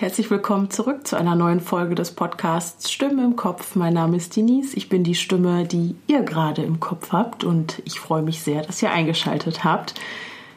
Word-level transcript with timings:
herzlich 0.00 0.30
willkommen 0.30 0.70
zurück 0.70 1.06
zu 1.06 1.16
einer 1.16 1.34
neuen 1.34 1.60
Folge 1.60 1.94
des 1.94 2.10
Podcasts 2.10 2.92
Stimme 2.92 3.24
im 3.24 3.36
Kopf. 3.36 3.76
Mein 3.76 3.94
Name 3.94 4.16
ist 4.16 4.36
Denise, 4.36 4.76
ich 4.76 4.88
bin 4.88 5.04
die 5.04 5.14
Stimme, 5.14 5.64
die 5.64 5.94
ihr 6.06 6.22
gerade 6.22 6.62
im 6.62 6.80
Kopf 6.80 7.12
habt 7.12 7.44
und 7.44 7.80
ich 7.84 7.98
freue 7.98 8.22
mich 8.22 8.42
sehr, 8.42 8.62
dass 8.62 8.82
ihr 8.82 8.90
eingeschaltet 8.90 9.64
habt. 9.64 9.94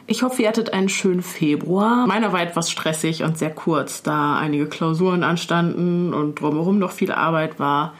Ich 0.07 0.23
hoffe, 0.23 0.41
ihr 0.41 0.49
hattet 0.49 0.73
einen 0.73 0.89
schönen 0.89 1.21
Februar. 1.21 2.05
Meiner 2.07 2.34
war 2.34 2.41
etwas 2.41 2.70
stressig 2.70 3.23
und 3.23 3.38
sehr 3.38 3.52
kurz, 3.52 4.04
da 4.04 4.38
einige 4.38 4.66
Klausuren 4.66 5.23
anstanden 5.23 6.13
und 6.13 6.41
drumherum 6.41 6.77
noch 6.77 6.91
viel 6.91 7.12
Arbeit 7.12 7.59
war. 7.59 7.94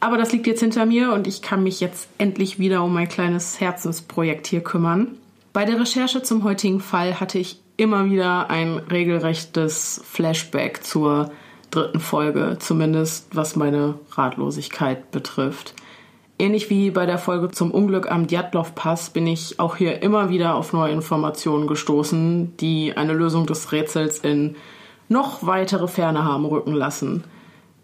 Aber 0.00 0.18
das 0.18 0.32
liegt 0.32 0.46
jetzt 0.46 0.60
hinter 0.60 0.84
mir 0.84 1.12
und 1.12 1.26
ich 1.26 1.40
kann 1.40 1.62
mich 1.62 1.80
jetzt 1.80 2.08
endlich 2.18 2.58
wieder 2.58 2.84
um 2.84 2.92
mein 2.92 3.08
kleines 3.08 3.58
Herzensprojekt 3.60 4.46
hier 4.46 4.60
kümmern. 4.60 5.16
Bei 5.52 5.64
der 5.64 5.80
Recherche 5.80 6.22
zum 6.22 6.44
heutigen 6.44 6.80
Fall 6.80 7.20
hatte 7.20 7.38
ich 7.38 7.60
immer 7.78 8.10
wieder 8.10 8.50
ein 8.50 8.76
regelrechtes 8.90 10.02
Flashback 10.04 10.84
zur 10.84 11.30
dritten 11.70 12.00
Folge, 12.00 12.56
zumindest 12.58 13.34
was 13.34 13.56
meine 13.56 13.94
Ratlosigkeit 14.10 15.10
betrifft. 15.10 15.74
Ähnlich 16.40 16.70
wie 16.70 16.90
bei 16.90 17.06
der 17.06 17.18
Folge 17.18 17.50
zum 17.50 17.70
Unglück 17.70 18.10
am 18.10 18.26
Djatlov-Pass 18.26 19.10
bin 19.10 19.26
ich 19.26 19.58
auch 19.58 19.76
hier 19.76 20.02
immer 20.02 20.28
wieder 20.28 20.54
auf 20.54 20.72
neue 20.72 20.92
Informationen 20.92 21.66
gestoßen, 21.66 22.56
die 22.58 22.96
eine 22.96 23.12
Lösung 23.12 23.46
des 23.46 23.72
Rätsels 23.72 24.18
in 24.18 24.56
noch 25.08 25.46
weitere 25.46 25.88
Ferne 25.88 26.24
haben 26.24 26.44
rücken 26.46 26.74
lassen. 26.74 27.24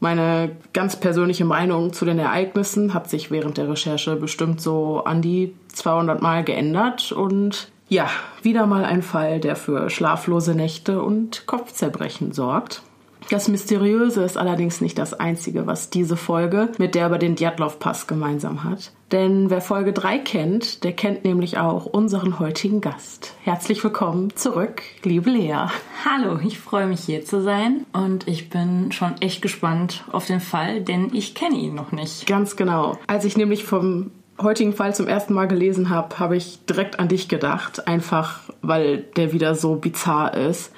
Meine 0.00 0.56
ganz 0.72 0.96
persönliche 0.96 1.44
Meinung 1.44 1.92
zu 1.92 2.04
den 2.04 2.18
Ereignissen 2.18 2.94
hat 2.94 3.08
sich 3.08 3.30
während 3.30 3.58
der 3.58 3.68
Recherche 3.68 4.16
bestimmt 4.16 4.60
so 4.60 5.02
an 5.04 5.22
die 5.22 5.54
200 5.68 6.20
Mal 6.20 6.44
geändert 6.44 7.12
und 7.12 7.72
ja, 7.88 8.08
wieder 8.42 8.66
mal 8.66 8.84
ein 8.84 9.02
Fall, 9.02 9.40
der 9.40 9.56
für 9.56 9.90
schlaflose 9.90 10.54
Nächte 10.54 11.02
und 11.02 11.46
Kopfzerbrechen 11.46 12.32
sorgt. 12.32 12.82
Das 13.30 13.48
Mysteriöse 13.48 14.22
ist 14.22 14.36
allerdings 14.36 14.82
nicht 14.82 14.98
das 14.98 15.14
Einzige, 15.14 15.66
was 15.66 15.88
diese 15.88 16.16
Folge 16.16 16.68
mit 16.76 16.94
der 16.94 17.06
über 17.06 17.18
den 17.18 17.36
Djatlov-Pass 17.36 18.06
gemeinsam 18.06 18.64
hat. 18.64 18.92
Denn 19.12 19.48
wer 19.48 19.62
Folge 19.62 19.94
3 19.94 20.18
kennt, 20.18 20.84
der 20.84 20.92
kennt 20.92 21.24
nämlich 21.24 21.56
auch 21.56 21.86
unseren 21.86 22.38
heutigen 22.38 22.82
Gast. 22.82 23.34
Herzlich 23.42 23.82
willkommen 23.82 24.36
zurück, 24.36 24.82
liebe 25.04 25.30
Lea. 25.30 25.68
Hallo, 26.04 26.38
ich 26.44 26.58
freue 26.58 26.86
mich 26.86 27.00
hier 27.00 27.24
zu 27.24 27.40
sein 27.40 27.86
und 27.94 28.28
ich 28.28 28.50
bin 28.50 28.92
schon 28.92 29.14
echt 29.20 29.40
gespannt 29.40 30.04
auf 30.12 30.26
den 30.26 30.40
Fall, 30.40 30.82
denn 30.82 31.14
ich 31.14 31.34
kenne 31.34 31.56
ihn 31.56 31.74
noch 31.74 31.92
nicht. 31.92 32.26
Ganz 32.26 32.56
genau. 32.56 32.98
Als 33.06 33.24
ich 33.24 33.38
nämlich 33.38 33.64
vom 33.64 34.10
heutigen 34.40 34.72
Fall 34.72 34.94
zum 34.94 35.08
ersten 35.08 35.34
Mal 35.34 35.48
gelesen 35.48 35.90
habe, 35.90 36.18
habe 36.18 36.36
ich 36.36 36.64
direkt 36.66 36.98
an 36.98 37.08
dich 37.08 37.28
gedacht, 37.28 37.86
einfach 37.86 38.40
weil 38.62 38.98
der 39.16 39.32
wieder 39.32 39.54
so 39.54 39.76
bizarr 39.76 40.34
ist. 40.34 40.72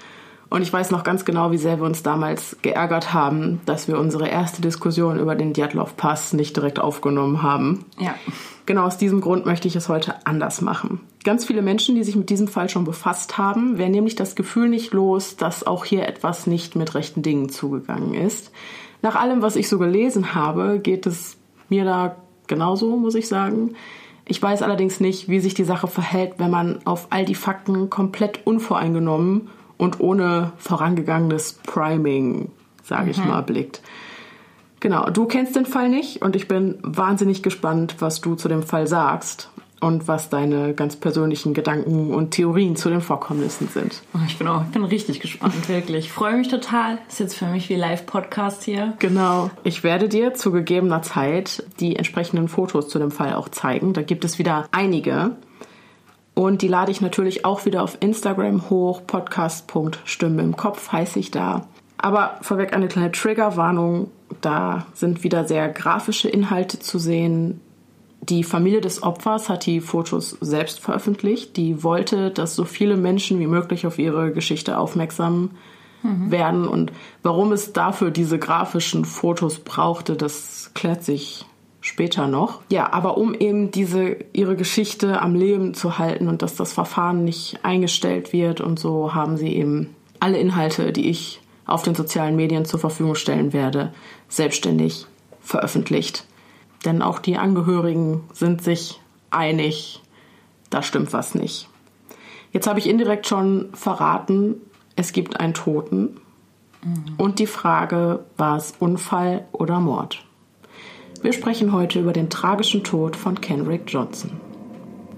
Und 0.49 0.62
ich 0.62 0.73
weiß 0.73 0.91
noch 0.93 1.03
ganz 1.03 1.25
genau, 1.25 1.51
wie 1.51 1.59
sehr 1.59 1.79
wir 1.79 1.84
uns 1.84 2.03
damals 2.03 2.57
geärgert 2.62 3.12
haben, 3.12 3.61
dass 3.67 3.89
wir 3.89 3.99
unsere 3.99 4.29
erste 4.29 4.62
Diskussion 4.62 5.19
über 5.19 5.34
den 5.34 5.53
Djatlov-Pass 5.53 6.34
nicht 6.34 6.57
direkt 6.57 6.79
aufgenommen 6.79 7.43
haben. 7.43 7.84
Ja. 7.99 8.15
Genau 8.65 8.84
aus 8.84 8.97
diesem 8.97 9.21
Grund 9.21 9.45
möchte 9.45 9.67
ich 9.67 9.75
es 9.75 9.89
heute 9.89 10.15
anders 10.25 10.61
machen. 10.61 11.01
Ganz 11.25 11.45
viele 11.45 11.62
Menschen, 11.62 11.97
die 11.97 12.05
sich 12.05 12.15
mit 12.15 12.31
diesem 12.31 12.47
Fall 12.47 12.69
schon 12.69 12.84
befasst 12.84 13.39
haben, 13.39 13.79
werden 13.79 13.93
nämlich 13.93 14.15
das 14.15 14.37
Gefühl 14.37 14.69
nicht 14.69 14.93
los, 14.93 15.37
dass 15.37 15.67
auch 15.67 15.84
hier 15.84 16.07
etwas 16.07 16.47
nicht 16.47 16.77
mit 16.77 16.95
rechten 16.95 17.23
Dingen 17.23 17.49
zugegangen 17.49 18.15
ist. 18.15 18.53
Nach 19.03 19.17
allem, 19.17 19.43
was 19.43 19.57
ich 19.57 19.69
so 19.69 19.79
gelesen 19.79 20.34
habe, 20.34 20.79
geht 20.79 21.07
es 21.07 21.37
mir 21.69 21.84
da 21.84 22.17
genauso, 22.47 22.97
muss 22.97 23.14
ich 23.14 23.28
sagen. 23.28 23.75
Ich 24.25 24.42
weiß 24.42 24.62
allerdings 24.62 24.98
nicht, 25.00 25.28
wie 25.28 25.41
sich 25.41 25.55
die 25.55 25.64
Sache 25.64 25.86
verhält, 25.86 26.34
wenn 26.39 26.50
man 26.50 26.80
auf 26.84 27.06
all 27.11 27.25
die 27.25 27.34
Fakten 27.34 27.91
komplett 27.91 28.44
unvoreingenommen 28.44 29.48
und 29.76 30.00
ohne 30.00 30.53
vorangegangenes 30.59 31.54
Priming, 31.65 32.50
sage 32.82 33.04
mhm. 33.04 33.10
ich 33.10 33.25
mal, 33.25 33.43
blickt. 33.43 33.82
Genau, 34.81 35.09
du 35.10 35.26
kennst 35.26 35.56
den 35.56 35.66
Fall 35.66 35.88
nicht 35.88 36.22
und 36.22 36.37
ich 36.37 36.48
bin 36.48 36.78
wahnsinnig 36.82 37.43
gespannt, 37.43 37.97
was 38.00 38.21
du 38.21 38.34
zu 38.34 38.48
dem 38.48 38.62
Fall 38.62 38.87
sagst 38.87 39.50
und 39.86 40.08
was 40.08 40.28
deine 40.28 40.74
ganz 40.74 40.97
persönlichen 40.97 41.54
Gedanken 41.54 42.12
und 42.12 42.32
Theorien 42.32 42.74
zu 42.74 42.91
den 42.91 43.00
Vorkommnissen 43.00 43.69
sind. 43.69 44.02
Oh, 44.14 44.19
ich 44.26 44.36
bin 44.36 44.48
auch, 44.48 44.62
ich 44.62 44.70
bin 44.70 44.84
richtig 44.84 45.20
gespannt, 45.20 45.69
wirklich. 45.69 46.06
Ich 46.06 46.12
freue 46.12 46.36
mich 46.36 46.48
total. 46.48 46.98
Ist 47.08 47.20
jetzt 47.20 47.34
für 47.34 47.47
mich 47.47 47.69
wie 47.69 47.76
Live-Podcast 47.76 48.64
hier. 48.64 48.94
Genau. 48.98 49.50
Ich 49.62 49.84
werde 49.84 50.08
dir 50.08 50.34
zu 50.34 50.50
gegebener 50.50 51.02
Zeit 51.02 51.62
die 51.78 51.94
entsprechenden 51.94 52.48
Fotos 52.48 52.88
zu 52.88 52.98
dem 52.98 53.12
Fall 53.12 53.34
auch 53.34 53.48
zeigen. 53.48 53.92
Da 53.92 54.02
gibt 54.02 54.24
es 54.24 54.41
wieder 54.41 54.66
einige. 54.72 55.36
Und 56.34 56.62
die 56.62 56.68
lade 56.68 56.91
ich 56.91 57.00
natürlich 57.00 57.44
auch 57.44 57.64
wieder 57.64 57.82
auf 57.82 57.97
Instagram 58.00 58.68
hoch. 58.68 59.03
Podcast.stimme 59.06 60.42
im 60.42 60.56
Kopf 60.56 60.91
heiße 60.91 61.18
ich 61.18 61.30
da. 61.30 61.66
Aber 61.97 62.38
vorweg 62.42 62.74
eine 62.74 62.88
kleine 62.88 63.12
Triggerwarnung. 63.12 64.10
Da 64.41 64.86
sind 64.94 65.22
wieder 65.22 65.47
sehr 65.47 65.68
grafische 65.68 66.28
Inhalte 66.28 66.80
zu 66.80 66.98
sehen 66.98 67.60
die 68.21 68.44
Familie 68.44 68.81
des 68.81 69.03
Opfers 69.03 69.49
hat 69.49 69.66
die 69.66 69.81
Fotos 69.81 70.37
selbst 70.41 70.81
veröffentlicht. 70.81 71.56
Die 71.56 71.82
wollte, 71.82 72.31
dass 72.31 72.56
so 72.56 72.65
viele 72.65 72.97
Menschen 72.97 73.38
wie 73.41 73.47
möglich 73.47 73.87
auf 73.87 73.99
ihre 73.99 74.32
Geschichte 74.32 74.78
aufmerksam 74.78 75.50
mhm. 76.03 76.31
werden. 76.31 76.66
Und 76.66 76.93
warum 77.22 77.53
es 77.53 77.72
dafür 77.72 78.10
diese 78.10 78.38
grafischen 78.38 79.04
Fotos 79.04 79.60
brauchte, 79.60 80.16
das 80.16 80.72
klärt 80.75 81.04
sich 81.04 81.47
später 81.81 82.27
noch. 82.27 82.62
Ja, 82.71 82.93
aber 82.93 83.16
um 83.16 83.32
eben 83.32 83.71
diese 83.71 84.16
ihre 84.33 84.56
Geschichte 84.56 85.21
am 85.21 85.34
Leben 85.34 85.75
zu 85.75 85.98
halten 85.98 86.28
und 86.28 86.43
dass 86.43 86.56
das 86.56 86.72
Verfahren 86.72 87.25
nicht 87.25 87.60
eingestellt 87.62 88.33
wird 88.33 88.60
und 88.60 88.81
so 88.81 89.15
haben 89.15 89.37
sie 89.37 89.54
eben 89.54 89.94
alle 90.19 90.38
Inhalte, 90.38 90.93
die 90.93 91.09
ich 91.09 91.41
auf 91.65 91.83
den 91.83 91.94
sozialen 91.94 92.34
Medien 92.34 92.65
zur 92.65 92.81
Verfügung 92.81 93.15
stellen 93.15 93.53
werde, 93.53 93.93
selbstständig 94.28 95.06
veröffentlicht. 95.41 96.25
Denn 96.84 97.03
auch 97.03 97.19
die 97.19 97.37
Angehörigen 97.37 98.25
sind 98.32 98.62
sich 98.62 99.00
einig, 99.31 100.03
da 100.70 100.82
stimmt 100.82 101.12
was 101.12 101.34
nicht. 101.34 101.69
Jetzt 102.53 102.66
habe 102.66 102.78
ich 102.78 102.88
indirekt 102.88 103.26
schon 103.26 103.70
verraten, 103.75 104.56
es 104.94 105.12
gibt 105.12 105.41
einen 105.41 105.54
Toten. 105.54 106.20
Mhm. 106.82 107.15
Und 107.19 107.38
die 107.38 107.47
Frage, 107.47 108.25
war 108.36 108.56
es 108.56 108.75
Unfall 108.78 109.47
oder 109.53 109.81
Mord? 109.81 110.25
Wir 111.22 111.32
sprechen 111.32 111.72
heute 111.72 112.00
über 112.00 112.12
den 112.12 112.31
tragischen 112.31 112.84
Tod 112.84 113.16
von 113.16 113.41
Kenrick 113.41 113.84
Johnson. 113.86 114.32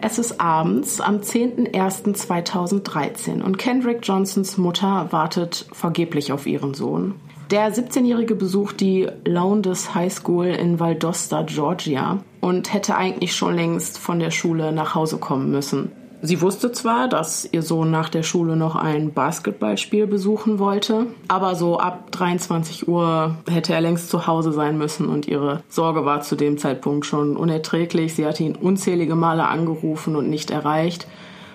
Es 0.00 0.18
ist 0.18 0.40
abends 0.40 1.00
am 1.00 1.18
10.01.2013 1.18 3.42
und 3.42 3.58
Kendrick 3.58 3.98
Johnsons 4.02 4.56
Mutter 4.56 5.08
wartet 5.10 5.66
vergeblich 5.72 6.30
auf 6.32 6.46
ihren 6.46 6.74
Sohn. 6.74 7.16
Der 7.50 7.72
17-Jährige 7.72 8.34
besucht 8.34 8.80
die 8.80 9.08
Lowndes 9.24 9.94
High 9.94 10.12
School 10.12 10.48
in 10.48 10.78
Valdosta, 10.78 11.42
Georgia 11.42 12.18
und 12.40 12.74
hätte 12.74 12.94
eigentlich 12.94 13.34
schon 13.34 13.54
längst 13.54 13.96
von 13.96 14.18
der 14.18 14.30
Schule 14.30 14.70
nach 14.70 14.94
Hause 14.94 15.16
kommen 15.16 15.50
müssen. 15.50 15.90
Sie 16.20 16.42
wusste 16.42 16.72
zwar, 16.72 17.08
dass 17.08 17.48
ihr 17.50 17.62
Sohn 17.62 17.90
nach 17.90 18.10
der 18.10 18.22
Schule 18.22 18.54
noch 18.54 18.76
ein 18.76 19.14
Basketballspiel 19.14 20.06
besuchen 20.06 20.58
wollte, 20.58 21.06
aber 21.28 21.54
so 21.54 21.78
ab 21.78 22.12
23 22.12 22.86
Uhr 22.86 23.36
hätte 23.48 23.72
er 23.72 23.80
längst 23.80 24.10
zu 24.10 24.26
Hause 24.26 24.52
sein 24.52 24.76
müssen 24.76 25.08
und 25.08 25.26
ihre 25.26 25.62
Sorge 25.70 26.04
war 26.04 26.20
zu 26.20 26.36
dem 26.36 26.58
Zeitpunkt 26.58 27.06
schon 27.06 27.34
unerträglich. 27.34 28.14
Sie 28.14 28.26
hatte 28.26 28.42
ihn 28.42 28.56
unzählige 28.56 29.14
Male 29.14 29.46
angerufen 29.46 30.16
und 30.16 30.28
nicht 30.28 30.50
erreicht. 30.50 31.06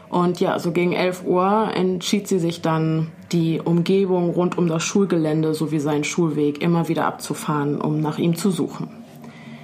Und 0.09 0.39
ja, 0.39 0.57
so 0.59 0.71
gegen 0.71 0.93
11 0.93 1.23
Uhr 1.25 1.71
entschied 1.75 2.27
sie 2.27 2.39
sich 2.39 2.61
dann, 2.61 3.11
die 3.33 3.59
Umgebung 3.59 4.29
rund 4.29 4.57
um 4.57 4.67
das 4.67 4.83
Schulgelände 4.83 5.53
sowie 5.53 5.79
seinen 5.79 6.03
Schulweg 6.03 6.61
immer 6.61 6.87
wieder 6.87 7.05
abzufahren, 7.05 7.81
um 7.81 7.99
nach 7.99 8.19
ihm 8.19 8.35
zu 8.35 8.51
suchen. 8.51 8.89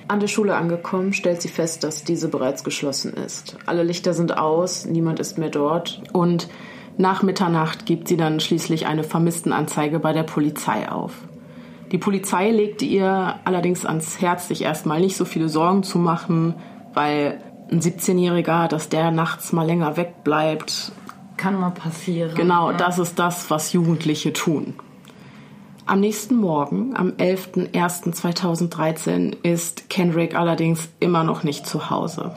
An 0.08 0.20
der 0.20 0.28
Schule 0.28 0.56
angekommen, 0.56 1.14
stellt 1.14 1.42
sie 1.42 1.50
fest, 1.50 1.84
dass 1.84 2.04
diese 2.04 2.30
bereits 2.30 2.64
geschlossen 2.64 3.14
ist. 3.14 3.58
Alle 3.68 3.84
Lichter 3.84 4.14
sind 4.14 4.38
aus, 4.38 4.86
niemand 4.86 5.20
ist 5.20 5.38
mehr 5.38 5.50
dort 5.50 6.02
und 6.14 6.50
nach 6.98 7.24
Mitternacht 7.24 7.86
gibt 7.86 8.08
sie 8.08 8.18
dann 8.18 8.40
schließlich 8.40 8.88
eine 8.88 9.04
Vermisstenanzeige 9.04 10.00
bei 10.00 10.12
der 10.12 10.24
Polizei 10.24 10.90
auf. 10.92 11.14
Die 11.92 11.98
Polizei 11.98 12.52
legte 12.52 12.86
ihr 12.86 13.36
allerdings 13.46 13.86
ans 13.86 14.20
Herz, 14.20 14.48
sich 14.48 14.64
erstmal 14.64 15.00
nicht 15.00 15.16
so 15.16 15.26
viele 15.26 15.48
Sorgen 15.48 15.84
zu 15.84 15.98
machen, 15.98 16.56
weil 16.94 17.40
ein 17.72 17.80
17-Jähriger, 17.80 18.68
dass 18.68 18.90
der 18.90 19.12
nachts 19.12 19.54
mal 19.54 19.66
länger 19.66 19.96
wegbleibt. 19.96 20.92
Kann 21.40 21.58
mal 21.58 21.72
passieren. 21.72 22.36
Genau, 22.36 22.70
ja. 22.72 22.78
das 22.78 23.00
ist 23.00 23.18
das, 23.18 23.50
was 23.50 23.72
Jugendliche 23.72 24.34
tun. 24.34 24.74
Am 25.86 26.02
nächsten 26.02 26.36
Morgen, 26.36 26.98
am 26.98 27.12
11.01.2013, 27.12 29.38
ist 29.42 29.90
Kendrick 29.90 30.36
allerdings 30.36 30.90
immer 31.00 31.24
noch 31.24 31.44
nicht 31.44 31.66
zu 31.66 31.90
Hause. 31.90 32.34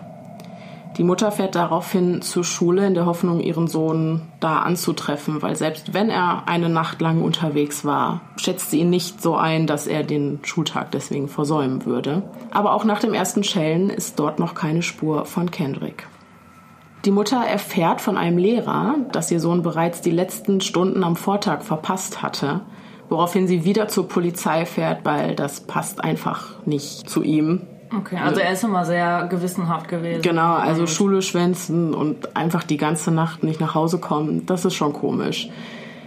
Die 0.99 1.03
Mutter 1.03 1.33
fährt 1.33 1.57
daraufhin 1.57 2.23
zur 2.23 2.45
Schule 2.45 2.87
in 2.87 2.95
der 2.95 3.07
Hoffnung, 3.07 3.41
ihren 3.41 3.67
Sohn 3.67 4.23
da 4.39 4.61
anzutreffen, 4.61 5.43
weil 5.43 5.57
selbst 5.57 5.95
wenn 5.95 6.09
er 6.09 6.45
eine 6.47 6.69
Nacht 6.69 7.01
lang 7.01 7.23
unterwegs 7.23 7.85
war, 7.85 8.21
schätzt 8.37 8.71
sie 8.71 8.79
ihn 8.79 8.91
nicht 8.91 9.21
so 9.21 9.35
ein, 9.35 9.67
dass 9.67 9.89
er 9.89 10.05
den 10.05 10.39
Schultag 10.45 10.93
deswegen 10.93 11.27
versäumen 11.27 11.87
würde. 11.87 12.23
Aber 12.53 12.73
auch 12.73 12.85
nach 12.85 13.01
dem 13.01 13.15
ersten 13.15 13.43
Schellen 13.43 13.91
ist 13.91 14.21
dort 14.21 14.39
noch 14.39 14.55
keine 14.55 14.83
Spur 14.83 15.25
von 15.25 15.51
Kendrick. 15.51 16.07
Die 17.05 17.11
Mutter 17.11 17.45
erfährt 17.45 18.01
von 18.01 18.17
einem 18.17 18.39
Lehrer, 18.39 18.97
dass 19.11 19.31
ihr 19.31 19.41
Sohn 19.41 19.63
bereits 19.63 20.01
die 20.01 20.11
letzten 20.11 20.61
Stunden 20.61 21.03
am 21.03 21.17
Vortag 21.17 21.63
verpasst 21.63 22.23
hatte 22.23 22.63
woraufhin 23.13 23.47
sie 23.47 23.65
wieder 23.65 23.89
zur 23.89 24.09
Polizei 24.09 24.65
fährt, 24.65 25.05
weil 25.05 25.37
das 25.37 25.61
passt 25.61 26.03
einfach 26.03 26.57
nicht 26.65 27.09
zu 27.09 27.23
ihm. 27.23 27.61
Okay, 27.95 28.17
also 28.17 28.41
er 28.41 28.55
ist 28.55 28.65
immer 28.65 28.87
sehr 28.87 29.27
gewissenhaft 29.29 29.87
gewesen. 29.87 30.23
Genau, 30.23 30.55
also 30.55 30.87
Schule 30.87 31.21
schwänzen 31.21 31.93
und 31.93 32.35
einfach 32.35 32.65
die 32.65 32.79
ganze 32.79 33.11
Nacht 33.11 33.45
nicht 33.45 33.61
nach 33.61 33.75
Hause 33.75 33.99
kommen, 33.99 34.47
das 34.47 34.65
ist 34.65 34.75
schon 34.75 34.95
komisch. 34.95 35.51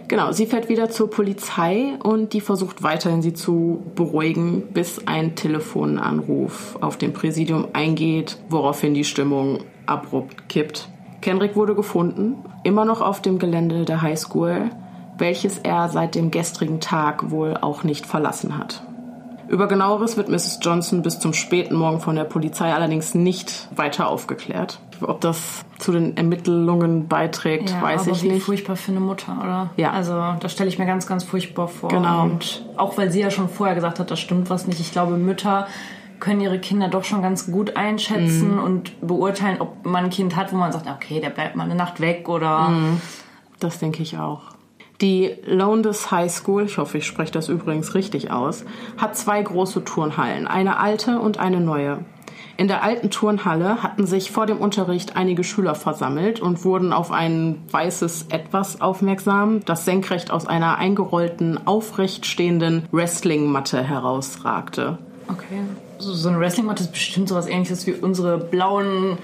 Genau, 0.08 0.32
sie 0.32 0.48
fährt 0.48 0.68
wieder 0.68 0.90
zur 0.90 1.12
Polizei 1.12 1.94
und 2.04 2.34
die 2.34 2.42
versucht 2.42 2.82
weiterhin 2.82 3.22
sie 3.22 3.34
zu 3.34 3.84
beruhigen, 3.96 4.64
bis 4.74 5.08
ein 5.08 5.36
Telefonanruf 5.36 6.78
auf 6.82 6.98
dem 6.98 7.14
Präsidium 7.14 7.68
eingeht, 7.74 8.38
woraufhin 8.50 8.96
die 8.96 9.04
Stimmung 9.04 9.60
abrupt 9.88 10.50
kippt. 10.50 10.90
Kendrick 11.22 11.56
wurde 11.56 11.76
gefunden, 11.76 12.36
immer 12.64 12.86
noch 12.86 13.02
auf 13.02 13.22
dem 13.22 13.40
Gelände 13.40 13.86
der 13.86 14.02
High 14.02 14.20
School, 14.20 14.70
welches 15.18 15.58
er 15.60 15.90
seit 15.90 16.14
dem 16.16 16.30
gestrigen 16.32 16.80
Tag 16.80 17.32
wohl 17.32 17.58
auch 17.60 17.84
nicht 17.84 18.06
verlassen 18.06 18.58
hat. 18.58 18.84
Über 19.48 19.68
genaueres 19.68 20.18
wird 20.18 20.28
Mrs. 20.28 20.60
Johnson 20.62 21.04
bis 21.04 21.20
zum 21.20 21.34
späten 21.34 21.76
Morgen 21.76 22.00
von 22.00 22.16
der 22.16 22.24
Polizei 22.24 22.74
allerdings 22.74 23.14
nicht 23.14 23.68
weiter 23.76 24.08
aufgeklärt. 24.08 24.80
Ob 25.02 25.22
das 25.22 25.64
zu 25.78 25.92
den 25.92 26.18
Ermittlungen 26.18 27.08
beiträgt, 27.08 27.70
Ja, 27.70 27.82
weiß 27.82 28.08
ich 28.08 28.24
wie 28.24 28.30
nicht. 28.30 28.44
furchtbar 28.44 28.76
für 28.76 28.92
eine 28.92 29.02
Mutter, 29.02 29.38
oder? 29.40 29.70
Ja. 29.78 29.92
Also 29.92 30.20
das 30.40 30.52
stelle 30.52 30.70
ich 30.70 30.80
mir 30.80 30.86
ganz, 30.88 31.06
ganz 31.06 31.24
furchtbar 31.24 31.68
vor. 31.68 31.90
Genau. 31.90 32.24
Und 32.24 32.66
auch 32.76 32.98
weil 32.98 33.12
sie 33.12 33.22
ja 33.22 33.30
schon 33.30 33.48
vorher 33.50 33.76
gesagt 33.76 34.00
hat, 34.00 34.10
da 34.10 34.16
stimmt 34.16 34.50
was 34.50 34.66
nicht. 34.68 34.80
Ich 34.80 34.92
glaube, 34.92 35.16
Mütter 35.18 35.68
können 36.20 36.42
ihre 36.42 36.60
Kinder 36.60 36.88
doch 36.88 37.04
schon 37.04 37.22
ganz 37.22 37.52
gut 37.52 37.76
einschätzen 37.78 38.54
Mhm. 38.58 38.64
und 38.64 39.08
beurteilen, 39.08 39.62
ob 39.62 39.86
man 39.86 40.06
ein 40.06 40.10
Kind 40.10 40.36
hat, 40.36 40.52
wo 40.54 40.58
man 40.58 40.72
sagt, 40.72 40.88
okay, 40.88 41.20
der 41.20 41.30
bleibt 41.30 41.56
mal 41.56 41.64
eine 41.64 41.76
Nacht 41.76 42.00
weg 42.02 42.28
oder 42.30 42.70
Mhm. 42.70 43.02
Das 43.60 43.80
denke 43.80 44.04
ich 44.04 44.18
auch. 44.18 44.42
Die 45.02 45.36
Lowndes 45.46 46.12
High 46.12 46.32
School, 46.32 46.64
ich 46.64 46.78
hoffe, 46.78 46.98
ich 47.00 47.06
spreche 47.06 47.32
das 47.32 47.50
übrigens 47.50 47.96
richtig 47.96 48.32
aus, 48.32 48.64
hat 48.98 49.16
zwei 49.18 49.42
große 49.42 49.84
Turnhallen, 49.84 50.48
eine 50.48 50.78
alte 50.80 51.20
und 51.20 51.38
eine 51.38 51.60
neue. 51.60 52.00
In 52.58 52.70
der 52.70 52.84
alten 52.84 53.10
Turnhalle 53.12 53.84
hatten 53.84 54.08
sich 54.08 54.32
vor 54.32 54.46
dem 54.46 54.60
Unterricht 54.60 55.18
einige 55.18 55.44
Schüler 55.44 55.76
versammelt 55.76 56.40
und 56.40 56.64
wurden 56.64 56.94
auf 56.94 57.12
ein 57.12 57.62
weißes 57.70 58.28
Etwas 58.30 58.80
aufmerksam, 58.80 59.60
das 59.66 59.84
senkrecht 59.84 60.32
aus 60.32 60.48
einer 60.48 60.78
eingerollten, 60.78 61.68
aufrecht 61.68 62.26
stehenden 62.26 62.84
Wrestlingmatte 62.94 63.84
herausragte. 63.84 64.98
Okay. 65.28 65.62
So, 66.00 66.14
so 66.14 66.30
eine 66.30 66.40
Wrestling-Matte 66.40 66.84
ist 66.84 66.92
bestimmt 66.92 67.30
sowas 67.30 67.48
ähnliches 67.48 67.88
wie 67.88 67.94
unsere 67.94 68.38
blauen 68.38 69.18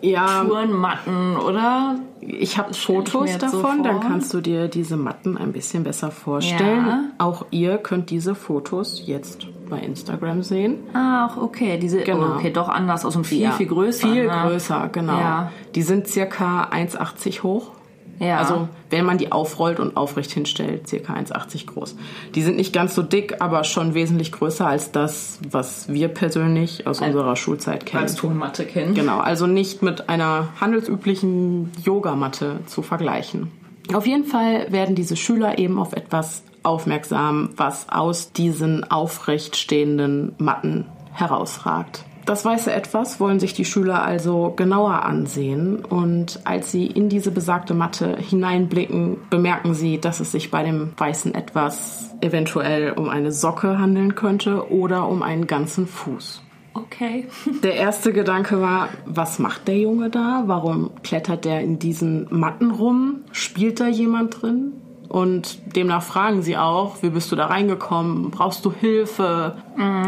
Ja, 0.00 0.44
Turnmatten, 0.44 1.36
oder? 1.36 1.96
Ich 2.20 2.56
habe 2.58 2.72
Fotos 2.74 3.28
jetzt 3.30 3.50
so 3.50 3.62
davon, 3.62 3.82
dann 3.82 4.00
kannst 4.00 4.32
du 4.32 4.40
dir 4.40 4.68
diese 4.68 4.96
Matten 4.96 5.36
ein 5.36 5.52
bisschen 5.52 5.84
besser 5.84 6.10
vorstellen. 6.10 6.86
Ja. 6.86 7.04
Auch 7.18 7.46
ihr 7.50 7.78
könnt 7.78 8.10
diese 8.10 8.34
Fotos 8.34 9.02
jetzt 9.06 9.46
bei 9.68 9.78
Instagram 9.78 10.42
sehen. 10.42 10.78
Ach, 10.94 11.36
okay. 11.36 11.78
Diese, 11.78 12.00
Genau. 12.00 12.32
oh, 12.32 12.34
okay, 12.36 12.50
doch 12.50 12.68
anders 12.68 13.04
aus 13.04 13.16
und 13.16 13.26
viel, 13.26 13.40
Ja, 13.40 13.52
viel 13.52 13.66
größer. 13.66 14.08
Viel 14.08 14.26
ne? 14.26 14.42
größer, 14.46 14.88
genau. 14.92 15.18
Ja. 15.18 15.52
Die 15.74 15.82
sind 15.82 16.06
circa 16.08 16.68
1,80 16.70 17.42
hoch. 17.42 17.72
Ja. 18.18 18.38
Also 18.38 18.68
wenn 18.90 19.04
man 19.04 19.18
die 19.18 19.32
aufrollt 19.32 19.80
und 19.80 19.96
aufrecht 19.96 20.30
hinstellt, 20.30 20.88
circa 20.88 21.14
1,80 21.14 21.66
groß. 21.66 21.96
Die 22.34 22.42
sind 22.42 22.56
nicht 22.56 22.72
ganz 22.72 22.94
so 22.94 23.02
dick, 23.02 23.40
aber 23.40 23.64
schon 23.64 23.94
wesentlich 23.94 24.32
größer 24.32 24.66
als 24.66 24.92
das, 24.92 25.38
was 25.50 25.88
wir 25.88 26.08
persönlich 26.08 26.86
aus 26.86 27.00
unserer 27.00 27.36
Schulzeit 27.36 27.86
kennen. 27.86 28.04
als 28.04 28.14
Tonmatte 28.14 28.64
kennen. 28.64 28.94
Genau, 28.94 29.18
also 29.18 29.46
nicht 29.46 29.82
mit 29.82 30.08
einer 30.08 30.48
handelsüblichen 30.60 31.72
Yogamatte 31.82 32.60
zu 32.66 32.82
vergleichen. 32.82 33.50
Auf 33.92 34.06
jeden 34.06 34.24
Fall 34.24 34.70
werden 34.72 34.94
diese 34.94 35.16
Schüler 35.16 35.58
eben 35.58 35.78
auf 35.78 35.92
etwas 35.92 36.42
aufmerksam, 36.62 37.50
was 37.56 37.88
aus 37.90 38.32
diesen 38.32 38.90
aufrecht 38.90 39.56
stehenden 39.56 40.32
Matten 40.38 40.86
herausragt. 41.12 42.04
Das 42.26 42.44
weiße 42.44 42.72
Etwas 42.72 43.20
wollen 43.20 43.38
sich 43.38 43.52
die 43.52 43.66
Schüler 43.66 44.02
also 44.02 44.52
genauer 44.56 45.02
ansehen 45.04 45.84
und 45.84 46.40
als 46.44 46.72
sie 46.72 46.86
in 46.86 47.10
diese 47.10 47.30
besagte 47.30 47.74
Matte 47.74 48.16
hineinblicken, 48.16 49.18
bemerken 49.28 49.74
sie, 49.74 50.00
dass 50.00 50.20
es 50.20 50.32
sich 50.32 50.50
bei 50.50 50.62
dem 50.62 50.92
weißen 50.96 51.34
Etwas 51.34 52.14
eventuell 52.22 52.92
um 52.92 53.10
eine 53.10 53.30
Socke 53.30 53.78
handeln 53.78 54.14
könnte 54.14 54.70
oder 54.72 55.08
um 55.08 55.22
einen 55.22 55.46
ganzen 55.46 55.86
Fuß. 55.86 56.42
Okay. 56.72 57.26
Der 57.62 57.74
erste 57.74 58.12
Gedanke 58.12 58.60
war, 58.60 58.88
was 59.04 59.38
macht 59.38 59.68
der 59.68 59.78
Junge 59.78 60.10
da? 60.10 60.44
Warum 60.46 60.90
klettert 61.02 61.44
der 61.44 61.60
in 61.60 61.78
diesen 61.78 62.26
Matten 62.30 62.72
rum? 62.72 63.20
Spielt 63.30 63.78
da 63.78 63.86
jemand 63.86 64.42
drin? 64.42 64.72
Und 65.14 65.76
demnach 65.76 66.02
fragen 66.02 66.42
sie 66.42 66.56
auch, 66.56 66.96
wie 67.02 67.10
bist 67.10 67.30
du 67.30 67.36
da 67.36 67.46
reingekommen? 67.46 68.32
Brauchst 68.32 68.64
du 68.64 68.72
Hilfe, 68.72 69.54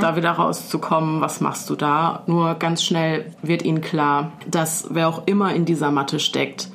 da 0.00 0.17
wieder 0.17 0.32
rauszukommen? 0.32 1.20
Was 1.20 1.41
machst 1.41 1.70
du 1.70 1.76
da? 1.76 2.25
Nur 2.26 2.55
ganz 2.55 2.82
schnell 2.82 3.32
wird 3.41 3.62
ihnen 3.62 3.82
klar, 3.82 4.32
dass 4.50 4.88
wer 4.91 5.08
auch 5.08 5.23
immer 5.26 5.55
in 5.55 5.64
dieser 5.64 5.93
Matte 5.93 6.19
steckt, 6.19 6.70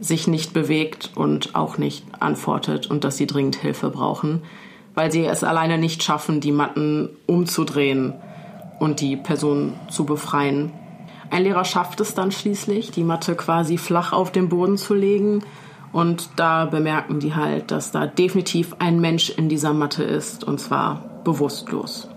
sich 0.00 0.26
nicht 0.26 0.52
bewegt 0.52 1.12
und 1.14 1.54
auch 1.54 1.78
nicht 1.78 2.04
antwortet 2.18 2.90
und 2.90 3.04
dass 3.04 3.18
sie 3.18 3.28
dringend 3.28 3.54
Hilfe 3.54 3.90
brauchen, 3.90 4.42
weil 4.96 5.12
sie 5.12 5.24
es 5.24 5.44
alleine 5.44 5.78
nicht 5.78 6.02
schaffen, 6.02 6.40
die 6.40 6.50
Matten 6.50 7.10
umzudrehen 7.26 8.14
und 8.80 9.00
die 9.00 9.16
Person 9.16 9.74
zu 9.90 10.06
befreien. 10.06 10.72
Ein 11.30 11.44
Lehrer 11.44 11.64
schafft 11.64 12.00
es 12.00 12.14
dann 12.14 12.32
schließlich, 12.32 12.90
die 12.90 13.04
Matte 13.04 13.36
quasi 13.36 13.78
flach 13.78 14.12
auf 14.12 14.32
den 14.32 14.48
Boden 14.48 14.76
zu 14.76 14.92
legen. 14.92 15.44
Und 15.92 16.30
da 16.36 16.66
bemerken 16.66 17.20
die 17.20 17.34
halt, 17.34 17.70
dass 17.70 17.90
da 17.90 18.06
definitiv 18.06 18.76
ein 18.78 19.00
Mensch 19.00 19.30
in 19.30 19.48
dieser 19.48 19.72
Matte 19.72 20.04
ist, 20.04 20.44
und 20.44 20.60
zwar 20.60 21.22
bewusstlos. 21.24 22.08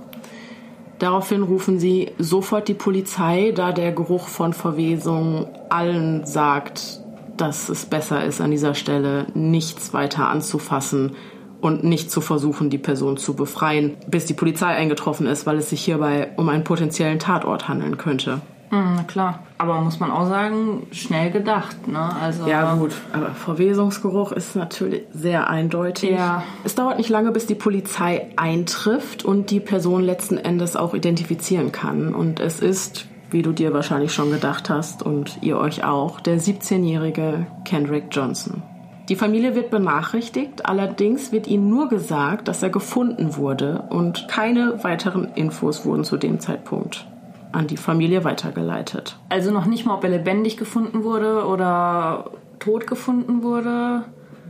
Daraufhin 1.00 1.44
rufen 1.44 1.80
sie 1.80 2.12
sofort 2.18 2.68
die 2.68 2.74
Polizei, 2.74 3.54
da 3.56 3.71
der 3.71 3.94
Geruch 3.94 4.27
von 4.27 4.51
Verwesung 4.51 5.48
allen 5.69 6.25
sagt, 6.25 7.00
dass 7.38 7.69
es 7.69 7.86
besser 7.86 8.25
ist, 8.25 8.42
an 8.42 8.51
dieser 8.51 8.75
Stelle 8.75 9.27
nichts 9.33 9.94
weiter 9.94 10.27
anzufassen 10.27 11.16
und 11.62 11.86
nicht 11.86 12.12
zu 12.12 12.19
versuchen, 12.19 12.69
die 12.69 12.77
Person 12.77 13.16
zu 13.16 13.33
befreien, 13.33 13.95
bis 14.07 14.25
die 14.25 14.33
Polizei 14.33 14.68
eingetroffen 14.68 15.25
ist, 15.25 15.45
weil 15.45 15.57
es 15.57 15.69
sich 15.69 15.81
hierbei 15.81 16.31
um 16.36 16.50
einen 16.50 16.66
potenziellen 16.66 17.19
Tatort 17.19 17.69
handeln 17.69 17.98
könnte. 17.98 18.42
Hm, 18.69 18.94
na 18.97 19.04
klar. 19.04 19.40
Aber 19.57 19.81
muss 19.81 19.99
man 19.99 20.11
auch 20.11 20.28
sagen, 20.28 20.88
schnell 20.92 21.31
gedacht, 21.31 21.88
ne? 21.88 22.09
Also, 22.21 22.47
Ja, 22.47 22.76
gut, 22.76 22.94
aber 23.14 23.31
Verwesungsgeruch 23.31 24.31
ist 24.31 24.56
natürlich 24.56 25.04
sehr 25.11 25.49
eindeutig. 25.49 26.11
Ja. 26.11 26.44
Es 26.64 26.76
dauert 26.76 26.97
nicht 26.97 27.09
lange, 27.09 27.31
bis 27.31 27.47
die 27.47 27.56
Polizei 27.56 28.28
eintrifft 28.35 29.26
und 29.26 29.49
die 29.49 29.59
Person 29.59 30.04
letzten 30.04 30.38
Endes 30.38 30.76
auch 30.76 30.94
identifizieren 30.94 31.71
kann. 31.71 32.14
Und 32.14 32.40
es 32.40 32.59
ist, 32.59 33.07
wie 33.31 33.42
du 33.42 33.54
dir 33.54 33.73
wahrscheinlich 33.73 34.14
schon 34.14 34.31
gedacht 34.31 34.69
hast 34.69 35.02
und 35.04 35.40
ihr 35.42 35.57
euch 35.57 35.83
auch, 35.83 36.19
der 36.19 36.40
17-jährige 36.40 37.47
Kendrick 37.66 38.06
Johnson. 38.11 38.61
Die 39.09 39.16
Familie 39.16 39.56
wird 39.56 39.71
benachrichtigt, 39.71 40.68
allerdings 40.68 41.31
wird 41.31 41.47
ihnen 41.47 41.68
nur 41.68 41.90
gesagt, 41.90 42.47
dass 42.47 42.61
er 42.61 42.69
gefunden 42.69 43.35
wurde 43.35 43.85
und 43.90 44.28
keine 44.28 44.83
weiteren 44.83 45.30
Infos 45.33 45.83
wurden 45.83 46.04
zu 46.04 46.18
dem 46.18 46.40
Zeitpunkt 46.40 47.07
an 47.51 47.68
die 47.68 47.77
Familie 47.77 48.23
weitergeleitet. 48.23 49.18
Also 49.29 49.51
noch 49.51 49.65
nicht 49.65 49.85
mal, 49.85 49.95
ob 49.95 50.03
er 50.03 50.09
lebendig 50.09 50.57
gefunden 50.57 51.03
wurde 51.03 51.45
oder 51.45 52.31
tot 52.59 52.87
gefunden 52.87 53.44
wurde. 53.44 54.03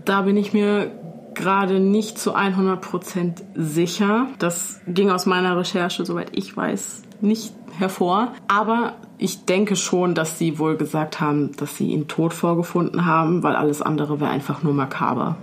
Da 0.06 0.24
bin 0.24 0.38
ich 0.38 0.53
mir 0.53 0.91
gerade 1.36 1.79
nicht 1.79 2.18
zu 2.18 2.36
100% 2.36 3.41
sicher. 3.56 4.27
Das 4.39 4.82
ging 4.88 5.10
aus 5.10 5.25
meiner 5.25 5.58
Recherche, 5.58 6.06
soweit 6.06 6.38
ich 6.38 6.56
weiß, 6.56 7.03
nicht 7.22 7.53
hervor. 7.77 8.34
Aber 8.48 8.94
ich 9.18 9.46
denke 9.46 9.75
schon, 9.75 10.15
dass 10.15 10.38
sie 10.38 10.60
wohl 10.60 10.75
gesagt 10.77 11.22
haben, 11.22 11.51
dass 11.58 11.77
sie 11.77 11.91
ihn 11.91 12.08
tot 12.08 12.34
vorgefunden 12.34 13.06
haben, 13.06 13.44
weil 13.44 13.56
alles 13.56 13.82
andere 13.82 14.20
wäre 14.20 14.32
einfach 14.32 14.63
nur 14.63 14.74
makaber. 14.74 15.38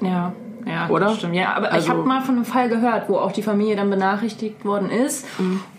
Ja, 0.00 0.32
ja, 0.66 0.88
Oder? 0.88 1.06
Das 1.06 1.16
stimmt. 1.18 1.34
Ja, 1.34 1.54
aber 1.54 1.68
ich 1.68 1.74
Also- 1.74 1.88
habe 1.90 2.02
mal 2.04 2.20
von 2.20 2.36
einem 2.36 2.44
Fall 2.44 2.68
gehört, 2.68 3.08
wo 3.08 3.16
auch 3.16 3.32
die 3.32 3.42
Familie 3.42 3.76
dann 3.76 3.90
benachrichtigt 3.90 4.64
worden 4.64 4.90
ist 4.90 5.26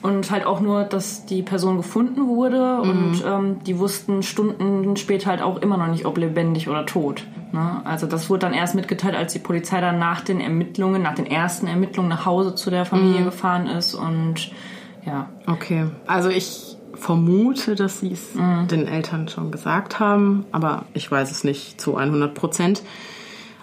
und 0.01 0.29
halt 0.31 0.45
auch 0.45 0.59
nur, 0.59 0.83
dass 0.83 1.25
die 1.25 1.41
Person 1.41 1.77
gefunden 1.77 2.27
wurde 2.27 2.81
und 2.81 3.23
ähm, 3.25 3.63
die 3.65 3.79
wussten 3.79 4.23
Stunden 4.23 4.95
später 4.97 5.29
halt 5.29 5.41
auch 5.41 5.57
immer 5.61 5.77
noch 5.77 5.87
nicht, 5.87 6.05
ob 6.05 6.17
lebendig 6.17 6.69
oder 6.69 6.85
tot. 6.85 7.25
Ne? 7.51 7.81
Also 7.85 8.07
das 8.07 8.29
wurde 8.29 8.39
dann 8.39 8.53
erst 8.53 8.75
mitgeteilt, 8.75 9.15
als 9.15 9.33
die 9.33 9.39
Polizei 9.39 9.79
dann 9.79 9.99
nach 9.99 10.21
den 10.21 10.39
Ermittlungen, 10.39 11.01
nach 11.01 11.15
den 11.15 11.27
ersten 11.27 11.67
Ermittlungen 11.67 12.09
nach 12.09 12.25
Hause 12.25 12.55
zu 12.55 12.69
der 12.69 12.85
Familie 12.85 13.23
gefahren 13.23 13.67
ist 13.67 13.93
und 13.93 14.51
ja, 15.05 15.27
Okay, 15.47 15.85
also 16.07 16.29
ich 16.29 16.77
vermute, 16.95 17.75
dass 17.75 17.99
sie 17.99 18.11
es 18.13 18.29
den 18.33 18.87
Eltern 18.87 19.27
schon 19.27 19.51
gesagt 19.51 19.99
haben, 19.99 20.45
aber 20.51 20.85
ich 20.93 21.11
weiß 21.11 21.31
es 21.31 21.43
nicht 21.43 21.81
zu 21.81 21.97
100 21.97 22.33
Prozent. 22.33 22.83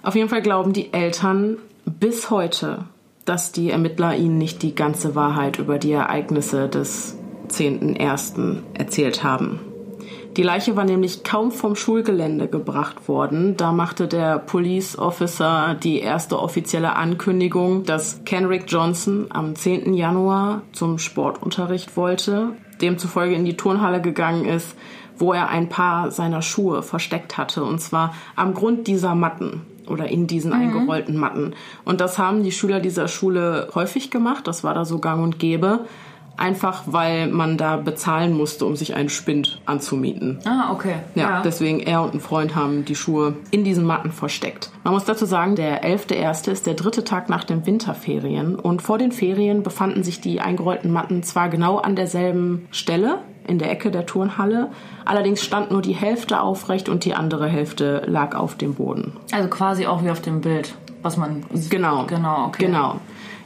Auf 0.03 0.15
jeden 0.15 0.29
Fall 0.29 0.43
glauben 0.43 0.73
die 0.73 0.93
Eltern 0.93 1.59
bis 1.85 2.31
heute, 2.31 2.85
dass 3.27 3.53
die 3.53 3.71
Ermittler 3.71 4.17
ihnen 4.17 4.39
nicht 4.39 4.63
die 4.63 4.75
ganze 4.75 5.15
Wahrheit 5.15 5.59
über 5.59 5.79
die 5.79 5.93
Ereignisse 5.93 6.69
des 6.69 7.19
10.01. 7.49 8.63
erzählt 8.75 9.23
haben. 9.23 9.61
Die 10.37 10.43
Leiche 10.43 10.77
war 10.77 10.85
nämlich 10.85 11.25
kaum 11.25 11.51
vom 11.51 11.75
Schulgelände 11.75 12.47
gebracht 12.47 13.09
worden. 13.09 13.57
Da 13.57 13.73
machte 13.73 14.07
der 14.07 14.39
Police 14.39 14.97
Officer 14.97 15.75
die 15.75 15.99
erste 15.99 16.39
offizielle 16.39 16.95
Ankündigung, 16.95 17.85
dass 17.85 18.25
Kenrick 18.25 18.65
Johnson 18.69 19.27
am 19.31 19.57
10. 19.57 19.93
Januar 19.93 20.63
zum 20.73 20.99
Sportunterricht 20.99 21.97
wollte, 21.97 22.53
demzufolge 22.81 23.35
in 23.35 23.45
die 23.45 23.57
Turnhalle 23.57 24.01
gegangen 24.01 24.45
ist, 24.45 24.77
wo 25.19 25.33
er 25.33 25.49
ein 25.49 25.69
paar 25.69 26.11
seiner 26.13 26.43
Schuhe 26.43 26.83
versteckt 26.83 27.37
hatte, 27.37 27.65
und 27.65 27.81
zwar 27.81 28.15
am 28.37 28.55
Grund 28.55 28.87
dieser 28.87 29.15
Matten 29.15 29.63
oder 29.91 30.09
in 30.09 30.27
diesen 30.27 30.53
mhm. 30.53 30.61
eingerollten 30.61 31.17
Matten. 31.17 31.55
Und 31.85 32.01
das 32.01 32.19
haben 32.19 32.43
die 32.43 32.53
Schüler 32.53 32.81
dieser 32.81 33.09
Schule 33.09 33.69
häufig 33.75 34.11
gemacht, 34.11 34.47
das 34.47 34.65
war 34.65 34.75
da 34.75 34.85
so 34.85 34.99
gang 34.99 35.23
und 35.23 35.39
gäbe 35.39 35.81
einfach 36.37 36.85
weil 36.87 37.29
man 37.29 37.57
da 37.57 37.77
bezahlen 37.77 38.37
musste, 38.37 38.65
um 38.65 38.77
sich 38.77 38.95
einen 38.95 39.09
Spind 39.09 39.61
anzumieten. 39.67 40.39
Ah, 40.45 40.73
okay. 40.73 40.95
Ja, 41.15 41.23
ja, 41.23 41.43
deswegen 41.43 41.81
er 41.81 42.03
und 42.03 42.15
ein 42.15 42.21
Freund 42.21 42.55
haben 42.55 42.85
die 42.85 42.95
Schuhe 42.95 43.35
in 43.51 43.65
diesen 43.65 43.85
Matten 43.85 44.11
versteckt. 44.11 44.71
Man 44.85 44.95
muss 44.95 45.05
dazu 45.05 45.27
sagen, 45.27 45.57
der 45.57 45.85
11.1. 45.85 46.51
ist 46.51 46.67
der 46.67 46.75
dritte 46.75 47.05
Tag 47.05 47.29
nach 47.29 47.45
den 47.45 47.67
Winterferien 47.67 48.57
und 48.57 48.83
vor 48.83 48.99
den 48.99 49.13
Ferien 49.13 49.63
befanden 49.63 50.03
sich 50.03 50.21
die 50.21 50.41
eingerollten 50.41 50.91
Matten 50.91 51.23
zwar 51.23 51.49
genau 51.49 51.79
an 51.79 51.97
derselben 51.97 52.67
Stelle, 52.71 53.19
in 53.47 53.59
der 53.59 53.71
Ecke 53.71 53.91
der 53.91 54.07
Turnhalle. 54.07 54.71
Allerdings 55.05 55.43
stand 55.43 55.71
nur 55.71 55.83
die 55.83 55.93
Hälfte 55.93 56.41
aufrecht 56.41 56.89
und 56.89 57.05
die 57.05 57.15
andere 57.15 57.49
Hälfte 57.49 58.03
lag 58.07 58.35
auf 58.35 58.55
dem 58.57 58.75
Boden. 58.75 59.17
Also 59.33 59.49
quasi 59.49 59.87
auch 59.87 60.05
wie 60.05 60.11
auf 60.11 60.21
dem 60.21 60.41
Bild, 60.41 60.75
was 61.03 61.17
man. 61.17 61.45
Genau. 61.69 62.07
Genau, 62.07 62.47
okay. 62.47 62.67
Genau. 62.67 63.01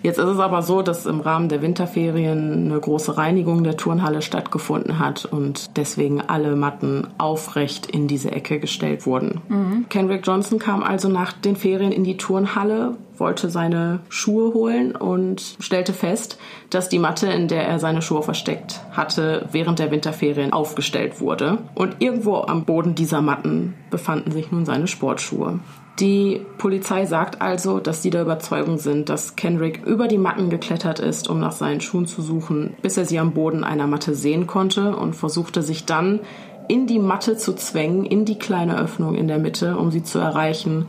Jetzt 0.04 0.18
ist 0.18 0.28
es 0.28 0.38
aber 0.38 0.60
so, 0.60 0.82
dass 0.82 1.06
im 1.06 1.20
Rahmen 1.20 1.48
der 1.48 1.62
Winterferien 1.62 2.66
eine 2.66 2.78
große 2.78 3.16
Reinigung 3.16 3.64
der 3.64 3.78
Turnhalle 3.78 4.20
stattgefunden 4.20 4.98
hat 4.98 5.24
und 5.24 5.78
deswegen 5.78 6.20
alle 6.20 6.56
Matten 6.56 7.08
aufrecht 7.16 7.86
in 7.86 8.06
diese 8.06 8.30
Ecke 8.30 8.60
gestellt 8.60 9.06
wurden. 9.06 9.40
Mhm. 9.48 9.86
Kendrick 9.88 10.26
Johnson 10.26 10.58
kam 10.58 10.82
also 10.82 11.08
nach 11.08 11.32
den 11.32 11.56
Ferien 11.56 11.90
in 11.90 12.04
die 12.04 12.18
Turnhalle, 12.18 12.98
wollte 13.16 13.48
seine 13.48 14.00
Schuhe 14.10 14.52
holen 14.52 14.94
und 14.94 15.56
stellte 15.58 15.94
fest, 15.94 16.36
dass 16.68 16.90
die 16.90 16.98
Matte, 16.98 17.28
in 17.28 17.48
der 17.48 17.66
er 17.66 17.78
seine 17.78 18.02
Schuhe 18.02 18.22
versteckt 18.22 18.82
hatte, 18.92 19.48
während 19.52 19.78
der 19.78 19.90
Winterferien 19.90 20.52
aufgestellt 20.52 21.18
wurde. 21.22 21.60
Und 21.74 21.96
irgendwo 22.00 22.42
am 22.42 22.66
Boden 22.66 22.94
dieser 22.94 23.22
Matten 23.22 23.72
befanden 23.88 24.32
sich 24.32 24.52
nun 24.52 24.66
seine 24.66 24.86
Sportschuhe. 24.86 25.60
Die 26.00 26.44
Polizei 26.58 27.06
sagt 27.06 27.40
also, 27.40 27.78
dass 27.78 28.02
sie 28.02 28.10
der 28.10 28.22
Überzeugung 28.22 28.78
sind, 28.78 29.08
dass 29.08 29.36
Kendrick 29.36 29.86
über 29.86 30.08
die 30.08 30.18
Matten 30.18 30.50
geklettert 30.50 30.98
ist, 30.98 31.30
um 31.30 31.38
nach 31.38 31.52
seinen 31.52 31.80
Schuhen 31.80 32.06
zu 32.06 32.20
suchen, 32.20 32.74
bis 32.82 32.96
er 32.96 33.04
sie 33.04 33.20
am 33.20 33.32
Boden 33.32 33.62
einer 33.62 33.86
Matte 33.86 34.14
sehen 34.14 34.48
konnte 34.48 34.96
und 34.96 35.14
versuchte 35.14 35.62
sich 35.62 35.84
dann 35.84 36.20
in 36.66 36.88
die 36.88 36.98
Matte 36.98 37.36
zu 37.36 37.54
zwängen, 37.54 38.04
in 38.04 38.24
die 38.24 38.38
kleine 38.38 38.78
Öffnung 38.78 39.14
in 39.14 39.28
der 39.28 39.38
Mitte, 39.38 39.76
um 39.76 39.92
sie 39.92 40.02
zu 40.02 40.18
erreichen 40.18 40.86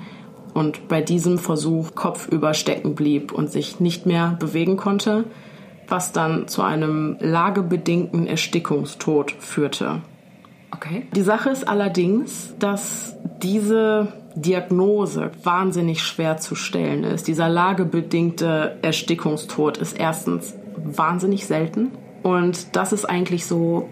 und 0.56 0.88
bei 0.88 1.02
diesem 1.02 1.38
Versuch 1.38 1.94
kopfüber 1.94 2.54
stecken 2.54 2.96
blieb 2.96 3.32
und 3.32 3.52
sich 3.52 3.80
nicht 3.80 4.06
mehr 4.06 4.38
bewegen 4.40 4.78
konnte, 4.78 5.26
was 5.88 6.14
dann 6.14 6.48
zu 6.48 6.64
einem 6.64 7.18
lagebedingten 7.20 8.26
Erstickungstod 8.26 9.34
führte. 9.38 10.02
Okay. 10.74 11.06
Die 11.16 11.22
Sache 11.22 11.50
ist 11.52 11.68
allerdings, 11.68 12.56
dass 12.58 13.16
diese 13.44 14.08
Diagnose 14.36 15.32
wahnsinnig 15.44 16.04
schwer 16.04 16.38
zu 16.38 16.56
stellen 16.56 17.04
ist. 17.04 17.27
Dieser 17.27 17.50
lagebedingte 17.50 18.77
Erstickungstod 18.82 19.77
ist 19.77 19.98
erstens 19.98 20.54
wahnsinnig 20.77 21.48
selten 21.48 21.92
und 22.22 22.75
das 22.75 22.92
ist 22.92 23.06
eigentlich 23.06 23.46
so 23.46 23.89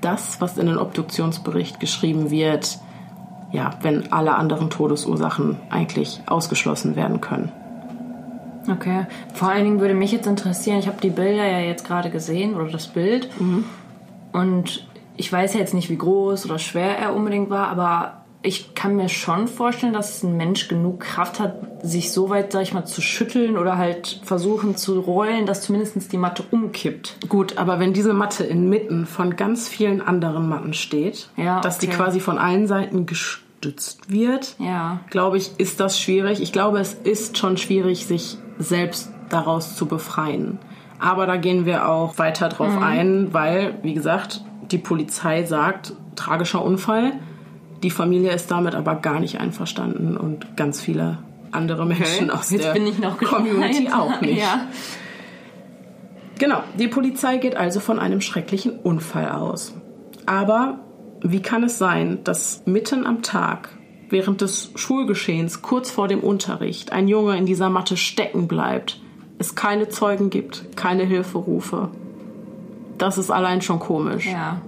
das, 0.00 0.40
was 0.40 0.58
in 0.58 0.66
den 0.66 0.78
Obduktionsbericht 0.78 1.80
geschrieben 1.80 2.30
wird, 2.30 2.78
ja, 3.52 3.70
wenn 3.82 4.12
alle 4.12 4.34
anderen 4.34 4.70
Todesursachen 4.70 5.56
eigentlich 5.70 6.20
ausgeschlossen 6.26 6.96
werden 6.96 7.20
können. 7.20 7.50
Okay. 8.70 9.06
Vor 9.34 9.48
allen 9.48 9.64
Dingen 9.64 9.80
würde 9.80 9.94
mich 9.94 10.12
jetzt 10.12 10.26
interessieren, 10.26 10.78
ich 10.78 10.88
habe 10.88 11.00
die 11.00 11.10
Bilder 11.10 11.46
ja 11.46 11.60
jetzt 11.60 11.86
gerade 11.86 12.10
gesehen 12.10 12.54
oder 12.54 12.68
das 12.70 12.88
Bild 12.88 13.30
mhm. 13.40 13.64
und 14.32 14.86
ich 15.16 15.32
weiß 15.32 15.54
ja 15.54 15.60
jetzt 15.60 15.72
nicht, 15.72 15.88
wie 15.88 15.96
groß 15.96 16.44
oder 16.44 16.58
schwer 16.58 16.98
er 16.98 17.14
unbedingt 17.14 17.48
war, 17.48 17.68
aber 17.68 18.25
ich 18.46 18.74
kann 18.76 18.94
mir 18.94 19.08
schon 19.08 19.48
vorstellen, 19.48 19.92
dass 19.92 20.22
ein 20.22 20.36
Mensch 20.36 20.68
genug 20.68 21.00
Kraft 21.00 21.40
hat, 21.40 21.56
sich 21.82 22.12
so 22.12 22.30
weit, 22.30 22.52
sag 22.52 22.62
ich 22.62 22.72
mal, 22.72 22.84
zu 22.84 23.02
schütteln 23.02 23.58
oder 23.58 23.76
halt 23.76 24.20
versuchen 24.22 24.76
zu 24.76 25.00
rollen, 25.00 25.46
dass 25.46 25.62
zumindest 25.62 26.12
die 26.12 26.16
Matte 26.16 26.44
umkippt. 26.52 27.28
Gut, 27.28 27.58
aber 27.58 27.80
wenn 27.80 27.92
diese 27.92 28.14
Matte 28.14 28.44
inmitten 28.44 29.06
von 29.06 29.34
ganz 29.34 29.68
vielen 29.68 30.00
anderen 30.00 30.48
Matten 30.48 30.74
steht, 30.74 31.28
ja, 31.36 31.60
dass 31.60 31.78
die 31.78 31.88
quasi 31.88 32.20
von 32.20 32.38
allen 32.38 32.68
Seiten 32.68 33.06
gestützt 33.06 34.12
wird, 34.12 34.54
ja. 34.60 35.00
glaube 35.10 35.38
ich, 35.38 35.58
ist 35.58 35.80
das 35.80 35.98
schwierig. 35.98 36.40
Ich 36.40 36.52
glaube, 36.52 36.78
es 36.78 36.94
ist 36.94 37.38
schon 37.38 37.56
schwierig, 37.56 38.06
sich 38.06 38.38
selbst 38.58 39.10
daraus 39.28 39.74
zu 39.74 39.86
befreien. 39.86 40.60
Aber 41.00 41.26
da 41.26 41.36
gehen 41.36 41.66
wir 41.66 41.88
auch 41.88 42.16
weiter 42.18 42.48
drauf 42.48 42.76
mhm. 42.76 42.82
ein, 42.82 43.34
weil, 43.34 43.74
wie 43.82 43.94
gesagt, 43.94 44.44
die 44.70 44.78
Polizei 44.78 45.44
sagt, 45.44 45.94
tragischer 46.14 46.64
Unfall 46.64 47.12
die 47.82 47.90
Familie 47.90 48.32
ist 48.32 48.50
damit 48.50 48.74
aber 48.74 48.96
gar 48.96 49.20
nicht 49.20 49.40
einverstanden 49.40 50.16
und 50.16 50.56
ganz 50.56 50.80
viele 50.80 51.18
andere 51.52 51.86
Menschen 51.86 52.30
okay. 52.30 52.38
aus 52.38 52.50
Jetzt 52.50 52.64
der 52.64 53.10
Community 53.24 53.88
auch 53.90 54.20
nicht. 54.20 54.38
ja. 54.38 54.68
Genau, 56.38 56.62
die 56.78 56.88
Polizei 56.88 57.38
geht 57.38 57.56
also 57.56 57.80
von 57.80 57.98
einem 57.98 58.20
schrecklichen 58.20 58.78
Unfall 58.78 59.30
aus. 59.30 59.74
Aber 60.26 60.80
wie 61.22 61.40
kann 61.40 61.64
es 61.64 61.78
sein, 61.78 62.22
dass 62.24 62.62
mitten 62.66 63.06
am 63.06 63.22
Tag, 63.22 63.70
während 64.10 64.42
des 64.42 64.70
Schulgeschehens, 64.74 65.62
kurz 65.62 65.90
vor 65.90 66.08
dem 66.08 66.20
Unterricht, 66.20 66.92
ein 66.92 67.08
Junge 67.08 67.38
in 67.38 67.46
dieser 67.46 67.70
Matte 67.70 67.96
stecken 67.96 68.48
bleibt, 68.48 69.00
es 69.38 69.54
keine 69.54 69.88
Zeugen 69.88 70.28
gibt, 70.28 70.76
keine 70.76 71.04
Hilferufe? 71.04 71.90
Das 72.98 73.18
ist 73.18 73.30
allein 73.30 73.62
schon 73.62 73.78
komisch. 73.78 74.26
Ja. 74.26 74.60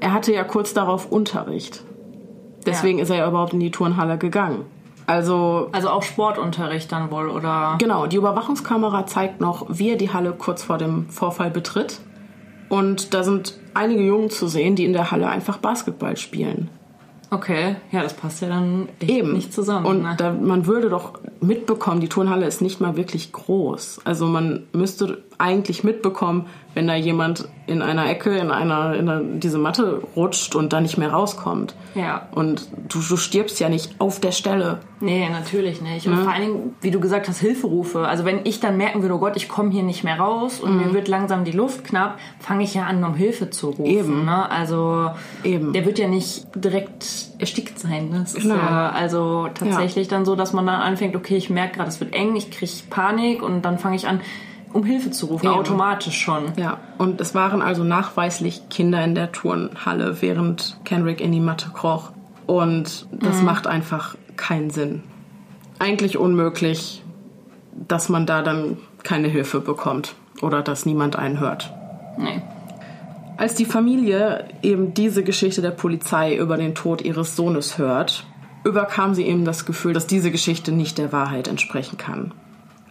Er 0.00 0.12
hatte 0.12 0.32
ja 0.32 0.44
kurz 0.44 0.72
darauf 0.72 1.10
Unterricht. 1.10 1.84
Deswegen 2.66 2.98
ja. 2.98 3.04
ist 3.04 3.10
er 3.10 3.16
ja 3.16 3.28
überhaupt 3.28 3.52
in 3.52 3.60
die 3.60 3.70
Turnhalle 3.70 4.18
gegangen. 4.18 4.64
Also, 5.06 5.68
also 5.72 5.88
auch 5.88 6.02
Sportunterricht 6.02 6.90
dann 6.92 7.10
wohl, 7.10 7.28
oder? 7.28 7.76
Genau, 7.78 8.06
die 8.06 8.16
Überwachungskamera 8.16 9.06
zeigt 9.06 9.40
noch, 9.40 9.66
wie 9.68 9.90
er 9.90 9.96
die 9.96 10.12
Halle 10.12 10.32
kurz 10.32 10.62
vor 10.62 10.78
dem 10.78 11.08
Vorfall 11.08 11.50
betritt. 11.50 11.98
Und 12.68 13.12
da 13.12 13.22
sind 13.22 13.58
einige 13.74 14.02
Jungen 14.02 14.30
zu 14.30 14.46
sehen, 14.46 14.76
die 14.76 14.84
in 14.84 14.92
der 14.92 15.10
Halle 15.10 15.28
einfach 15.28 15.58
Basketball 15.58 16.16
spielen. 16.16 16.70
Okay, 17.32 17.76
ja, 17.90 18.02
das 18.02 18.12
passt 18.12 18.42
ja 18.42 18.48
dann 18.48 18.90
Eben. 19.00 19.32
nicht 19.32 19.54
zusammen. 19.54 19.86
Und 19.86 20.02
ne? 20.02 20.14
da, 20.18 20.32
man 20.32 20.66
würde 20.66 20.90
doch 20.90 21.14
mitbekommen, 21.40 22.00
die 22.00 22.08
Turnhalle 22.08 22.46
ist 22.46 22.60
nicht 22.60 22.80
mal 22.80 22.96
wirklich 22.96 23.32
groß. 23.32 24.00
Also 24.04 24.26
man 24.26 24.64
müsste 24.72 25.22
eigentlich 25.42 25.84
mitbekommen, 25.84 26.46
wenn 26.74 26.86
da 26.86 26.94
jemand 26.94 27.48
in 27.66 27.82
einer 27.82 28.08
Ecke, 28.08 28.36
in 28.36 28.50
einer, 28.50 28.94
in 28.94 29.08
einer, 29.08 29.22
diese 29.22 29.58
Matte 29.58 30.02
rutscht 30.16 30.54
und 30.54 30.72
da 30.72 30.80
nicht 30.80 30.96
mehr 30.96 31.12
rauskommt. 31.12 31.74
Ja. 31.94 32.28
Und 32.32 32.68
du, 32.88 33.00
du 33.00 33.16
stirbst 33.16 33.60
ja 33.60 33.68
nicht 33.68 34.00
auf 34.00 34.20
der 34.20 34.32
Stelle. 34.32 34.78
Nee, 35.00 35.28
natürlich 35.28 35.82
nicht. 35.82 36.06
Und 36.06 36.16
ja. 36.16 36.22
vor 36.22 36.32
allen 36.32 36.42
Dingen, 36.42 36.76
wie 36.80 36.90
du 36.90 36.98
gesagt 36.98 37.28
hast, 37.28 37.40
Hilferufe. 37.40 38.06
Also 38.06 38.24
wenn 38.24 38.40
ich 38.44 38.60
dann 38.60 38.76
merken 38.76 39.02
würde, 39.02 39.14
oh 39.14 39.18
Gott, 39.18 39.36
ich 39.36 39.48
komme 39.48 39.70
hier 39.70 39.82
nicht 39.82 40.02
mehr 40.02 40.18
raus 40.18 40.60
und 40.60 40.76
mhm. 40.76 40.86
mir 40.86 40.94
wird 40.94 41.08
langsam 41.08 41.44
die 41.44 41.52
Luft 41.52 41.84
knapp, 41.84 42.18
fange 42.38 42.64
ich 42.64 42.74
ja 42.74 42.84
an, 42.84 43.04
um 43.04 43.14
Hilfe 43.14 43.50
zu 43.50 43.68
rufen. 43.68 43.84
Eben. 43.84 44.24
Ne? 44.24 44.50
Also 44.50 45.10
Eben. 45.44 45.72
der 45.72 45.84
wird 45.84 45.98
ja 45.98 46.08
nicht 46.08 46.46
direkt 46.54 47.06
erstickt 47.38 47.78
sein. 47.78 48.08
Ne? 48.08 48.20
Das 48.20 48.34
genau. 48.34 48.54
ist 48.54 48.60
ja 48.60 48.90
also 48.90 49.48
tatsächlich 49.54 50.06
ja. 50.06 50.16
dann 50.16 50.24
so, 50.24 50.36
dass 50.36 50.52
man 50.52 50.66
dann 50.66 50.80
anfängt, 50.80 51.16
okay, 51.16 51.36
ich 51.36 51.50
merke 51.50 51.76
gerade, 51.76 51.88
es 51.88 52.00
wird 52.00 52.14
eng, 52.14 52.34
ich 52.36 52.50
kriege 52.50 52.72
Panik 52.88 53.42
und 53.42 53.62
dann 53.62 53.78
fange 53.78 53.96
ich 53.96 54.06
an, 54.06 54.20
um 54.72 54.84
Hilfe 54.84 55.10
zu 55.10 55.26
rufen, 55.26 55.46
ja. 55.46 55.52
automatisch 55.52 56.18
schon. 56.18 56.52
Ja, 56.56 56.78
und 56.98 57.20
es 57.20 57.34
waren 57.34 57.62
also 57.62 57.84
nachweislich 57.84 58.68
Kinder 58.70 59.02
in 59.04 59.14
der 59.14 59.32
Turnhalle, 59.32 60.20
während 60.20 60.78
Kenrick 60.84 61.20
in 61.20 61.32
die 61.32 61.40
Matte 61.40 61.70
kroch. 61.72 62.12
Und 62.46 63.06
das 63.12 63.38
mhm. 63.38 63.44
macht 63.44 63.66
einfach 63.66 64.16
keinen 64.36 64.70
Sinn. 64.70 65.02
Eigentlich 65.78 66.18
unmöglich, 66.18 67.02
dass 67.88 68.08
man 68.08 68.26
da 68.26 68.42
dann 68.42 68.78
keine 69.02 69.28
Hilfe 69.28 69.60
bekommt 69.60 70.14
oder 70.40 70.62
dass 70.62 70.86
niemand 70.86 71.16
einen 71.16 71.40
hört. 71.40 71.72
Nee. 72.18 72.42
Als 73.36 73.54
die 73.54 73.64
Familie 73.64 74.48
eben 74.62 74.94
diese 74.94 75.24
Geschichte 75.24 75.62
der 75.62 75.70
Polizei 75.70 76.36
über 76.36 76.56
den 76.56 76.74
Tod 76.74 77.02
ihres 77.02 77.34
Sohnes 77.34 77.78
hört, 77.78 78.26
überkam 78.64 79.14
sie 79.14 79.26
eben 79.26 79.44
das 79.44 79.64
Gefühl, 79.64 79.92
dass 79.92 80.06
diese 80.06 80.30
Geschichte 80.30 80.72
nicht 80.72 80.98
der 80.98 81.12
Wahrheit 81.12 81.48
entsprechen 81.48 81.96
kann. 81.96 82.32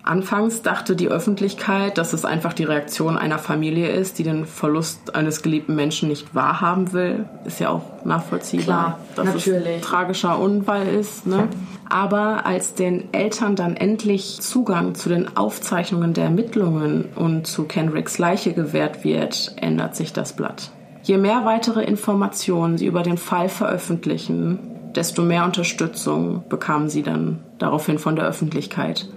Anfangs 0.03 0.63
dachte 0.63 0.95
die 0.95 1.09
Öffentlichkeit, 1.09 1.97
dass 1.97 2.13
es 2.13 2.25
einfach 2.25 2.53
die 2.53 2.63
Reaktion 2.63 3.17
einer 3.17 3.37
Familie 3.37 3.89
ist, 3.89 4.17
die 4.17 4.23
den 4.23 4.45
Verlust 4.45 5.13
eines 5.13 5.43
geliebten 5.43 5.75
Menschen 5.75 6.09
nicht 6.09 6.33
wahrhaben 6.33 6.91
will. 6.91 7.25
Ist 7.45 7.59
ja 7.59 7.69
auch 7.69 7.83
nachvollziehbar, 8.03 8.65
Klar, 8.65 8.99
dass 9.15 9.25
natürlich. 9.25 9.67
es 9.67 9.75
ein 9.75 9.81
tragischer 9.81 10.39
Unfall 10.39 10.87
ist. 10.87 11.27
Ne? 11.27 11.47
Aber 11.87 12.45
als 12.47 12.73
den 12.73 13.13
Eltern 13.13 13.55
dann 13.55 13.77
endlich 13.77 14.41
Zugang 14.41 14.95
zu 14.95 15.09
den 15.09 15.37
Aufzeichnungen 15.37 16.13
der 16.13 16.25
Ermittlungen 16.25 17.05
und 17.15 17.45
zu 17.45 17.65
Kenricks 17.65 18.17
Leiche 18.17 18.53
gewährt 18.53 19.03
wird, 19.03 19.53
ändert 19.57 19.95
sich 19.95 20.13
das 20.13 20.33
Blatt. 20.33 20.71
Je 21.03 21.17
mehr 21.17 21.45
weitere 21.45 21.83
Informationen 21.83 22.77
sie 22.77 22.85
über 22.85 23.03
den 23.03 23.17
Fall 23.17 23.49
veröffentlichen, 23.49 24.59
desto 24.95 25.21
mehr 25.21 25.45
Unterstützung 25.45 26.43
bekamen 26.49 26.89
sie 26.89 27.03
dann 27.03 27.39
daraufhin 27.59 27.99
von 27.99 28.15
der 28.15 28.25
Öffentlichkeit. 28.25 29.07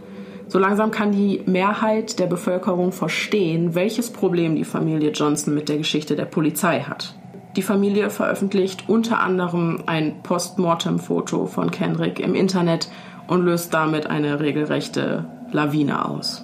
So 0.48 0.58
langsam 0.58 0.90
kann 0.90 1.12
die 1.12 1.42
Mehrheit 1.46 2.18
der 2.18 2.26
Bevölkerung 2.26 2.92
verstehen, 2.92 3.74
welches 3.74 4.10
Problem 4.10 4.56
die 4.56 4.64
Familie 4.64 5.10
Johnson 5.10 5.54
mit 5.54 5.68
der 5.68 5.78
Geschichte 5.78 6.16
der 6.16 6.26
Polizei 6.26 6.80
hat. 6.80 7.14
Die 7.56 7.62
Familie 7.62 8.10
veröffentlicht 8.10 8.84
unter 8.88 9.20
anderem 9.20 9.84
ein 9.86 10.22
Postmortem-Foto 10.22 11.46
von 11.46 11.70
Kendrick 11.70 12.18
im 12.18 12.34
Internet 12.34 12.88
und 13.28 13.44
löst 13.44 13.72
damit 13.72 14.06
eine 14.06 14.40
regelrechte 14.40 15.24
Lawine 15.52 16.08
aus. 16.08 16.42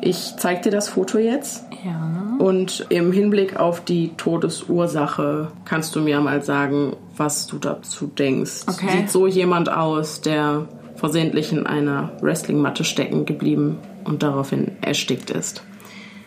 Ich 0.00 0.34
zeige 0.36 0.62
dir 0.62 0.72
das 0.72 0.88
Foto 0.88 1.18
jetzt. 1.18 1.64
Ja. 1.84 2.36
Und 2.38 2.86
im 2.90 3.12
Hinblick 3.12 3.58
auf 3.58 3.82
die 3.82 4.10
Todesursache 4.16 5.48
kannst 5.64 5.96
du 5.96 6.00
mir 6.00 6.20
mal 6.20 6.42
sagen, 6.42 6.96
was 7.16 7.46
du 7.46 7.58
dazu 7.58 8.06
denkst. 8.06 8.64
Okay. 8.68 8.88
Sieht 8.90 9.10
so 9.10 9.26
jemand 9.26 9.70
aus, 9.70 10.20
der 10.20 10.66
versehentlich 10.96 11.52
in 11.52 11.66
einer 11.66 12.12
Wrestlingmatte 12.20 12.84
stecken 12.84 13.24
geblieben 13.24 13.78
und 14.04 14.22
daraufhin 14.22 14.72
erstickt 14.80 15.30
ist? 15.30 15.62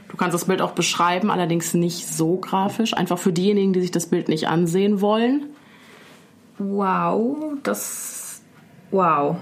Du 0.10 0.18
kannst 0.18 0.34
das 0.34 0.46
Bild 0.46 0.62
auch 0.62 0.72
beschreiben, 0.72 1.30
allerdings 1.30 1.74
nicht 1.74 2.08
so 2.08 2.38
grafisch. 2.38 2.94
Einfach 2.94 3.20
für 3.20 3.32
diejenigen, 3.32 3.74
die 3.74 3.82
sich 3.82 3.92
das 3.92 4.08
Bild 4.08 4.28
nicht 4.28 4.48
ansehen 4.48 5.02
wollen. 5.02 5.46
Wow, 6.58 7.54
das. 7.64 8.42
Wow. 8.92 9.38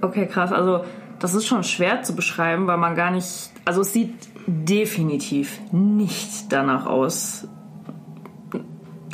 Okay, 0.00 0.26
krass. 0.26 0.52
Also, 0.52 0.84
das 1.18 1.34
ist 1.34 1.46
schon 1.46 1.64
schwer 1.64 2.02
zu 2.02 2.14
beschreiben, 2.14 2.68
weil 2.68 2.78
man 2.78 2.94
gar 2.94 3.10
nicht. 3.10 3.50
Also, 3.64 3.80
es 3.80 3.92
sieht 3.92 4.14
definitiv 4.46 5.60
nicht 5.72 6.52
danach 6.52 6.86
aus, 6.86 7.48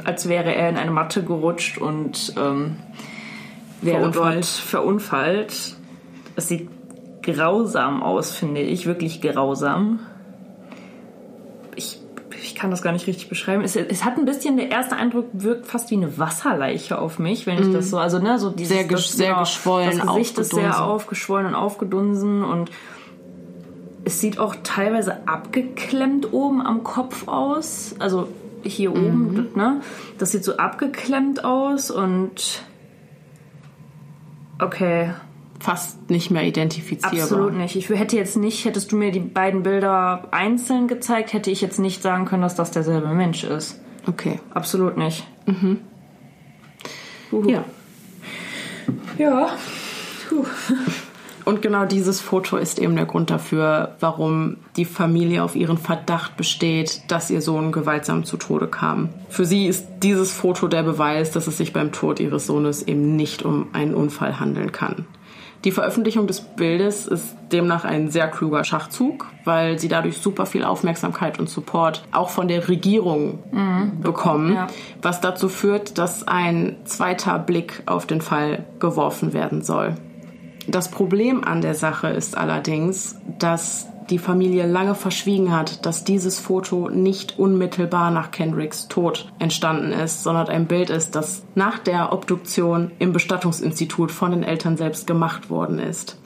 als 0.04 0.28
wäre 0.28 0.54
er 0.54 0.68
in 0.68 0.76
eine 0.76 0.90
Matte 0.90 1.24
gerutscht 1.24 1.78
und 1.78 2.34
ähm, 2.36 2.76
wäre 3.84 3.98
Verunfallt. 4.12 4.36
dort 4.36 4.46
verunfallt. 4.46 5.76
Es 6.36 6.48
sieht 6.48 6.68
grausam 7.22 8.02
aus, 8.02 8.32
finde 8.32 8.60
ich. 8.60 8.86
Wirklich 8.86 9.20
grausam. 9.20 10.00
Ich, 11.76 11.98
ich 12.42 12.54
kann 12.54 12.70
das 12.70 12.82
gar 12.82 12.92
nicht 12.92 13.06
richtig 13.06 13.28
beschreiben. 13.28 13.62
Es, 13.64 13.76
es 13.76 14.04
hat 14.04 14.16
ein 14.18 14.24
bisschen, 14.24 14.56
der 14.56 14.70
erste 14.70 14.96
Eindruck 14.96 15.26
wirkt 15.32 15.66
fast 15.66 15.90
wie 15.90 15.96
eine 15.96 16.18
Wasserleiche 16.18 16.98
auf 16.98 17.18
mich, 17.18 17.46
wenn 17.46 17.58
ich 17.60 17.72
das 17.72 17.90
so, 17.90 17.98
also 17.98 18.18
ne, 18.18 18.38
so 18.38 18.50
dieses, 18.50 18.76
Sehr 18.76 18.86
gesch- 18.86 19.12
sehr 19.16 19.34
geschwollen, 19.34 19.98
Das 19.98 20.06
Gesicht 20.06 20.38
ist 20.38 20.50
sehr 20.54 20.84
aufgeschwollen 20.84 21.46
und 21.48 21.54
aufgedunsen 21.54 22.44
und 22.44 22.70
es 24.04 24.20
sieht 24.20 24.38
auch 24.38 24.54
teilweise 24.62 25.26
abgeklemmt 25.26 26.32
oben 26.32 26.60
am 26.60 26.84
Kopf 26.84 27.26
aus. 27.26 27.94
Also 27.98 28.28
hier 28.62 28.90
Mhm. 28.90 28.96
oben, 28.96 29.48
ne? 29.56 29.80
Das 30.18 30.32
sieht 30.32 30.44
so 30.44 30.56
abgeklemmt 30.58 31.44
aus 31.44 31.90
und 31.90 32.62
okay, 34.64 35.10
Fast 35.60 36.10
nicht 36.10 36.30
mehr 36.30 36.42
identifizierbar. 36.42 37.22
absolut 37.22 37.54
nicht. 37.54 37.74
Ich 37.76 37.88
hätte 37.88 38.16
jetzt 38.16 38.36
nicht, 38.36 38.66
hättest 38.66 38.92
du 38.92 38.96
mir 38.96 39.12
die 39.12 39.20
beiden 39.20 39.62
Bilder 39.62 40.28
einzeln 40.30 40.88
gezeigt, 40.88 41.32
hätte 41.32 41.50
ich 41.50 41.62
jetzt 41.62 41.78
nicht 41.78 42.02
sagen 42.02 42.26
können, 42.26 42.42
dass 42.42 42.54
das 42.54 42.70
derselbe 42.70 43.08
Mensch 43.08 43.44
ist. 43.44 43.80
Okay. 44.06 44.40
Absolut 44.52 44.98
nicht. 44.98 45.26
Ja. 47.46 47.64
Ja. 49.16 49.48
Und 51.44 51.60
genau 51.60 51.84
dieses 51.84 52.20
Foto 52.20 52.56
ist 52.56 52.78
eben 52.78 52.96
der 52.96 53.04
Grund 53.04 53.30
dafür, 53.30 53.96
warum 54.00 54.56
die 54.76 54.86
Familie 54.86 55.42
auf 55.44 55.56
ihren 55.56 55.76
Verdacht 55.76 56.36
besteht, 56.36 57.02
dass 57.08 57.30
ihr 57.30 57.42
Sohn 57.42 57.70
gewaltsam 57.70 58.24
zu 58.24 58.36
Tode 58.36 58.66
kam. 58.66 59.10
Für 59.28 59.44
sie 59.44 59.66
ist 59.66 59.86
dieses 60.02 60.32
Foto 60.32 60.68
der 60.68 60.82
Beweis, 60.82 61.32
dass 61.32 61.46
es 61.46 61.58
sich 61.58 61.72
beim 61.72 61.92
Tod 61.92 62.18
ihres 62.18 62.46
Sohnes 62.46 62.82
eben 62.82 63.16
nicht 63.16 63.42
um 63.42 63.66
einen 63.74 63.94
Unfall 63.94 64.40
handeln 64.40 64.72
kann. 64.72 65.06
Die 65.64 65.70
Veröffentlichung 65.70 66.26
des 66.26 66.42
Bildes 66.42 67.06
ist 67.06 67.36
demnach 67.50 67.86
ein 67.86 68.10
sehr 68.10 68.28
kluger 68.28 68.64
Schachzug, 68.64 69.26
weil 69.44 69.78
sie 69.78 69.88
dadurch 69.88 70.18
super 70.18 70.44
viel 70.44 70.62
Aufmerksamkeit 70.62 71.38
und 71.38 71.48
Support 71.48 72.04
auch 72.12 72.28
von 72.28 72.48
der 72.48 72.68
Regierung 72.68 73.38
bekommen, 74.02 74.52
ja. 74.52 74.66
was 75.00 75.22
dazu 75.22 75.48
führt, 75.48 75.96
dass 75.96 76.28
ein 76.28 76.76
zweiter 76.84 77.38
Blick 77.38 77.82
auf 77.86 78.06
den 78.06 78.20
Fall 78.20 78.64
geworfen 78.78 79.32
werden 79.32 79.62
soll. 79.62 79.94
Das 80.68 80.90
Problem 80.90 81.44
an 81.44 81.60
der 81.60 81.74
Sache 81.74 82.08
ist 82.08 82.36
allerdings, 82.36 83.16
dass 83.38 83.88
die 84.10 84.18
Familie 84.18 84.66
lange 84.66 84.94
verschwiegen 84.94 85.52
hat, 85.52 85.86
dass 85.86 86.04
dieses 86.04 86.38
Foto 86.38 86.90
nicht 86.90 87.38
unmittelbar 87.38 88.10
nach 88.10 88.30
Kendricks 88.30 88.88
Tod 88.88 89.32
entstanden 89.38 89.92
ist, 89.92 90.22
sondern 90.22 90.48
ein 90.48 90.66
Bild 90.66 90.90
ist, 90.90 91.14
das 91.14 91.42
nach 91.54 91.78
der 91.78 92.12
Obduktion 92.12 92.90
im 92.98 93.12
Bestattungsinstitut 93.12 94.12
von 94.12 94.32
den 94.32 94.42
Eltern 94.42 94.76
selbst 94.76 95.06
gemacht 95.06 95.48
worden 95.48 95.78
ist. 95.78 96.18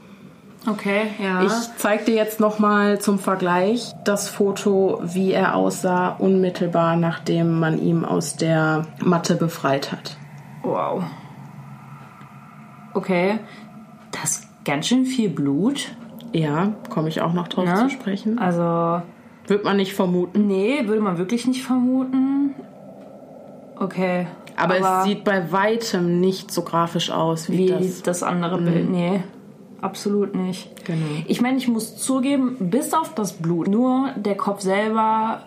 Okay, 0.66 1.03
ja. 1.22 1.44
Ich 1.44 1.53
zeige 1.77 2.05
dir 2.05 2.14
jetzt 2.16 2.40
nochmal 2.40 3.01
zum 3.01 3.18
Vergleich 3.18 3.92
das 4.05 4.29
Foto, 4.29 5.01
wie 5.05 5.33
er 5.33 5.55
aussah, 5.55 6.09
unmittelbar 6.09 6.96
nachdem 6.96 7.61
man 7.61 7.81
ihn 7.81 8.05
aus 8.05 8.37
der 8.37 8.87
Matte 9.03 9.37
befreit 9.37 9.92
hat. 9.92 10.16
wow. 10.62 11.05
Okay. 12.94 13.38
Das 14.20 14.31
ist 14.40 14.48
ganz 14.64 14.87
schön 14.87 15.04
viel 15.04 15.28
Blut. 15.28 15.88
Ja, 16.33 16.72
komme 16.90 17.09
ich 17.09 17.20
auch 17.20 17.33
noch 17.33 17.48
drauf 17.48 17.64
Ne? 17.64 17.74
zu 17.76 17.90
sprechen. 17.90 18.38
Also, 18.38 19.02
Wird 19.46 19.64
man 19.64 19.76
nicht 19.76 19.94
vermuten. 19.94 20.46
nee, 20.46 20.87
würde 20.87 21.00
man 21.00 21.16
wirklich 21.18 21.46
nicht 21.46 21.62
vermuten. 21.62 22.54
Okay. 23.76 24.26
Aber, 24.57 24.76
es 24.78 25.04
sieht 25.04 25.24
bei 25.24 25.52
weitem 25.52 26.20
nicht 26.20 26.50
so 26.50 26.62
grafisch 26.62 27.11
aus 27.11 27.48
wie, 27.48 27.59
wie 27.59 27.68
das. 27.68 28.02
das, 28.02 28.22
andere 28.24 28.59
Bild. 28.61 28.90
Nee, 28.90 29.22
absolut 29.81 30.35
nicht. 30.35 30.85
Genau. 30.85 31.07
Ich 31.28 31.40
meine, 31.40 31.59
ich 31.59 31.68
muss 31.68 31.96
zugeben, 31.96 32.57
bis 32.59 32.92
auf 32.92 33.14
das 33.14 33.35
Blut, 33.35 33.68
nur 33.68 34.11
der 34.16 34.37
Kopf 34.37 34.61
selber 34.62 35.42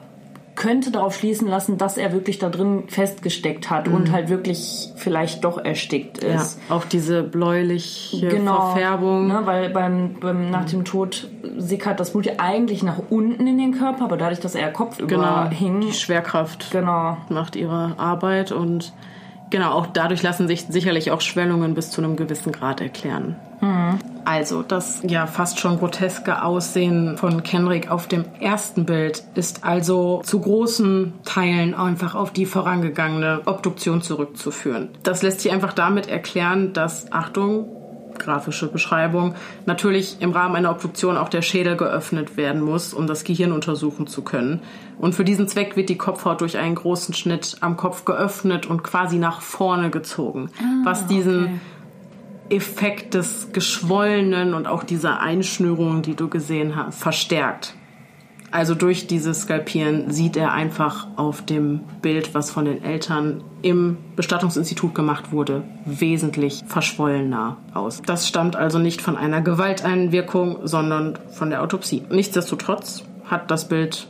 könnte 0.55 0.91
darauf 0.91 1.15
schließen 1.15 1.47
lassen, 1.47 1.77
dass 1.77 1.97
er 1.97 2.11
wirklich 2.13 2.39
da 2.39 2.49
drin 2.49 2.83
festgesteckt 2.87 3.69
hat 3.69 3.87
und 3.87 4.11
halt 4.11 4.29
wirklich 4.29 4.89
vielleicht 4.95 5.43
doch 5.43 5.57
erstickt 5.57 6.23
Ja, 6.23 6.35
ist. 6.41 6.59
auch 6.69 6.85
diese 6.85 7.23
bläuliche 7.23 8.27
Genau, 8.27 8.71
Verfärbung. 8.71 9.27
Ne, 9.27 9.41
weil 9.45 9.69
beim, 9.69 10.15
beim, 10.19 10.49
nach 10.49 10.65
dem 10.65 10.83
Tod 10.85 11.29
sickert 11.57 11.99
das 11.99 12.11
Blut 12.11 12.25
ja 12.25 12.33
eigentlich 12.37 12.83
nach 12.83 12.99
unten 13.09 13.47
in 13.47 13.57
den 13.57 13.71
Körper, 13.73 14.03
aber 14.03 14.17
dadurch, 14.17 14.39
dass 14.39 14.55
er 14.55 14.71
kopfüber 14.71 15.07
Genau, 15.07 15.49
hing, 15.49 15.81
die 15.81 15.93
Schwerkraft 15.93 16.71
genau, 16.71 17.17
macht 17.29 17.55
ihre 17.55 17.93
Arbeit 17.97 18.51
und 18.51 18.93
genau, 19.49 19.71
auch 19.71 19.87
dadurch 19.87 20.21
lassen 20.21 20.47
sich 20.47 20.65
sicherlich 20.69 21.11
auch 21.11 21.21
Schwellungen 21.21 21.73
bis 21.73 21.91
zu 21.91 22.01
einem 22.01 22.15
gewissen 22.15 22.51
Grad 22.51 22.81
erklären. 22.81 23.35
Also, 24.25 24.63
das 24.63 25.01
ja 25.05 25.27
fast 25.27 25.59
schon 25.59 25.77
groteske 25.77 26.43
Aussehen 26.43 27.17
von 27.17 27.43
Kenrick 27.43 27.91
auf 27.91 28.07
dem 28.07 28.25
ersten 28.39 28.85
Bild 28.85 29.23
ist 29.35 29.63
also 29.63 30.21
zu 30.23 30.39
großen 30.39 31.13
Teilen 31.25 31.73
einfach 31.73 32.15
auf 32.15 32.31
die 32.31 32.45
vorangegangene 32.45 33.41
Obduktion 33.45 34.01
zurückzuführen. 34.01 34.89
Das 35.03 35.21
lässt 35.21 35.41
sich 35.41 35.51
einfach 35.51 35.73
damit 35.73 36.07
erklären, 36.07 36.73
dass, 36.73 37.11
Achtung, 37.11 37.67
grafische 38.21 38.67
Beschreibung, 38.67 39.35
natürlich 39.65 40.17
im 40.21 40.31
Rahmen 40.31 40.55
einer 40.55 40.71
Obduktion 40.71 41.17
auch 41.17 41.29
der 41.29 41.41
Schädel 41.41 41.75
geöffnet 41.75 42.37
werden 42.37 42.61
muss, 42.61 42.93
um 42.93 43.07
das 43.07 43.23
Gehirn 43.23 43.51
untersuchen 43.51 44.07
zu 44.07 44.21
können. 44.21 44.61
Und 44.99 45.15
für 45.15 45.23
diesen 45.23 45.47
Zweck 45.47 45.75
wird 45.75 45.89
die 45.89 45.97
Kopfhaut 45.97 46.41
durch 46.41 46.57
einen 46.57 46.75
großen 46.75 47.13
Schnitt 47.15 47.57
am 47.61 47.75
Kopf 47.75 48.05
geöffnet 48.05 48.67
und 48.67 48.83
quasi 48.83 49.17
nach 49.17 49.41
vorne 49.41 49.89
gezogen, 49.89 50.51
was 50.83 51.07
diesen 51.07 51.59
Effekt 52.51 53.13
des 53.13 53.49
Geschwollenen 53.53 54.53
und 54.53 54.67
auch 54.67 54.83
dieser 54.83 55.19
Einschnürung, 55.19 56.01
die 56.01 56.15
du 56.15 56.29
gesehen 56.29 56.75
hast, 56.75 56.99
verstärkt. 56.99 57.75
Also 58.51 58.75
durch 58.75 59.07
dieses 59.07 59.43
Skalpieren 59.43 60.11
sieht 60.11 60.35
er 60.35 60.51
einfach 60.51 61.07
auf 61.15 61.41
dem 61.45 61.79
Bild, 62.01 62.35
was 62.35 62.51
von 62.51 62.65
den 62.65 62.83
Eltern 62.83 63.45
im 63.61 63.97
Bestattungsinstitut 64.17 64.93
gemacht 64.93 65.31
wurde, 65.31 65.63
wesentlich 65.85 66.61
verschwollener 66.67 67.57
aus. 67.73 68.01
Das 68.05 68.27
stammt 68.27 68.57
also 68.57 68.77
nicht 68.77 69.01
von 69.01 69.15
einer 69.15 69.41
Gewalteinwirkung, 69.41 70.67
sondern 70.67 71.17
von 71.31 71.49
der 71.49 71.63
Autopsie. 71.63 72.03
Nichtsdestotrotz 72.09 73.05
hat 73.23 73.49
das 73.49 73.69
Bild 73.69 74.07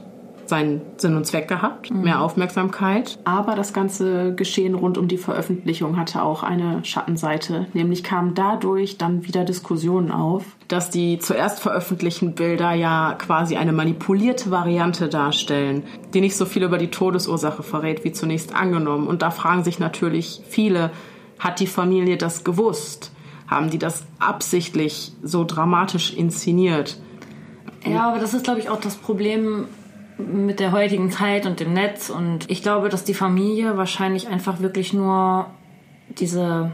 seinen 0.52 0.82
Sinn 0.98 1.16
und 1.16 1.26
Zweck 1.26 1.48
gehabt, 1.48 1.92
mehr 1.92 2.22
Aufmerksamkeit. 2.22 3.18
Aber 3.24 3.56
das 3.56 3.72
ganze 3.72 4.36
Geschehen 4.36 4.76
rund 4.76 4.98
um 4.98 5.08
die 5.08 5.18
Veröffentlichung 5.18 5.98
hatte 5.98 6.22
auch 6.22 6.44
eine 6.44 6.84
Schattenseite. 6.84 7.68
Nämlich 7.74 8.04
kamen 8.04 8.36
dadurch 8.36 8.98
dann 8.98 9.26
wieder 9.26 9.46
Diskussionen 9.46 10.12
auf, 10.12 10.44
dass 10.68 10.90
die 10.90 11.20
zuerst 11.20 11.62
veröffentlichten 11.62 12.36
Bilder 12.36 12.74
ja 12.74 13.16
quasi 13.18 13.56
eine 13.56 13.72
manipulierte 13.72 14.52
Variante 14.52 15.08
darstellen, 15.08 15.84
die 16.14 16.20
nicht 16.20 16.36
so 16.36 16.46
viel 16.46 16.64
über 16.64 16.78
die 16.78 16.92
Todesursache 16.92 17.64
verrät, 17.64 18.04
wie 18.04 18.12
zunächst 18.12 18.54
angenommen. 18.54 19.08
Und 19.08 19.22
da 19.22 19.32
fragen 19.32 19.64
sich 19.64 19.80
natürlich 19.80 20.42
viele, 20.50 20.92
hat 21.40 21.62
die 21.62 21.68
Familie 21.68 22.18
das 22.18 22.44
gewusst? 22.44 23.14
Haben 23.48 23.70
die 23.70 23.80
das 23.80 24.04
absichtlich 24.20 25.14
so 25.24 25.46
dramatisch 25.46 26.14
inszeniert? 26.14 27.00
Ja, 27.86 28.10
aber 28.10 28.20
das 28.20 28.34
ist, 28.34 28.44
glaube 28.44 28.60
ich, 28.60 28.70
auch 28.70 28.80
das 28.80 28.96
Problem 28.96 29.66
mit 30.28 30.60
der 30.60 30.72
heutigen 30.72 31.12
Zeit 31.12 31.46
und 31.46 31.60
dem 31.60 31.74
Netz. 31.74 32.10
Und 32.10 32.50
ich 32.50 32.62
glaube, 32.64 32.90
dass 32.90 33.04
die 33.04 33.14
Familie 33.14 33.78
wahrscheinlich 33.78 34.28
einfach 34.28 34.60
wirklich 34.62 34.94
nur 34.94 35.48
diese 36.10 36.72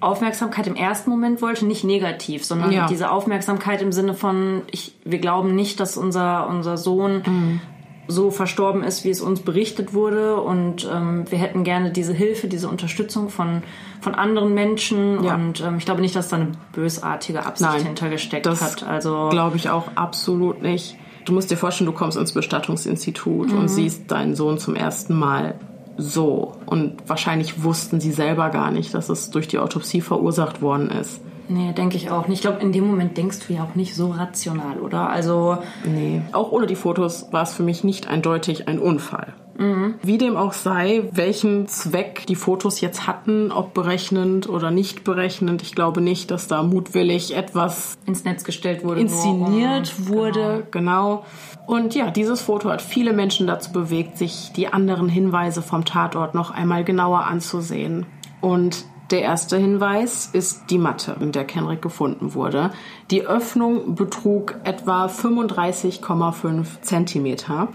Aufmerksamkeit 0.00 0.66
im 0.66 0.76
ersten 0.76 1.10
Moment 1.10 1.40
wollte, 1.40 1.64
nicht 1.66 1.84
negativ, 1.84 2.44
sondern 2.44 2.72
Ja. 2.72 2.86
diese 2.86 3.10
Aufmerksamkeit 3.10 3.80
im 3.80 3.92
Sinne 3.92 4.14
von, 4.14 4.62
ich, 4.70 4.94
wir 5.04 5.18
glauben 5.18 5.54
nicht, 5.54 5.80
dass 5.80 5.96
unser, 5.96 6.46
unser 6.48 6.76
Sohn 6.76 7.22
Mhm. 7.26 7.60
so 8.06 8.30
verstorben 8.30 8.82
ist, 8.82 9.04
wie 9.04 9.10
es 9.10 9.22
uns 9.22 9.40
berichtet 9.40 9.94
wurde. 9.94 10.36
Und 10.36 10.86
ähm, 10.92 11.24
wir 11.30 11.38
hätten 11.38 11.64
gerne 11.64 11.90
diese 11.90 12.12
Hilfe, 12.12 12.48
diese 12.48 12.68
Unterstützung 12.68 13.30
von, 13.30 13.62
von 14.02 14.14
anderen 14.14 14.52
Menschen. 14.52 15.24
Ja. 15.24 15.36
Und 15.36 15.62
ähm, 15.62 15.78
ich 15.78 15.86
glaube 15.86 16.02
nicht, 16.02 16.14
dass 16.14 16.28
da 16.28 16.36
eine 16.36 16.52
bösartige 16.72 17.46
Absicht 17.46 17.70
Nein, 17.70 17.84
hintergesteckt 17.86 18.46
hat. 18.46 18.82
Also 18.82 19.28
Glaube 19.30 19.56
ich 19.56 19.70
auch 19.70 19.88
absolut 19.94 20.60
nicht. 20.60 20.98
Du 21.24 21.32
musst 21.32 21.50
dir 21.50 21.56
vorstellen, 21.56 21.86
du 21.86 21.96
kommst 21.96 22.16
ins 22.18 22.32
Bestattungsinstitut 22.32 23.52
Mhm. 23.52 23.58
und 23.58 23.68
siehst 23.68 24.10
deinen 24.10 24.34
Sohn 24.34 24.58
zum 24.58 24.74
ersten 24.76 25.14
Mal 25.14 25.54
so. 25.96 26.52
Und 26.66 26.94
wahrscheinlich 27.06 27.62
wussten 27.62 28.00
sie 28.00 28.12
selber 28.12 28.50
gar 28.50 28.70
nicht, 28.70 28.92
dass 28.94 29.08
es 29.08 29.30
durch 29.30 29.48
die 29.48 29.58
Autopsie 29.58 30.00
verursacht 30.00 30.60
worden 30.60 30.90
ist. 30.90 31.20
Nee, 31.48 31.72
denke 31.72 31.96
ich 31.96 32.10
auch 32.10 32.26
nicht. 32.26 32.38
Ich 32.38 32.40
glaube, 32.42 32.60
in 32.62 32.72
dem 32.72 32.86
Moment 32.86 33.16
denkst 33.18 33.38
du 33.46 33.52
ja 33.52 33.64
auch 33.64 33.74
nicht 33.74 33.94
so 33.94 34.10
rational, 34.10 34.78
oder? 34.80 35.10
Also, 35.10 35.58
Nee. 35.84 36.22
Auch 36.32 36.52
ohne 36.52 36.66
die 36.66 36.74
Fotos 36.74 37.26
war 37.32 37.42
es 37.42 37.52
für 37.52 37.62
mich 37.62 37.84
nicht 37.84 38.08
eindeutig 38.08 38.66
ein 38.66 38.78
Unfall. 38.78 39.34
Mhm. 39.56 39.94
Wie 40.02 40.18
dem 40.18 40.36
auch 40.36 40.52
sei, 40.52 41.04
welchen 41.12 41.68
Zweck 41.68 42.26
die 42.26 42.34
Fotos 42.34 42.80
jetzt 42.80 43.06
hatten, 43.06 43.52
ob 43.52 43.72
berechnend 43.74 44.48
oder 44.48 44.70
nicht 44.70 45.04
berechnend, 45.04 45.62
ich 45.62 45.74
glaube 45.74 46.00
nicht, 46.00 46.30
dass 46.30 46.48
da 46.48 46.62
mutwillig 46.62 47.36
etwas 47.36 47.96
ins 48.06 48.24
Netz 48.24 48.44
gestellt 48.44 48.82
wurde. 48.84 49.00
nur 49.04 49.10
inszeniert 49.10 49.94
um- 49.98 50.08
wurde, 50.08 50.66
genau. 50.70 51.24
Und 51.66 51.94
ja, 51.94 52.10
dieses 52.10 52.42
Foto 52.42 52.68
hat 52.68 52.82
viele 52.82 53.12
Menschen 53.12 53.46
dazu 53.46 53.72
bewegt, 53.72 54.18
sich 54.18 54.50
die 54.56 54.68
anderen 54.68 55.08
Hinweise 55.08 55.62
vom 55.62 55.84
Tatort 55.84 56.34
noch 56.34 56.50
einmal 56.50 56.84
genauer 56.84 57.24
anzusehen. 57.24 58.06
Und 58.40 58.84
der 59.10 59.22
erste 59.22 59.56
Hinweis 59.56 60.28
ist 60.32 60.64
die 60.70 60.78
Matte, 60.78 61.16
in 61.20 61.30
der 61.32 61.44
Kenrick 61.44 61.80
gefunden 61.82 62.34
wurde. 62.34 62.70
Die 63.10 63.26
Öffnung 63.26 63.94
betrug 63.94 64.56
etwa 64.64 65.06
35,5 65.08 66.80
Zentimeter. 66.82 67.68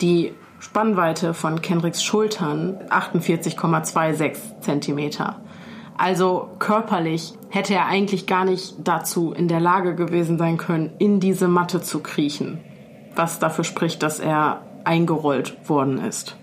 Die 0.00 0.32
Spannweite 0.64 1.34
von 1.34 1.60
Kenricks 1.60 2.02
Schultern 2.02 2.78
48,26 2.88 4.60
Zentimeter. 4.60 5.36
Also 5.98 6.48
körperlich 6.58 7.34
hätte 7.50 7.74
er 7.74 7.84
eigentlich 7.84 8.26
gar 8.26 8.46
nicht 8.46 8.76
dazu 8.82 9.32
in 9.32 9.46
der 9.46 9.60
Lage 9.60 9.94
gewesen 9.94 10.38
sein 10.38 10.56
können, 10.56 10.94
in 10.98 11.20
diese 11.20 11.48
Matte 11.48 11.82
zu 11.82 12.00
kriechen. 12.00 12.60
Was 13.14 13.38
dafür 13.38 13.62
spricht, 13.62 14.02
dass 14.02 14.20
er 14.20 14.62
eingerollt 14.84 15.68
worden 15.68 15.98
ist. 15.98 16.38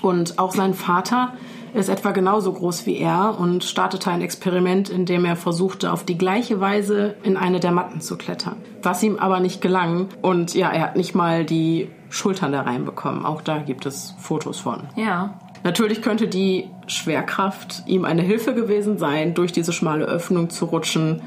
Und 0.00 0.38
auch 0.38 0.52
sein 0.52 0.72
Vater 0.72 1.34
ist 1.74 1.90
etwa 1.90 2.10
genauso 2.12 2.52
groß 2.54 2.86
wie 2.86 2.96
er 2.96 3.38
und 3.38 3.64
startete 3.64 4.10
ein 4.10 4.22
Experiment, 4.22 4.88
in 4.88 5.04
dem 5.04 5.26
er 5.26 5.36
versuchte, 5.36 5.92
auf 5.92 6.04
die 6.04 6.18
gleiche 6.18 6.58
Weise 6.60 7.16
in 7.22 7.36
eine 7.36 7.60
der 7.60 7.72
Matten 7.72 8.00
zu 8.00 8.16
klettern. 8.16 8.56
Was 8.82 9.02
ihm 9.02 9.18
aber 9.18 9.40
nicht 9.40 9.60
gelang. 9.60 10.08
Und 10.22 10.54
ja, 10.54 10.70
er 10.70 10.82
hat 10.82 10.96
nicht 10.96 11.14
mal 11.14 11.44
die 11.44 11.88
Schultern 12.12 12.52
da 12.52 12.62
reinbekommen. 12.62 13.24
Auch 13.24 13.40
da 13.40 13.58
gibt 13.58 13.86
es 13.86 14.14
Fotos 14.18 14.60
von. 14.60 14.82
Ja. 14.96 15.38
Natürlich 15.64 16.02
könnte 16.02 16.28
die 16.28 16.68
Schwerkraft 16.86 17.84
ihm 17.86 18.04
eine 18.04 18.20
Hilfe 18.20 18.52
gewesen 18.54 18.98
sein, 18.98 19.32
durch 19.32 19.50
diese 19.50 19.72
schmale 19.72 20.04
Öffnung 20.04 20.50
zu 20.50 20.66
rutschen. 20.66 21.22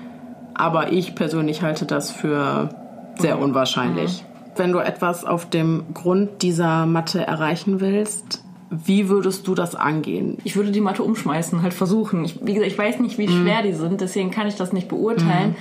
Aber 0.53 0.91
ich 0.91 1.15
persönlich 1.15 1.63
halte 1.63 1.85
das 1.85 2.11
für 2.11 2.69
sehr 3.17 3.39
unwahrscheinlich. 3.39 4.23
Wenn 4.55 4.71
du 4.71 4.79
etwas 4.79 5.25
auf 5.25 5.49
dem 5.49 5.85
Grund 5.93 6.43
dieser 6.43 6.85
Matte 6.85 7.25
erreichen 7.25 7.81
willst, 7.81 8.43
wie 8.69 9.09
würdest 9.09 9.47
du 9.47 9.55
das 9.55 9.73
angehen? 9.73 10.37
Ich 10.43 10.55
würde 10.55 10.71
die 10.71 10.81
Matte 10.81 11.03
umschmeißen, 11.03 11.61
halt 11.61 11.73
versuchen. 11.73 12.25
Ich, 12.25 12.45
wie 12.45 12.53
gesagt, 12.53 12.71
ich 12.71 12.77
weiß 12.77 12.99
nicht, 12.99 13.17
wie 13.17 13.27
schwer 13.27 13.63
die 13.63 13.73
sind, 13.73 14.01
deswegen 14.01 14.31
kann 14.31 14.47
ich 14.47 14.55
das 14.55 14.71
nicht 14.71 14.87
beurteilen. 14.87 15.55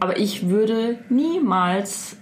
Aber 0.00 0.18
ich 0.18 0.48
würde 0.48 0.98
niemals, 1.10 2.16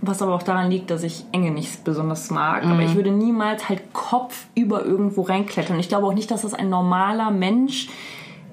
was 0.00 0.22
aber 0.22 0.34
auch 0.34 0.42
daran 0.42 0.70
liegt, 0.70 0.90
dass 0.90 1.02
ich 1.02 1.24
Enge 1.32 1.50
nicht 1.50 1.84
besonders 1.84 2.30
mag, 2.30 2.64
aber 2.64 2.82
ich 2.82 2.94
würde 2.94 3.10
niemals 3.10 3.68
halt 3.68 3.92
Kopf 3.92 4.46
über 4.54 4.84
irgendwo 4.84 5.22
reinklettern. 5.22 5.78
Ich 5.78 5.88
glaube 5.88 6.06
auch 6.06 6.14
nicht, 6.14 6.30
dass 6.30 6.42
das 6.42 6.54
ein 6.54 6.68
normaler 6.68 7.30
Mensch 7.30 7.88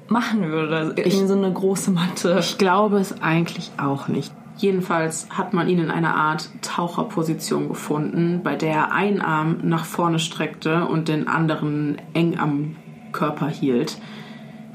machen 0.07 0.43
würde, 0.43 0.93
in 1.01 1.27
so 1.27 1.35
eine 1.35 1.51
große 1.51 1.91
Matte. 1.91 2.37
Ich 2.39 2.57
glaube 2.57 2.97
es 2.97 3.21
eigentlich 3.21 3.71
auch 3.77 4.07
nicht. 4.07 4.31
Jedenfalls 4.57 5.27
hat 5.31 5.53
man 5.53 5.67
ihn 5.67 5.79
in 5.79 5.91
einer 5.91 6.15
Art 6.15 6.49
Taucherposition 6.61 7.67
gefunden, 7.67 8.41
bei 8.43 8.55
der 8.55 8.73
er 8.73 8.91
einen 8.93 9.21
Arm 9.21 9.57
nach 9.63 9.83
vorne 9.83 10.19
streckte 10.19 10.85
und 10.85 11.09
den 11.09 11.27
anderen 11.27 11.97
eng 12.13 12.39
am 12.39 12.77
Körper 13.11 13.47
hielt. 13.47 13.97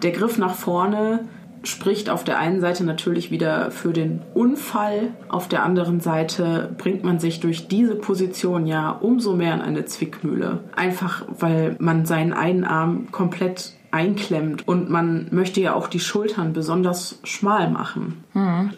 Der 0.03 0.11
Griff 0.11 0.37
nach 0.39 0.55
vorne 0.55 1.29
spricht 1.63 2.09
auf 2.09 2.25
der 2.25 2.39
einen 2.39 2.61
Seite 2.61 2.85
natürlich 2.85 3.31
wieder 3.31 3.71
für 3.71 3.93
den 3.93 4.23
Unfall, 4.35 5.09
auf 5.29 5.49
der 5.49 5.63
anderen 5.63 6.01
Seite 6.01 6.75
bringt 6.79 7.05
man 7.05 7.19
sich 7.19 7.41
durch 7.41 7.69
diese 7.69 7.97
Position 7.97 8.67
ja 8.67 8.91
umso 8.91 9.35
mehr 9.35 9.55
in 9.55 9.61
eine 9.61 9.85
Zwickmühle. 9.85 10.61
Einfach 10.75 11.25
weil 11.39 11.77
man 11.79 12.07
seinen 12.07 12.33
einen 12.33 12.65
Arm 12.65 13.09
komplett 13.11 13.75
einklemmt 13.91 14.67
und 14.67 14.89
man 14.89 15.27
möchte 15.31 15.61
ja 15.61 15.75
auch 15.75 15.89
die 15.89 16.01
Schultern 16.01 16.53
besonders 16.53 17.19
schmal 17.25 17.71
machen. 17.71 18.25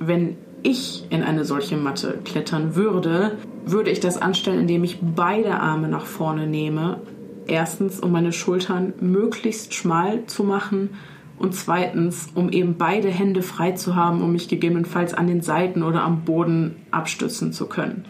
Wenn 0.01 0.37
ich 0.63 1.05
in 1.11 1.23
eine 1.23 1.45
solche 1.45 1.77
Matte 1.77 2.19
klettern 2.25 2.75
würde, 2.77 3.33
würde 3.65 3.91
ich 3.91 4.01
das 4.01 4.21
anstellen, 4.21 4.61
indem 4.61 4.85
ich 4.85 4.99
beide 5.01 5.61
Arme 5.61 5.89
nach 5.89 6.07
vorne 6.07 6.47
nehme. 6.47 7.01
Erstens, 7.47 8.01
um 8.01 8.13
meine 8.13 8.33
Schultern 8.33 8.95
möglichst 9.01 9.75
schmal 9.75 10.25
zu 10.27 10.45
machen 10.45 10.91
und 11.39 11.55
zweitens, 11.55 12.29
um 12.35 12.51
eben 12.51 12.77
beide 12.77 13.09
Hände 13.09 13.43
frei 13.43 13.73
zu 13.73 13.97
haben, 13.97 14.23
um 14.23 14.33
mich 14.33 14.49
gegebenenfalls 14.49 15.15
an 15.15 15.27
den 15.27 15.41
Seiten 15.41 15.83
oder 15.83 16.03
am 16.03 16.25
Boden 16.25 16.77
abstützen 16.91 17.53
zu 17.53 17.67
können. 17.67 18.05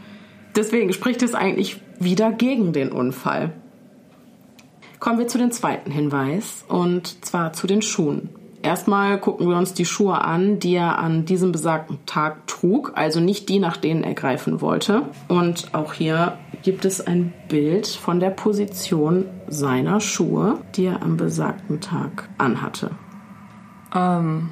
Deswegen 0.55 0.93
spricht 0.93 1.23
es 1.23 1.35
eigentlich 1.35 1.81
wieder 1.99 2.31
gegen 2.33 2.73
den 2.73 2.93
Unfall. 2.93 3.53
Kommen 4.99 5.19
wir 5.19 5.29
zu 5.29 5.39
dem 5.39 5.51
zweiten 5.51 5.91
Hinweis 5.91 6.65
und 6.69 7.25
zwar 7.25 7.53
zu 7.53 7.67
den 7.67 7.83
Schuhen. 7.83 8.29
Erstmal 8.63 9.19
gucken 9.19 9.49
wir 9.49 9.57
uns 9.57 9.75
die 9.75 9.85
Schuhe 9.85 10.21
an, 10.21 10.61
die 10.61 10.75
er 10.75 11.01
an 11.01 11.25
diesem 11.25 11.51
besagten 11.51 11.99
Tag 12.07 12.47
trug, 12.47 12.93
also 12.95 13.19
nicht 13.19 13.49
die, 13.49 13.59
nach 13.59 13.77
denen 13.77 14.05
er 14.05 14.15
greifen 14.15 14.61
wollte. 14.61 15.03
Und 15.27 15.75
auch 15.75 15.95
hier 15.95 16.39
gibt 16.63 16.85
es 16.85 17.05
ein 17.05 17.33
Bild 17.49 17.89
von 17.89 18.21
der 18.21 18.31
Position 18.31 19.25
seiner 19.49 19.99
Schuhe, 20.01 20.61
die 20.77 20.85
er 20.85 21.03
am 21.03 21.17
besagten 21.17 21.81
Tag 21.81 22.29
anhatte. 22.39 22.93
Ähm, 23.95 24.51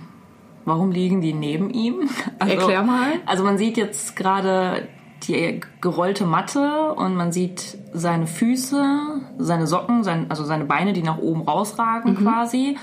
warum 0.64 0.90
liegen 0.90 1.20
die 1.20 1.32
neben 1.32 1.70
ihm? 1.70 2.08
Also, 2.38 2.54
Erklär 2.54 2.82
mal. 2.82 3.12
Also 3.26 3.44
man 3.44 3.58
sieht 3.58 3.76
jetzt 3.76 4.16
gerade 4.16 4.88
die 5.28 5.60
gerollte 5.82 6.24
Matte 6.24 6.94
und 6.94 7.14
man 7.14 7.32
sieht 7.32 7.76
seine 7.92 8.26
Füße, 8.26 8.82
seine 9.38 9.66
Socken, 9.66 10.02
sein, 10.02 10.26
also 10.30 10.44
seine 10.44 10.64
Beine, 10.64 10.94
die 10.94 11.02
nach 11.02 11.18
oben 11.18 11.42
rausragen 11.42 12.16
quasi. 12.16 12.78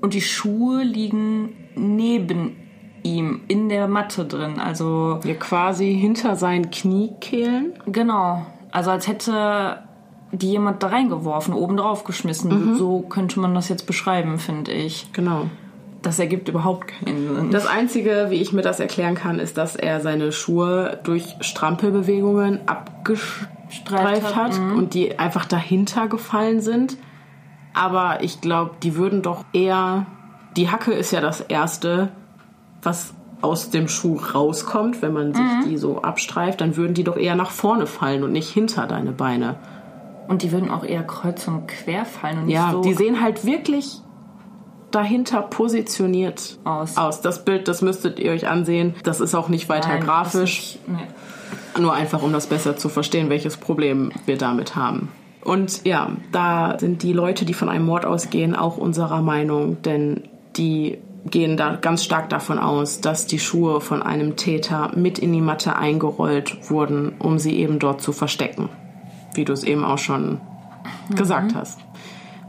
Und 0.00 0.14
die 0.14 0.22
Schuhe 0.22 0.82
liegen 0.82 1.50
neben 1.76 2.56
ihm 3.02 3.42
in 3.48 3.68
der 3.68 3.88
Matte 3.88 4.24
drin. 4.24 4.58
Also 4.58 5.20
Hier 5.22 5.38
quasi 5.38 5.94
hinter 5.94 6.36
seinen 6.36 6.70
Kniekehlen. 6.70 7.74
genau. 7.86 8.46
Also 8.70 8.90
als 8.90 9.06
hätte 9.06 9.82
die 10.32 10.50
jemand 10.52 10.82
da 10.82 10.86
reingeworfen, 10.86 11.52
oben 11.52 11.76
drauf 11.76 12.04
geschmissen. 12.04 12.76
So 12.78 13.02
könnte 13.02 13.38
man 13.38 13.54
das 13.54 13.68
jetzt 13.68 13.86
beschreiben, 13.86 14.38
finde 14.38 14.72
ich. 14.72 15.12
Genau. 15.12 15.50
Das 16.02 16.18
ergibt 16.18 16.48
überhaupt 16.48 16.88
keinen 16.88 17.34
Sinn. 17.34 17.50
Das 17.50 17.66
Einzige, 17.66 18.26
wie 18.30 18.42
ich 18.42 18.52
mir 18.52 18.62
das 18.62 18.80
erklären 18.80 19.14
kann, 19.14 19.38
ist, 19.38 19.56
dass 19.56 19.76
er 19.76 20.00
seine 20.00 20.32
Schuhe 20.32 20.98
durch 21.04 21.36
Strampelbewegungen 21.40 22.60
abgestreift 22.66 24.34
hat 24.34 24.58
und 24.58 24.94
die 24.94 25.18
einfach 25.18 25.44
dahinter 25.44 26.08
gefallen 26.08 26.60
sind. 26.60 26.96
Aber 27.72 28.22
ich 28.22 28.40
glaube, 28.40 28.72
die 28.82 28.96
würden 28.96 29.22
doch 29.22 29.44
eher. 29.52 30.06
Die 30.56 30.70
Hacke 30.70 30.92
ist 30.92 31.12
ja 31.12 31.20
das 31.20 31.40
Erste, 31.40 32.08
was 32.82 33.14
aus 33.40 33.70
dem 33.70 33.88
Schuh 33.88 34.16
rauskommt, 34.16 35.02
wenn 35.02 35.12
man 35.12 35.34
sich 35.34 35.44
die 35.66 35.76
so 35.76 36.02
abstreift, 36.02 36.60
dann 36.60 36.76
würden 36.76 36.94
die 36.94 37.04
doch 37.04 37.16
eher 37.16 37.34
nach 37.34 37.50
vorne 37.50 37.86
fallen 37.86 38.22
und 38.22 38.32
nicht 38.32 38.48
hinter 38.48 38.86
deine 38.86 39.12
Beine. 39.12 39.56
Und 40.28 40.42
die 40.42 40.52
würden 40.52 40.70
auch 40.70 40.84
eher 40.84 41.02
kreuz 41.02 41.48
und 41.48 41.66
quer 41.66 42.04
fallen 42.04 42.38
und 42.38 42.46
nicht 42.46 42.54
Ja, 42.54 42.70
so 42.72 42.82
die 42.82 42.94
sehen 42.94 43.20
halt 43.20 43.44
wirklich 43.44 44.00
dahinter 44.94 45.42
positioniert 45.42 46.58
Aus. 46.64 46.96
aus. 46.96 47.20
Das 47.20 47.44
Bild, 47.44 47.68
das 47.68 47.82
müsstet 47.82 48.18
ihr 48.18 48.32
euch 48.32 48.48
ansehen. 48.48 48.94
Das 49.02 49.20
ist 49.20 49.34
auch 49.34 49.48
nicht 49.48 49.68
weiter 49.68 49.88
Nein, 49.88 50.04
grafisch, 50.04 50.78
nicht- 50.86 50.88
nee. 50.88 51.80
nur 51.80 51.94
einfach 51.94 52.22
um 52.22 52.32
das 52.32 52.46
besser 52.46 52.76
zu 52.76 52.88
verstehen, 52.88 53.28
welches 53.30 53.56
Problem 53.56 54.12
wir 54.26 54.38
damit 54.38 54.76
haben. 54.76 55.08
Und 55.44 55.84
ja, 55.84 56.10
da 56.30 56.78
sind 56.78 57.02
die 57.02 57.12
Leute, 57.12 57.44
die 57.44 57.54
von 57.54 57.68
einem 57.68 57.86
Mord 57.86 58.04
ausgehen, 58.04 58.54
auch 58.54 58.76
unserer 58.76 59.22
Meinung, 59.22 59.82
denn 59.82 60.28
die 60.56 60.98
gehen 61.24 61.56
da 61.56 61.76
ganz 61.76 62.04
stark 62.04 62.28
davon 62.30 62.58
aus, 62.58 63.00
dass 63.00 63.26
die 63.26 63.38
Schuhe 63.38 63.80
von 63.80 64.02
einem 64.02 64.36
Täter 64.36 64.90
mit 64.94 65.18
in 65.18 65.32
die 65.32 65.40
Matte 65.40 65.76
eingerollt 65.76 66.70
wurden, 66.70 67.14
um 67.18 67.38
sie 67.38 67.58
eben 67.58 67.78
dort 67.78 68.02
zu 68.02 68.12
verstecken. 68.12 68.68
Wie 69.34 69.44
du 69.44 69.52
es 69.52 69.64
eben 69.64 69.84
auch 69.84 69.98
schon 69.98 70.40
mhm. 71.08 71.14
gesagt 71.14 71.54
hast. 71.54 71.78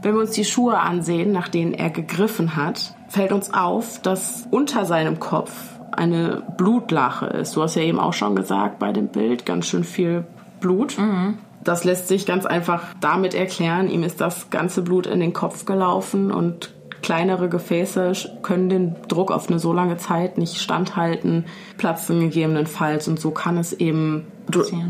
Wenn 0.04 0.16
wir 0.16 0.20
uns 0.20 0.32
die 0.32 0.44
Schuhe 0.44 0.78
ansehen, 0.78 1.32
nach 1.32 1.48
denen 1.48 1.72
er 1.72 1.88
gegriffen 1.88 2.56
hat, 2.56 2.94
fällt 3.08 3.32
uns 3.32 3.54
auf, 3.54 4.02
dass 4.02 4.46
unter 4.50 4.84
seinem 4.84 5.18
Kopf 5.18 5.50
eine 5.92 6.42
Blutlache 6.58 7.24
ist. 7.24 7.56
Du 7.56 7.62
hast 7.62 7.74
ja 7.74 7.80
eben 7.80 7.98
auch 7.98 8.12
schon 8.12 8.36
gesagt 8.36 8.78
bei 8.78 8.92
dem 8.92 9.08
Bild, 9.08 9.46
ganz 9.46 9.66
schön 9.66 9.82
viel 9.82 10.26
Blut. 10.60 10.98
Mhm. 10.98 11.38
Das 11.62 11.84
lässt 11.84 12.08
sich 12.08 12.26
ganz 12.26 12.44
einfach 12.44 12.82
damit 13.00 13.32
erklären, 13.32 13.88
ihm 13.88 14.02
ist 14.02 14.20
das 14.20 14.50
ganze 14.50 14.82
Blut 14.82 15.06
in 15.06 15.20
den 15.20 15.32
Kopf 15.32 15.64
gelaufen 15.64 16.30
und 16.30 16.74
kleinere 17.00 17.48
Gefäße 17.48 18.12
können 18.42 18.68
den 18.68 18.96
Druck 19.08 19.30
auf 19.30 19.48
eine 19.48 19.58
so 19.58 19.72
lange 19.72 19.96
Zeit 19.96 20.36
nicht 20.36 20.60
standhalten, 20.60 21.46
platzen 21.78 22.20
gegebenenfalls 22.20 23.08
und 23.08 23.18
so 23.18 23.30
kann 23.30 23.56
es 23.56 23.72
eben 23.72 24.26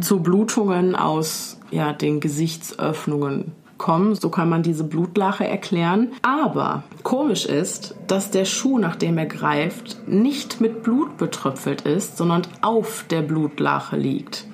zu 0.01 0.19
Blutungen 0.19 0.97
aus 0.97 1.61
ja, 1.71 1.93
den 1.93 2.19
Gesichtsöffnungen 2.19 3.53
kommen. 3.85 4.15
So 4.15 4.31
kann 4.31 4.49
man 4.49 4.63
diese 4.63 4.83
Blutlache 4.83 5.47
erklären. 5.47 6.13
Aber 6.23 6.85
komisch 7.03 7.45
ist, 7.45 7.95
dass 8.07 8.31
der 8.31 8.47
Schuh, 8.47 8.79
nachdem 8.79 9.19
er 9.19 9.27
greift, 9.27 10.09
nicht 10.09 10.63
mit 10.63 10.83
Blut 10.83 11.19
betröpfelt 11.19 11.83
ist, 11.83 12.17
sondern 12.17 12.43
auf 12.63 13.05
der 13.11 13.21
Blutlache 13.21 13.99
liegt. 13.99 14.47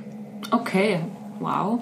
Okay, 0.50 0.98
wow. 1.38 1.80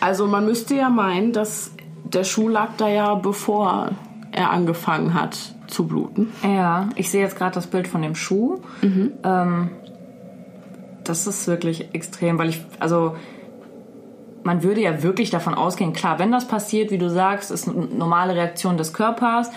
Also 0.00 0.26
man 0.26 0.46
müsste 0.46 0.74
ja 0.74 0.88
meinen, 0.88 1.34
dass 1.34 1.72
der 2.04 2.24
Schuh 2.24 2.48
lag 2.48 2.70
da 2.78 2.88
ja 2.88 3.14
bevor 3.14 3.90
er 4.32 4.50
angefangen 4.50 5.12
hat 5.12 5.36
zu 5.66 5.86
bluten. 5.86 6.32
Ja, 6.42 6.88
ich 6.94 7.10
sehe 7.10 7.20
jetzt 7.20 7.36
gerade 7.36 7.54
das 7.54 7.66
Bild 7.66 7.88
von 7.88 8.00
dem 8.00 8.14
Schuh. 8.14 8.60
Mhm. 8.80 9.12
Ähm, 9.22 9.70
das 11.04 11.26
ist 11.26 11.46
wirklich 11.46 11.90
extrem, 11.92 12.38
weil 12.38 12.48
ich, 12.48 12.64
also 12.80 13.16
man 14.46 14.62
würde 14.62 14.80
ja 14.80 15.02
wirklich 15.02 15.30
davon 15.30 15.54
ausgehen, 15.54 15.92
klar, 15.92 16.18
wenn 16.18 16.30
das 16.30 16.46
passiert, 16.46 16.90
wie 16.90 16.98
du 16.98 17.10
sagst, 17.10 17.50
ist 17.50 17.68
eine 17.68 17.86
normale 17.86 18.34
Reaktion 18.34 18.76
des 18.78 18.92
Körpers, 18.92 19.50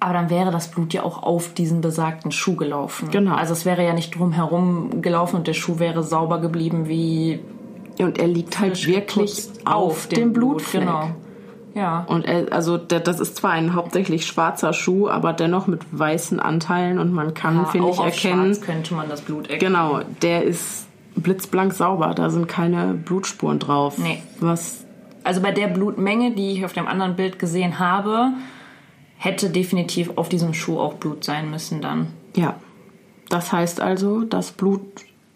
aber 0.00 0.14
dann 0.14 0.30
wäre 0.30 0.50
das 0.50 0.68
Blut 0.68 0.94
ja 0.94 1.04
auch 1.04 1.22
auf 1.22 1.52
diesen 1.52 1.82
besagten 1.82 2.32
Schuh 2.32 2.56
gelaufen. 2.56 3.10
Genau. 3.12 3.36
Also 3.36 3.52
es 3.52 3.64
wäre 3.64 3.84
ja 3.84 3.92
nicht 3.92 4.18
drumherum 4.18 5.02
gelaufen 5.02 5.36
und 5.36 5.46
der 5.46 5.52
Schuh 5.52 5.78
wäre 5.78 6.02
sauber 6.02 6.40
geblieben 6.40 6.88
wie. 6.88 7.40
Und 7.98 8.18
er 8.18 8.26
liegt 8.26 8.58
halt 8.58 8.84
wirklich 8.86 9.48
auf, 9.64 10.08
dem 10.08 10.32
Blutfleck. 10.32 10.82
Blut, 10.82 11.00
genau. 11.02 11.10
Ja. 11.74 12.04
Und 12.08 12.24
er, 12.24 12.52
also 12.52 12.78
das 12.78 13.20
ist 13.20 13.36
zwar 13.36 13.52
ein 13.52 13.74
hauptsächlich 13.74 14.26
schwarzer 14.26 14.72
Schuh, 14.72 15.08
aber 15.08 15.34
dennoch 15.34 15.66
mit 15.66 15.82
weißen 15.92 16.40
Anteilen 16.40 16.98
und 16.98 17.12
man 17.12 17.34
kann, 17.34 17.56
ja, 17.56 17.64
finde 17.66 17.90
ich, 17.90 17.98
erkennen. 18.00 18.60
Könnte 18.60 18.94
man 18.94 19.08
das 19.08 19.20
Blut 19.20 19.50
erkennen. 19.50 19.74
Genau, 19.74 20.00
der 20.22 20.42
ist 20.42 20.86
blitzblank 21.16 21.72
sauber. 21.72 22.14
Da 22.14 22.30
sind 22.30 22.48
keine 22.48 22.94
Blutspuren 22.94 23.58
drauf. 23.58 23.98
Nee. 23.98 24.22
Was? 24.40 24.84
Also 25.24 25.40
bei 25.40 25.52
der 25.52 25.68
Blutmenge, 25.68 26.32
die 26.32 26.52
ich 26.52 26.64
auf 26.64 26.72
dem 26.72 26.88
anderen 26.88 27.16
Bild 27.16 27.38
gesehen 27.38 27.78
habe, 27.78 28.32
hätte 29.16 29.50
definitiv 29.50 30.10
auf 30.16 30.28
diesem 30.28 30.52
Schuh 30.52 30.80
auch 30.80 30.94
Blut 30.94 31.24
sein 31.24 31.50
müssen 31.50 31.80
dann. 31.80 32.08
Ja. 32.34 32.56
Das 33.28 33.52
heißt 33.52 33.80
also, 33.80 34.22
das 34.24 34.50
Blut 34.50 34.82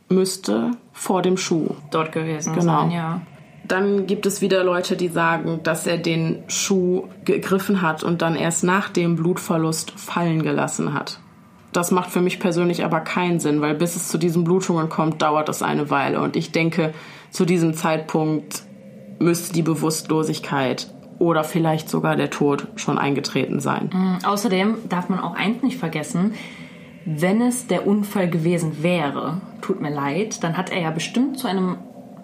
müsste 0.08 0.72
vor 0.92 1.22
dem 1.22 1.36
Schuh 1.36 1.70
dort 1.90 2.12
gewesen 2.12 2.54
genau. 2.54 2.80
sein, 2.80 2.90
ja. 2.90 3.20
Dann 3.64 4.06
gibt 4.06 4.26
es 4.26 4.40
wieder 4.40 4.62
Leute, 4.62 4.96
die 4.96 5.08
sagen, 5.08 5.60
dass 5.64 5.86
er 5.86 5.98
den 5.98 6.44
Schuh 6.46 7.08
gegriffen 7.24 7.82
hat 7.82 8.04
und 8.04 8.22
dann 8.22 8.36
erst 8.36 8.62
nach 8.62 8.88
dem 8.88 9.16
Blutverlust 9.16 9.92
fallen 9.92 10.42
gelassen 10.42 10.94
hat. 10.94 11.18
Das 11.76 11.90
macht 11.90 12.08
für 12.08 12.22
mich 12.22 12.40
persönlich 12.40 12.86
aber 12.86 13.00
keinen 13.00 13.38
Sinn, 13.38 13.60
weil 13.60 13.74
bis 13.74 13.96
es 13.96 14.08
zu 14.08 14.16
diesen 14.16 14.44
Blutungen 14.44 14.88
kommt, 14.88 15.20
dauert 15.20 15.50
es 15.50 15.60
eine 15.62 15.90
Weile. 15.90 16.22
Und 16.22 16.34
ich 16.34 16.50
denke, 16.50 16.94
zu 17.28 17.44
diesem 17.44 17.74
Zeitpunkt 17.74 18.62
müsste 19.18 19.52
die 19.52 19.60
Bewusstlosigkeit 19.60 20.90
oder 21.18 21.44
vielleicht 21.44 21.90
sogar 21.90 22.16
der 22.16 22.30
Tod 22.30 22.68
schon 22.76 22.96
eingetreten 22.96 23.60
sein. 23.60 23.90
Mhm. 23.92 24.24
Außerdem 24.24 24.88
darf 24.88 25.10
man 25.10 25.20
auch 25.20 25.34
eins 25.34 25.62
nicht 25.62 25.76
vergessen, 25.76 26.32
wenn 27.04 27.42
es 27.42 27.66
der 27.66 27.86
Unfall 27.86 28.30
gewesen 28.30 28.82
wäre, 28.82 29.42
tut 29.60 29.82
mir 29.82 29.90
leid, 29.90 30.42
dann 30.42 30.56
hat 30.56 30.70
er 30.70 30.80
ja 30.80 30.90
bestimmt 30.90 31.38
zu 31.38 31.46
einem 31.46 31.76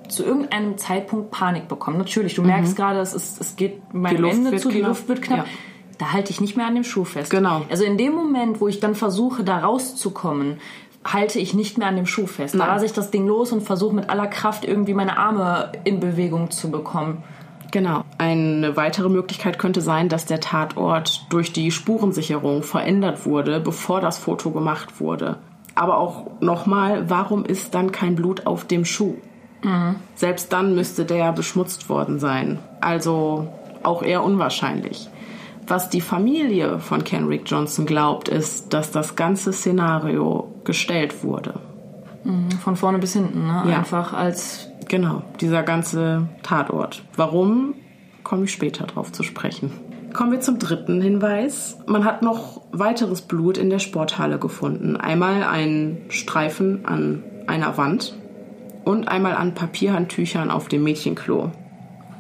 zu 0.08 0.24
irgendeinem 0.24 0.78
Zeitpunkt 0.78 1.30
Panik 1.30 1.68
bekommen. 1.68 1.98
Natürlich, 1.98 2.34
du 2.34 2.42
merkst 2.42 2.72
mhm. 2.72 2.76
gerade, 2.76 3.00
es, 3.00 3.12
ist, 3.12 3.40
es 3.40 3.56
geht 3.56 3.92
meinem 3.92 4.24
Ende 4.24 4.56
zu, 4.56 4.70
die 4.70 4.80
Luft 4.80 5.08
wird 5.08 5.20
knapp. 5.20 5.38
Ja. 5.40 5.44
Da 6.02 6.12
halte 6.12 6.32
ich 6.32 6.40
nicht 6.40 6.56
mehr 6.56 6.66
an 6.66 6.74
dem 6.74 6.82
Schuh 6.82 7.04
fest. 7.04 7.30
Genau. 7.30 7.62
Also 7.70 7.84
in 7.84 7.96
dem 7.96 8.12
Moment, 8.12 8.60
wo 8.60 8.66
ich 8.66 8.80
dann 8.80 8.96
versuche, 8.96 9.44
da 9.44 9.58
rauszukommen, 9.58 10.56
halte 11.04 11.38
ich 11.38 11.54
nicht 11.54 11.78
mehr 11.78 11.86
an 11.86 11.94
dem 11.94 12.06
Schuh 12.06 12.26
fest. 12.26 12.56
Da 12.56 12.66
lasse 12.66 12.86
ich 12.86 12.92
das 12.92 13.12
Ding 13.12 13.24
los 13.28 13.52
und 13.52 13.62
versuche 13.62 13.94
mit 13.94 14.10
aller 14.10 14.26
Kraft 14.26 14.64
irgendwie 14.64 14.94
meine 14.94 15.16
Arme 15.16 15.70
in 15.84 16.00
Bewegung 16.00 16.50
zu 16.50 16.72
bekommen. 16.72 17.22
Genau. 17.70 18.02
Eine 18.18 18.76
weitere 18.76 19.08
Möglichkeit 19.10 19.60
könnte 19.60 19.80
sein, 19.80 20.08
dass 20.08 20.26
der 20.26 20.40
Tatort 20.40 21.24
durch 21.30 21.52
die 21.52 21.70
Spurensicherung 21.70 22.64
verändert 22.64 23.24
wurde, 23.24 23.60
bevor 23.60 24.00
das 24.00 24.18
Foto 24.18 24.50
gemacht 24.50 24.98
wurde. 24.98 25.38
Aber 25.76 25.98
auch 25.98 26.26
nochmal, 26.40 27.08
warum 27.10 27.44
ist 27.44 27.76
dann 27.76 27.92
kein 27.92 28.16
Blut 28.16 28.48
auf 28.48 28.64
dem 28.64 28.84
Schuh? 28.84 29.14
Mhm. 29.62 29.94
Selbst 30.16 30.52
dann 30.52 30.74
müsste 30.74 31.04
der 31.04 31.30
beschmutzt 31.30 31.88
worden 31.88 32.18
sein. 32.18 32.58
Also 32.80 33.46
auch 33.84 34.02
eher 34.02 34.24
unwahrscheinlich. 34.24 35.08
Was 35.66 35.88
die 35.88 36.00
Familie 36.00 36.78
von 36.78 37.04
Kenrick 37.04 37.42
Johnson 37.46 37.86
glaubt, 37.86 38.28
ist, 38.28 38.72
dass 38.72 38.90
das 38.90 39.16
ganze 39.16 39.52
Szenario 39.52 40.52
gestellt 40.64 41.22
wurde. 41.22 41.54
Mhm. 42.24 42.50
Von 42.52 42.76
vorne 42.76 42.98
bis 42.98 43.12
hinten, 43.12 43.46
ne? 43.46 43.64
Ja. 43.68 43.78
Einfach 43.78 44.12
als. 44.12 44.68
Genau, 44.88 45.22
dieser 45.40 45.62
ganze 45.62 46.28
Tatort. 46.42 47.02
Warum, 47.16 47.74
komme 48.22 48.44
ich 48.44 48.52
später 48.52 48.86
drauf 48.86 49.12
zu 49.12 49.22
sprechen. 49.22 49.72
Kommen 50.12 50.32
wir 50.32 50.40
zum 50.40 50.58
dritten 50.58 51.00
Hinweis. 51.00 51.78
Man 51.86 52.04
hat 52.04 52.22
noch 52.22 52.60
weiteres 52.72 53.22
Blut 53.22 53.56
in 53.56 53.70
der 53.70 53.78
Sporthalle 53.78 54.38
gefunden. 54.38 54.96
Einmal 54.96 55.42
einen 55.42 56.02
Streifen 56.10 56.84
an 56.84 57.24
einer 57.46 57.78
Wand 57.78 58.14
und 58.84 59.08
einmal 59.08 59.34
an 59.34 59.54
Papierhandtüchern 59.54 60.50
auf 60.50 60.68
dem 60.68 60.82
Mädchenklo. 60.82 61.52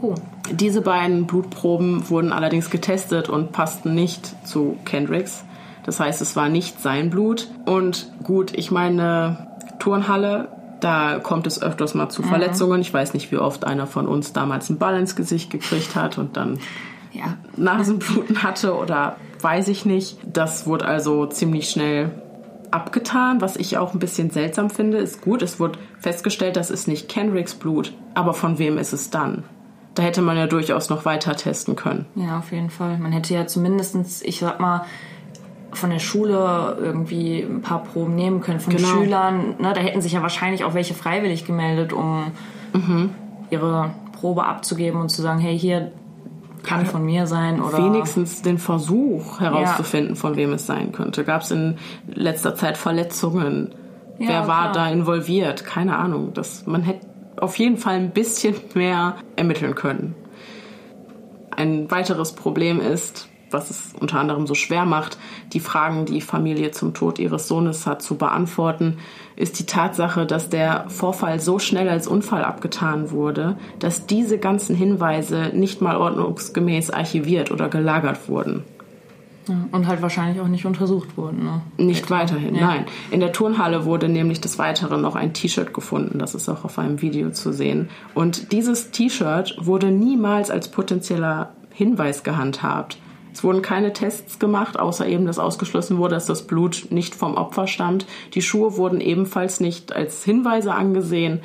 Oh. 0.00 0.14
Diese 0.50 0.82
beiden 0.82 1.26
Blutproben 1.26 2.08
wurden 2.10 2.32
allerdings 2.32 2.70
getestet 2.70 3.28
und 3.28 3.52
passten 3.52 3.94
nicht 3.94 4.34
zu 4.46 4.76
Kendricks. 4.84 5.44
Das 5.84 6.00
heißt, 6.00 6.20
es 6.20 6.36
war 6.36 6.48
nicht 6.48 6.80
sein 6.80 7.10
Blut. 7.10 7.48
Und 7.64 8.12
gut, 8.22 8.52
ich 8.56 8.70
meine, 8.70 9.48
Turnhalle, 9.78 10.48
da 10.80 11.18
kommt 11.20 11.46
es 11.46 11.62
öfters 11.62 11.94
mal 11.94 12.08
zu. 12.08 12.22
Verletzungen. 12.22 12.80
Ich 12.80 12.92
weiß 12.92 13.14
nicht, 13.14 13.30
wie 13.32 13.38
oft 13.38 13.64
einer 13.64 13.86
von 13.86 14.06
uns 14.06 14.32
damals 14.32 14.68
einen 14.68 14.78
Ball 14.78 14.98
ins 14.98 15.16
Gesicht 15.16 15.50
gekriegt 15.50 15.94
hat 15.94 16.18
und 16.18 16.36
dann 16.36 16.58
ja. 17.12 17.36
Nasenbluten 17.56 18.42
hatte 18.42 18.74
oder 18.74 19.16
weiß 19.40 19.68
ich 19.68 19.84
nicht. 19.84 20.18
Das 20.24 20.66
wurde 20.66 20.86
also 20.86 21.26
ziemlich 21.26 21.70
schnell 21.70 22.10
abgetan, 22.70 23.40
was 23.40 23.56
ich 23.56 23.76
auch 23.78 23.92
ein 23.92 23.98
bisschen 23.98 24.30
seltsam 24.30 24.70
finde. 24.70 24.98
Ist 24.98 25.20
gut, 25.20 25.42
es 25.42 25.60
wurde 25.60 25.78
festgestellt, 25.98 26.56
das 26.56 26.70
ist 26.70 26.88
nicht 26.88 27.08
Kenricks 27.08 27.54
Blut, 27.54 27.92
aber 28.14 28.34
von 28.34 28.58
wem 28.58 28.78
ist 28.78 28.92
es 28.92 29.10
dann? 29.10 29.44
Da 29.94 30.02
hätte 30.02 30.22
man 30.22 30.36
ja 30.36 30.46
durchaus 30.46 30.88
noch 30.88 31.04
weiter 31.04 31.36
testen 31.36 31.76
können. 31.76 32.06
Ja, 32.14 32.38
auf 32.38 32.50
jeden 32.52 32.70
Fall. 32.70 32.98
Man 32.98 33.12
hätte 33.12 33.34
ja 33.34 33.46
zumindestens, 33.46 34.22
ich 34.22 34.38
sag 34.38 34.58
mal, 34.58 34.86
von 35.72 35.90
der 35.90 35.98
Schule 35.98 36.76
irgendwie 36.80 37.40
ein 37.40 37.62
paar 37.62 37.82
Proben 37.82 38.14
nehmen 38.14 38.40
können, 38.40 38.60
von 38.60 38.74
genau. 38.74 38.88
Schülern. 38.88 39.54
Ne, 39.58 39.72
da 39.74 39.80
hätten 39.80 40.00
sich 40.00 40.12
ja 40.12 40.22
wahrscheinlich 40.22 40.64
auch 40.64 40.74
welche 40.74 40.94
freiwillig 40.94 41.44
gemeldet, 41.44 41.92
um 41.92 42.32
mhm. 42.72 43.10
ihre 43.50 43.90
Probe 44.18 44.44
abzugeben 44.44 45.00
und 45.00 45.08
zu 45.08 45.22
sagen, 45.22 45.40
hey, 45.40 45.58
hier, 45.58 45.92
kann 46.62 46.86
von 46.86 47.04
mir 47.04 47.26
sein 47.26 47.60
oder 47.60 47.78
wenigstens 47.78 48.42
den 48.42 48.58
Versuch 48.58 49.40
herauszufinden, 49.40 50.14
ja. 50.14 50.20
von 50.20 50.36
wem 50.36 50.52
es 50.52 50.66
sein 50.66 50.92
könnte. 50.92 51.24
Gab 51.24 51.42
es 51.42 51.50
in 51.50 51.76
letzter 52.06 52.54
Zeit 52.54 52.78
Verletzungen? 52.78 53.74
Ja, 54.18 54.28
Wer 54.28 54.48
war 54.48 54.70
klar. 54.70 54.86
da 54.86 54.90
involviert? 54.90 55.64
Keine 55.64 55.96
Ahnung. 55.96 56.32
Das, 56.34 56.66
man 56.66 56.82
hätte 56.82 57.06
auf 57.36 57.58
jeden 57.58 57.76
Fall 57.76 57.96
ein 57.96 58.10
bisschen 58.10 58.54
mehr 58.74 59.16
ermitteln 59.36 59.74
können. 59.74 60.14
Ein 61.50 61.90
weiteres 61.90 62.32
Problem 62.32 62.80
ist, 62.80 63.28
was 63.52 63.70
es 63.70 63.94
unter 63.98 64.18
anderem 64.18 64.46
so 64.46 64.54
schwer 64.54 64.84
macht, 64.84 65.18
die 65.52 65.60
Fragen, 65.60 66.06
die 66.06 66.20
Familie 66.20 66.70
zum 66.70 66.94
Tod 66.94 67.18
ihres 67.18 67.48
Sohnes 67.48 67.86
hat, 67.86 68.02
zu 68.02 68.16
beantworten, 68.16 68.98
ist 69.36 69.58
die 69.58 69.66
Tatsache, 69.66 70.26
dass 70.26 70.48
der 70.48 70.86
Vorfall 70.88 71.40
so 71.40 71.58
schnell 71.58 71.88
als 71.88 72.06
Unfall 72.06 72.44
abgetan 72.44 73.10
wurde, 73.10 73.56
dass 73.78 74.06
diese 74.06 74.38
ganzen 74.38 74.74
Hinweise 74.74 75.50
nicht 75.54 75.80
mal 75.80 75.96
ordnungsgemäß 75.96 76.90
archiviert 76.90 77.50
oder 77.50 77.68
gelagert 77.68 78.28
wurden. 78.28 78.64
Und 79.72 79.86
halt 79.86 80.02
wahrscheinlich 80.02 80.40
auch 80.40 80.48
nicht 80.48 80.64
untersucht 80.66 81.16
wurden. 81.16 81.44
Ne? 81.44 81.60
Nicht 81.76 82.04
Etwa. 82.04 82.20
weiterhin, 82.20 82.54
ja. 82.54 82.66
nein. 82.66 82.84
In 83.10 83.20
der 83.20 83.32
Turnhalle 83.32 83.84
wurde 83.84 84.08
nämlich 84.08 84.40
des 84.40 84.58
Weiteren 84.58 85.00
noch 85.00 85.16
ein 85.16 85.32
T-Shirt 85.32 85.74
gefunden. 85.74 86.18
Das 86.18 86.34
ist 86.34 86.48
auch 86.48 86.64
auf 86.64 86.78
einem 86.78 87.02
Video 87.02 87.30
zu 87.30 87.52
sehen. 87.52 87.88
Und 88.14 88.52
dieses 88.52 88.90
T-Shirt 88.90 89.56
wurde 89.60 89.90
niemals 89.90 90.50
als 90.50 90.68
potenzieller 90.68 91.50
Hinweis 91.70 92.22
gehandhabt. 92.22 92.98
Es 93.32 93.42
wurden 93.42 93.62
keine 93.62 93.92
Tests 93.92 94.38
gemacht, 94.38 94.78
außer 94.78 95.06
eben, 95.06 95.26
dass 95.26 95.38
ausgeschlossen 95.38 95.96
wurde, 95.96 96.14
dass 96.14 96.26
das 96.26 96.46
Blut 96.46 96.88
nicht 96.90 97.14
vom 97.14 97.34
Opfer 97.34 97.66
stammt. 97.66 98.06
Die 98.34 98.42
Schuhe 98.42 98.76
wurden 98.76 99.00
ebenfalls 99.00 99.58
nicht 99.60 99.92
als 99.92 100.22
Hinweise 100.22 100.74
angesehen. 100.74 101.40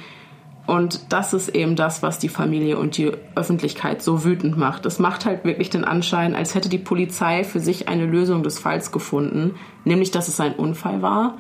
Und 0.68 1.14
das 1.14 1.34
ist 1.34 1.50
eben 1.50 1.78
das, 1.78 2.04
was 2.04 2.20
die 2.20 2.28
Familie 2.28 2.78
und 2.78 2.98
die 2.98 3.14
Öffentlichkeit 3.36 4.02
so 4.02 4.26
wütend 4.26 4.58
macht. 4.58 4.86
Es 4.86 5.00
macht 5.00 5.26
halt 5.26 5.46
wirklich 5.46 5.70
den 5.70 5.86
Anschein, 5.86 6.36
als 6.36 6.56
hätte 6.56 6.68
die 6.68 6.78
Polizei 6.78 7.46
für 7.46 7.62
sich 7.62 7.88
eine 7.88 8.06
Lösung 8.06 8.44
des 8.44 8.60
Falls 8.60 8.92
gefunden, 8.92 9.56
nämlich 9.86 10.12
dass 10.12 10.28
es 10.28 10.42
ein 10.42 10.54
Unfall 10.54 11.02
war 11.02 11.38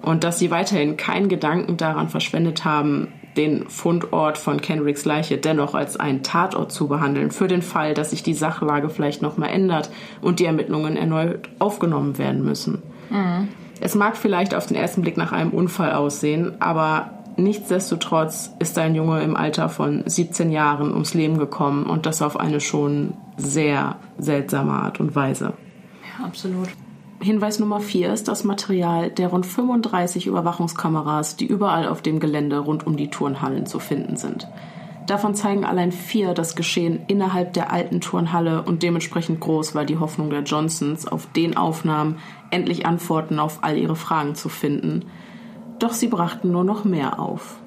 und 0.00 0.24
dass 0.24 0.38
sie 0.38 0.50
weiterhin 0.50 0.96
keinen 0.96 1.28
Gedanken 1.28 1.76
daran 1.76 2.08
verschwendet 2.08 2.64
haben, 2.64 3.08
den 3.36 3.68
Fundort 3.68 4.38
von 4.38 4.60
Kenricks 4.60 5.04
Leiche 5.04 5.36
dennoch 5.36 5.74
als 5.74 5.98
einen 5.98 6.22
Tatort 6.22 6.72
zu 6.72 6.88
behandeln, 6.88 7.30
für 7.30 7.48
den 7.48 7.62
Fall, 7.62 7.92
dass 7.92 8.10
sich 8.10 8.22
die 8.22 8.34
Sachlage 8.34 8.88
vielleicht 8.88 9.20
nochmal 9.20 9.50
ändert 9.50 9.90
und 10.22 10.40
die 10.40 10.46
Ermittlungen 10.46 10.96
erneut 10.96 11.50
aufgenommen 11.58 12.16
werden 12.16 12.44
müssen. 12.44 12.82
Mhm. 13.10 13.48
Es 13.80 13.94
mag 13.94 14.16
vielleicht 14.16 14.54
auf 14.54 14.66
den 14.66 14.76
ersten 14.76 15.02
Blick 15.02 15.16
nach 15.16 15.32
einem 15.32 15.50
Unfall 15.50 15.92
aussehen, 15.92 16.54
aber 16.60 17.13
Nichtsdestotrotz 17.36 18.54
ist 18.60 18.78
ein 18.78 18.94
Junge 18.94 19.22
im 19.22 19.36
Alter 19.36 19.68
von 19.68 20.04
17 20.06 20.52
Jahren 20.52 20.92
ums 20.92 21.14
Leben 21.14 21.38
gekommen 21.38 21.86
und 21.86 22.06
das 22.06 22.22
auf 22.22 22.38
eine 22.38 22.60
schon 22.60 23.14
sehr 23.36 23.96
seltsame 24.18 24.72
Art 24.72 25.00
und 25.00 25.16
Weise. 25.16 25.54
Ja, 26.18 26.26
absolut. 26.26 26.68
Hinweis 27.20 27.58
Nummer 27.58 27.80
4 27.80 28.12
ist 28.12 28.28
das 28.28 28.44
Material 28.44 29.10
der 29.10 29.28
rund 29.28 29.46
35 29.46 30.26
Überwachungskameras, 30.26 31.36
die 31.36 31.46
überall 31.46 31.88
auf 31.88 32.02
dem 32.02 32.20
Gelände 32.20 32.58
rund 32.58 32.86
um 32.86 32.96
die 32.96 33.10
Turnhallen 33.10 33.66
zu 33.66 33.80
finden 33.80 34.16
sind. 34.16 34.46
Davon 35.06 35.34
zeigen 35.34 35.64
allein 35.64 35.92
vier 35.92 36.34
das 36.34 36.54
Geschehen 36.54 37.00
innerhalb 37.08 37.52
der 37.52 37.72
alten 37.72 38.00
Turnhalle 38.00 38.62
und 38.62 38.82
dementsprechend 38.82 39.40
groß 39.40 39.74
war 39.74 39.84
die 39.84 39.98
Hoffnung 39.98 40.30
der 40.30 40.42
Johnsons, 40.42 41.06
auf 41.06 41.26
den 41.32 41.56
Aufnahmen 41.56 42.18
endlich 42.50 42.86
Antworten 42.86 43.38
auf 43.38 43.58
all 43.62 43.76
ihre 43.76 43.96
Fragen 43.96 44.36
zu 44.36 44.48
finden– 44.48 45.06
doch 45.84 45.92
sie 45.92 46.08
brachten 46.08 46.50
nur 46.50 46.64
noch 46.64 46.84
mehr 46.84 47.20
auf. 47.20 47.58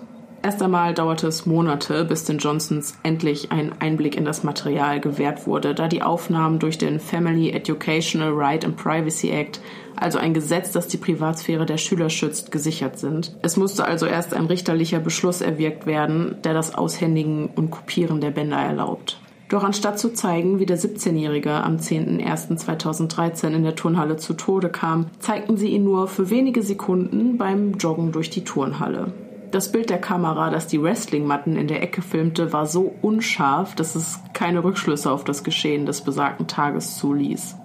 Erst 0.41 0.62
einmal 0.62 0.93
dauerte 0.93 1.27
es 1.27 1.45
Monate, 1.45 2.06
bis 2.06 2.23
den 2.23 2.38
Johnsons 2.38 2.97
endlich 3.03 3.51
ein 3.51 3.73
Einblick 3.80 4.15
in 4.15 4.25
das 4.25 4.43
Material 4.43 4.99
gewährt 4.99 5.45
wurde, 5.45 5.75
da 5.75 5.88
die 5.88 6.01
Aufnahmen 6.01 6.58
durch 6.58 6.77
den 6.77 6.99
Family 6.99 7.51
Educational 7.51 8.32
Right 8.34 8.63
and 8.63 8.75
Privacy 8.75 9.30
Act, 9.30 9.62
also 9.95 10.19
ein 10.19 10.34
Gesetz, 10.34 10.71
das 10.71 10.88
die 10.88 10.97
Privatsphäre 10.97 11.65
der 11.65 11.77
Schüler 11.77 12.10
schützt, 12.10 12.51
gesichert 12.51 12.97
sind. 12.97 13.36
Es 13.41 13.58
musste 13.58 13.86
also 13.86 14.06
erst 14.06 14.34
ein 14.34 14.45
richterlicher 14.45 14.99
Beschluss 14.99 15.41
erwirkt 15.41 15.86
werden, 15.86 16.38
der 16.43 16.53
das 16.53 16.75
Aushändigen 16.75 17.47
und 17.56 17.71
Kopieren 17.71 18.21
der 18.21 18.32
Bänder 18.32 18.58
erlaubt. 18.58 19.19
Doch 19.49 19.63
anstatt 19.63 19.97
zu 19.97 20.13
zeigen, 20.13 20.60
wie 20.60 20.65
der 20.65 20.77
17-Jährige 20.77 21.53
am 21.53 21.77
10.01.2013 21.77 23.51
in 23.51 23.63
der 23.63 23.75
Turnhalle 23.75 24.17
zu 24.17 24.33
Tode 24.33 24.69
kam, 24.69 25.07
zeigten 25.19 25.55
sie 25.55 25.69
ihn 25.69 25.86
nur 25.86 26.10
für 26.10 26.29
wenige 26.29 26.62
Sekunden 26.62 27.38
beim 27.38 27.73
Joggen 27.73 28.12
durch 28.12 28.29
die 28.29 28.43
Turnhalle. 28.43 29.13
Das 29.51 29.71
Bild 29.71 29.89
der 29.89 30.01
Kamera, 30.01 30.49
das 30.49 30.67
die 30.67 30.83
Wrestlingmatten 30.83 31.55
in 31.55 31.67
der 31.67 31.81
Ecke 31.81 32.01
filmte, 32.01 32.51
war 32.51 32.65
so 32.65 32.93
unscharf, 33.01 33.75
dass 33.75 33.95
es 33.95 34.19
keine 34.33 34.65
Rückschlüsse 34.65 35.10
auf 35.10 35.23
das 35.23 35.45
Geschehen 35.45 35.86
des 35.86 36.01
besagten 36.01 36.47
Tages 36.47 36.97
zuließ. 36.97 37.55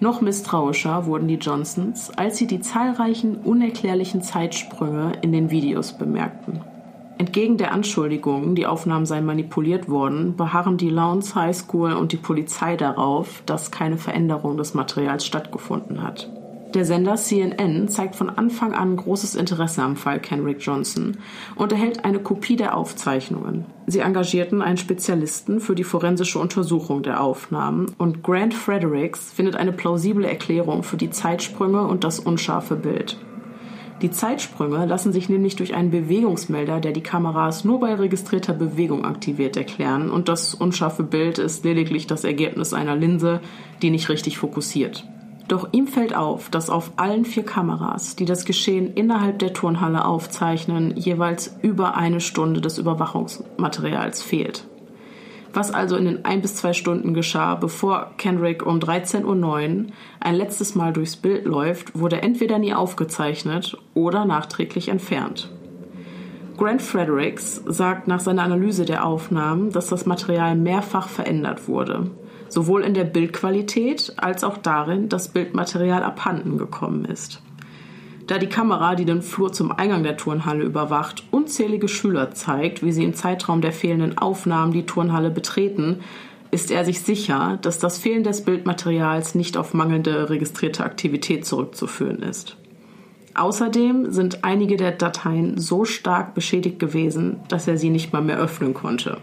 Noch 0.00 0.20
misstrauischer 0.20 1.06
wurden 1.06 1.28
die 1.28 1.36
Johnsons, 1.36 2.10
als 2.10 2.36
sie 2.36 2.46
die 2.46 2.60
zahlreichen 2.60 3.36
unerklärlichen 3.36 4.20
Zeitsprünge 4.20 5.12
in 5.22 5.32
den 5.32 5.50
Videos 5.50 5.94
bemerkten. 5.94 6.60
Entgegen 7.16 7.56
der 7.56 7.72
Anschuldigungen, 7.72 8.54
die 8.54 8.66
Aufnahmen 8.66 9.06
seien 9.06 9.24
manipuliert 9.24 9.88
worden, 9.88 10.36
beharren 10.36 10.76
die 10.76 10.90
Lowndes 10.90 11.34
High 11.34 11.56
School 11.56 11.92
und 11.92 12.12
die 12.12 12.16
Polizei 12.16 12.76
darauf, 12.76 13.42
dass 13.46 13.70
keine 13.70 13.98
Veränderung 13.98 14.56
des 14.56 14.74
Materials 14.74 15.24
stattgefunden 15.24 16.02
hat. 16.02 16.28
Der 16.74 16.84
Sender 16.84 17.14
CNN 17.14 17.88
zeigt 17.88 18.16
von 18.16 18.28
Anfang 18.28 18.74
an 18.74 18.96
großes 18.96 19.36
Interesse 19.36 19.80
am 19.80 19.94
Fall 19.94 20.18
Kenrick 20.18 20.58
Johnson 20.60 21.18
und 21.54 21.70
erhält 21.70 22.04
eine 22.04 22.18
Kopie 22.18 22.56
der 22.56 22.76
Aufzeichnungen. 22.76 23.64
Sie 23.86 24.00
engagierten 24.00 24.60
einen 24.60 24.76
Spezialisten 24.76 25.60
für 25.60 25.76
die 25.76 25.84
forensische 25.84 26.40
Untersuchung 26.40 27.04
der 27.04 27.20
Aufnahmen 27.20 27.94
und 27.96 28.24
Grant 28.24 28.54
Fredericks 28.54 29.32
findet 29.32 29.54
eine 29.54 29.70
plausible 29.70 30.26
Erklärung 30.26 30.82
für 30.82 30.96
die 30.96 31.10
Zeitsprünge 31.10 31.86
und 31.86 32.02
das 32.02 32.18
unscharfe 32.18 32.74
Bild. 32.74 33.23
Die 34.04 34.10
Zeitsprünge 34.10 34.84
lassen 34.84 35.14
sich 35.14 35.30
nämlich 35.30 35.56
durch 35.56 35.72
einen 35.72 35.90
Bewegungsmelder, 35.90 36.78
der 36.78 36.92
die 36.92 37.00
Kameras 37.00 37.64
nur 37.64 37.80
bei 37.80 37.94
registrierter 37.94 38.52
Bewegung 38.52 39.06
aktiviert, 39.06 39.56
erklären 39.56 40.10
und 40.10 40.28
das 40.28 40.52
unscharfe 40.52 41.04
Bild 41.04 41.38
ist 41.38 41.64
lediglich 41.64 42.06
das 42.06 42.22
Ergebnis 42.22 42.74
einer 42.74 42.96
Linse, 42.96 43.40
die 43.80 43.88
nicht 43.88 44.10
richtig 44.10 44.36
fokussiert. 44.36 45.06
Doch 45.48 45.68
ihm 45.72 45.86
fällt 45.86 46.14
auf, 46.14 46.50
dass 46.50 46.68
auf 46.68 46.92
allen 46.96 47.24
vier 47.24 47.46
Kameras, 47.46 48.14
die 48.14 48.26
das 48.26 48.44
Geschehen 48.44 48.92
innerhalb 48.92 49.38
der 49.38 49.54
Turnhalle 49.54 50.04
aufzeichnen, 50.04 50.94
jeweils 50.98 51.56
über 51.62 51.96
eine 51.96 52.20
Stunde 52.20 52.60
des 52.60 52.76
Überwachungsmaterials 52.76 54.20
fehlt. 54.20 54.66
Was 55.54 55.70
also 55.70 55.96
in 55.96 56.04
den 56.04 56.24
ein 56.24 56.42
bis 56.42 56.56
zwei 56.56 56.72
Stunden 56.72 57.14
geschah, 57.14 57.54
bevor 57.54 58.10
Kendrick 58.18 58.66
um 58.66 58.80
13.09 58.80 59.24
Uhr 59.24 59.86
ein 60.18 60.34
letztes 60.34 60.74
Mal 60.74 60.92
durchs 60.92 61.16
Bild 61.16 61.44
läuft, 61.44 61.96
wurde 61.96 62.20
entweder 62.22 62.58
nie 62.58 62.74
aufgezeichnet 62.74 63.78
oder 63.94 64.24
nachträglich 64.24 64.88
entfernt. 64.88 65.48
Grant 66.56 66.82
Fredericks 66.82 67.62
sagt 67.66 68.08
nach 68.08 68.20
seiner 68.20 68.42
Analyse 68.42 68.84
der 68.84 69.04
Aufnahmen, 69.04 69.70
dass 69.70 69.86
das 69.86 70.06
Material 70.06 70.56
mehrfach 70.56 71.08
verändert 71.08 71.68
wurde, 71.68 72.10
sowohl 72.48 72.82
in 72.82 72.94
der 72.94 73.04
Bildqualität 73.04 74.12
als 74.16 74.42
auch 74.42 74.58
darin, 74.58 75.08
dass 75.08 75.28
Bildmaterial 75.28 76.02
abhanden 76.02 76.58
gekommen 76.58 77.04
ist 77.04 77.43
da 78.26 78.38
die 78.38 78.48
Kamera, 78.48 78.94
die 78.94 79.04
den 79.04 79.22
Flur 79.22 79.52
zum 79.52 79.72
Eingang 79.72 80.02
der 80.02 80.16
Turnhalle 80.16 80.64
überwacht, 80.64 81.24
unzählige 81.30 81.88
Schüler 81.88 82.32
zeigt, 82.32 82.82
wie 82.82 82.92
sie 82.92 83.04
im 83.04 83.14
Zeitraum 83.14 83.60
der 83.60 83.72
fehlenden 83.72 84.16
Aufnahmen 84.18 84.72
die 84.72 84.86
Turnhalle 84.86 85.30
betreten, 85.30 86.00
ist 86.50 86.70
er 86.70 86.84
sich 86.84 87.00
sicher, 87.00 87.58
dass 87.62 87.78
das 87.78 87.98
Fehlen 87.98 88.22
des 88.22 88.44
Bildmaterials 88.44 89.34
nicht 89.34 89.56
auf 89.56 89.74
mangelnde 89.74 90.30
registrierte 90.30 90.84
Aktivität 90.84 91.44
zurückzuführen 91.44 92.22
ist. 92.22 92.56
Außerdem 93.34 94.12
sind 94.12 94.44
einige 94.44 94.76
der 94.76 94.92
Dateien 94.92 95.58
so 95.58 95.84
stark 95.84 96.34
beschädigt 96.34 96.78
gewesen, 96.78 97.40
dass 97.48 97.66
er 97.66 97.76
sie 97.76 97.90
nicht 97.90 98.12
mal 98.12 98.22
mehr 98.22 98.38
öffnen 98.38 98.72
konnte. 98.72 99.18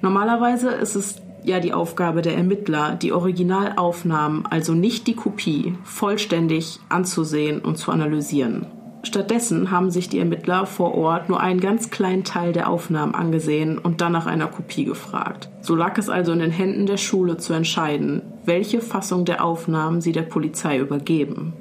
Normalerweise 0.00 0.70
ist 0.70 0.94
es 0.94 1.20
ja 1.46 1.60
die 1.60 1.72
Aufgabe 1.72 2.22
der 2.22 2.36
Ermittler, 2.36 2.94
die 2.94 3.12
Originalaufnahmen, 3.12 4.46
also 4.46 4.74
nicht 4.74 5.06
die 5.06 5.14
Kopie, 5.14 5.74
vollständig 5.84 6.80
anzusehen 6.88 7.60
und 7.60 7.76
zu 7.76 7.92
analysieren. 7.92 8.66
Stattdessen 9.02 9.70
haben 9.70 9.92
sich 9.92 10.08
die 10.08 10.18
Ermittler 10.18 10.66
vor 10.66 10.96
Ort 10.96 11.28
nur 11.28 11.38
einen 11.40 11.60
ganz 11.60 11.90
kleinen 11.90 12.24
Teil 12.24 12.52
der 12.52 12.68
Aufnahmen 12.68 13.14
angesehen 13.14 13.78
und 13.78 14.00
dann 14.00 14.10
nach 14.10 14.26
einer 14.26 14.48
Kopie 14.48 14.84
gefragt. 14.84 15.48
So 15.60 15.76
lag 15.76 15.96
es 15.96 16.08
also 16.08 16.32
in 16.32 16.40
den 16.40 16.50
Händen 16.50 16.86
der 16.86 16.96
Schule 16.96 17.36
zu 17.36 17.52
entscheiden, 17.52 18.22
welche 18.44 18.80
Fassung 18.80 19.24
der 19.24 19.44
Aufnahmen 19.44 20.00
sie 20.00 20.10
der 20.10 20.22
Polizei 20.22 20.78
übergeben. 20.78 21.52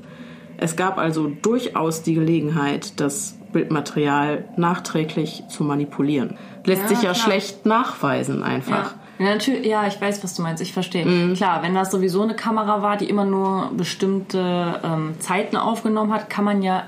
Es 0.57 0.75
gab 0.75 0.97
also 0.97 1.27
durchaus 1.27 2.01
die 2.01 2.15
Gelegenheit, 2.15 2.99
das 2.99 3.37
Bildmaterial 3.53 4.45
nachträglich 4.57 5.43
zu 5.47 5.63
manipulieren. 5.63 6.37
Lässt 6.65 6.83
ja, 6.83 6.87
sich 6.87 6.97
ja 7.03 7.11
klar. 7.11 7.15
schlecht 7.15 7.65
nachweisen 7.65 8.41
einfach. 8.41 8.91
Ja. 8.91 8.99
Ja, 9.17 9.25
natürlich, 9.25 9.65
ja, 9.65 9.87
ich 9.87 9.99
weiß, 9.99 10.23
was 10.23 10.33
du 10.33 10.41
meinst. 10.41 10.61
Ich 10.61 10.73
verstehe. 10.73 11.05
Mhm. 11.05 11.35
Klar, 11.35 11.63
wenn 11.63 11.73
das 11.73 11.91
sowieso 11.91 12.23
eine 12.23 12.35
Kamera 12.35 12.81
war, 12.81 12.97
die 12.97 13.09
immer 13.09 13.25
nur 13.25 13.71
bestimmte 13.75 14.81
ähm, 14.83 15.15
Zeiten 15.19 15.55
aufgenommen 15.57 16.13
hat, 16.13 16.29
kann 16.29 16.43
man 16.43 16.61
ja 16.61 16.83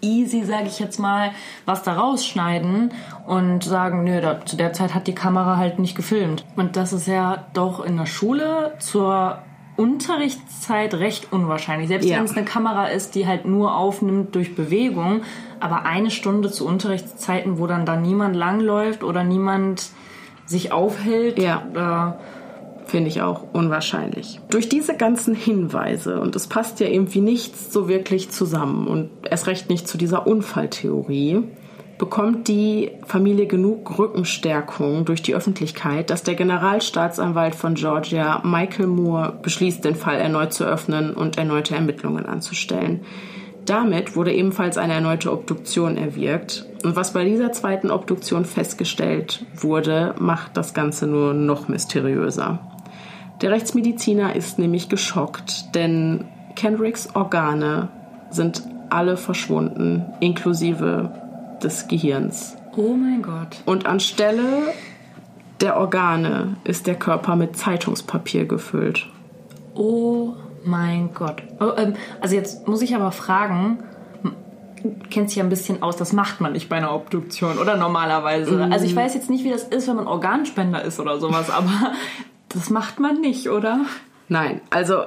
easy, 0.00 0.44
sage 0.44 0.66
ich 0.66 0.78
jetzt 0.78 0.98
mal, 0.98 1.32
was 1.64 1.82
da 1.82 1.94
rausschneiden 1.94 2.92
und 3.26 3.64
sagen, 3.64 4.04
nö, 4.04 4.20
da, 4.20 4.44
zu 4.44 4.56
der 4.56 4.72
Zeit 4.72 4.94
hat 4.94 5.06
die 5.06 5.14
Kamera 5.14 5.56
halt 5.56 5.78
nicht 5.78 5.96
gefilmt. 5.96 6.44
Und 6.56 6.76
das 6.76 6.92
ist 6.92 7.08
ja 7.08 7.46
doch 7.54 7.84
in 7.84 7.96
der 7.96 8.06
Schule 8.06 8.74
zur 8.78 9.38
Unterrichtszeit 9.76 10.94
recht 10.94 11.32
unwahrscheinlich. 11.32 11.88
Selbst 11.88 12.08
ja. 12.08 12.16
wenn 12.16 12.24
es 12.24 12.36
eine 12.36 12.46
Kamera 12.46 12.86
ist, 12.86 13.14
die 13.14 13.26
halt 13.26 13.44
nur 13.44 13.76
aufnimmt 13.76 14.34
durch 14.34 14.54
Bewegung, 14.54 15.22
aber 15.60 15.84
eine 15.84 16.10
Stunde 16.10 16.50
zu 16.50 16.66
Unterrichtszeiten, 16.66 17.58
wo 17.58 17.66
dann 17.66 17.84
da 17.84 17.96
niemand 17.96 18.36
langläuft 18.36 19.02
oder 19.02 19.24
niemand 19.24 19.90
sich 20.46 20.72
aufhält. 20.72 21.38
Ja. 21.38 22.18
Finde 22.86 23.08
ich 23.08 23.20
auch 23.20 23.42
unwahrscheinlich. 23.52 24.40
Durch 24.48 24.68
diese 24.68 24.96
ganzen 24.96 25.34
Hinweise, 25.34 26.20
und 26.20 26.36
es 26.36 26.46
passt 26.46 26.78
ja 26.78 26.86
irgendwie 26.86 27.20
nichts 27.20 27.72
so 27.72 27.88
wirklich 27.88 28.30
zusammen 28.30 28.86
und 28.86 29.10
erst 29.28 29.48
recht 29.48 29.68
nicht 29.68 29.88
zu 29.88 29.98
dieser 29.98 30.28
Unfalltheorie, 30.28 31.42
bekommt 31.98 32.46
die 32.46 32.92
Familie 33.04 33.46
genug 33.46 33.98
Rückenstärkung 33.98 35.04
durch 35.04 35.20
die 35.20 35.34
Öffentlichkeit, 35.34 36.10
dass 36.10 36.22
der 36.22 36.36
Generalstaatsanwalt 36.36 37.56
von 37.56 37.74
Georgia, 37.74 38.40
Michael 38.44 38.86
Moore, 38.86 39.36
beschließt, 39.42 39.84
den 39.84 39.96
Fall 39.96 40.20
erneut 40.20 40.52
zu 40.52 40.64
öffnen 40.64 41.12
und 41.12 41.38
erneute 41.38 41.74
Ermittlungen 41.74 42.24
anzustellen. 42.24 43.00
Damit 43.66 44.14
wurde 44.14 44.32
ebenfalls 44.32 44.78
eine 44.78 44.94
erneute 44.94 45.32
Obduktion 45.32 45.96
erwirkt. 45.96 46.64
Und 46.84 46.94
was 46.94 47.12
bei 47.12 47.24
dieser 47.24 47.50
zweiten 47.50 47.90
Obduktion 47.90 48.44
festgestellt 48.44 49.44
wurde, 49.56 50.14
macht 50.18 50.56
das 50.56 50.72
Ganze 50.72 51.08
nur 51.08 51.34
noch 51.34 51.66
mysteriöser. 51.66 52.60
Der 53.42 53.50
Rechtsmediziner 53.50 54.36
ist 54.36 54.58
nämlich 54.58 54.88
geschockt, 54.88 55.74
denn 55.74 56.24
Kendricks 56.54 57.08
Organe 57.14 57.88
sind 58.30 58.62
alle 58.88 59.16
verschwunden, 59.16 60.06
inklusive 60.20 61.10
des 61.62 61.88
Gehirns. 61.88 62.56
Oh 62.76 62.94
mein 62.94 63.20
Gott. 63.20 63.62
Und 63.66 63.86
anstelle 63.86 64.62
der 65.60 65.76
Organe 65.76 66.56
ist 66.64 66.86
der 66.86 66.94
Körper 66.94 67.34
mit 67.34 67.56
Zeitungspapier 67.56 68.46
gefüllt. 68.46 69.08
Oh 69.74 70.34
mein 70.66 71.14
Gott. 71.14 71.42
Oh, 71.60 71.72
ähm, 71.76 71.94
also 72.20 72.34
jetzt 72.34 72.66
muss 72.68 72.82
ich 72.82 72.94
aber 72.94 73.12
fragen, 73.12 73.78
kennt 75.10 75.30
sich 75.30 75.38
ja 75.38 75.44
ein 75.44 75.48
bisschen 75.48 75.82
aus, 75.82 75.96
das 75.96 76.12
macht 76.12 76.40
man 76.40 76.52
nicht 76.52 76.68
bei 76.68 76.76
einer 76.76 76.94
Obduktion, 76.94 77.58
oder 77.58 77.76
normalerweise. 77.76 78.52
Mm. 78.52 78.72
Also 78.72 78.84
ich 78.84 78.94
weiß 78.94 79.14
jetzt 79.14 79.30
nicht, 79.30 79.44
wie 79.44 79.50
das 79.50 79.64
ist, 79.64 79.88
wenn 79.88 79.96
man 79.96 80.06
Organspender 80.06 80.82
ist 80.82 81.00
oder 81.00 81.18
sowas, 81.18 81.50
aber 81.50 81.92
das 82.48 82.70
macht 82.70 83.00
man 83.00 83.20
nicht, 83.20 83.48
oder? 83.48 83.80
Nein, 84.28 84.60
also 84.70 85.04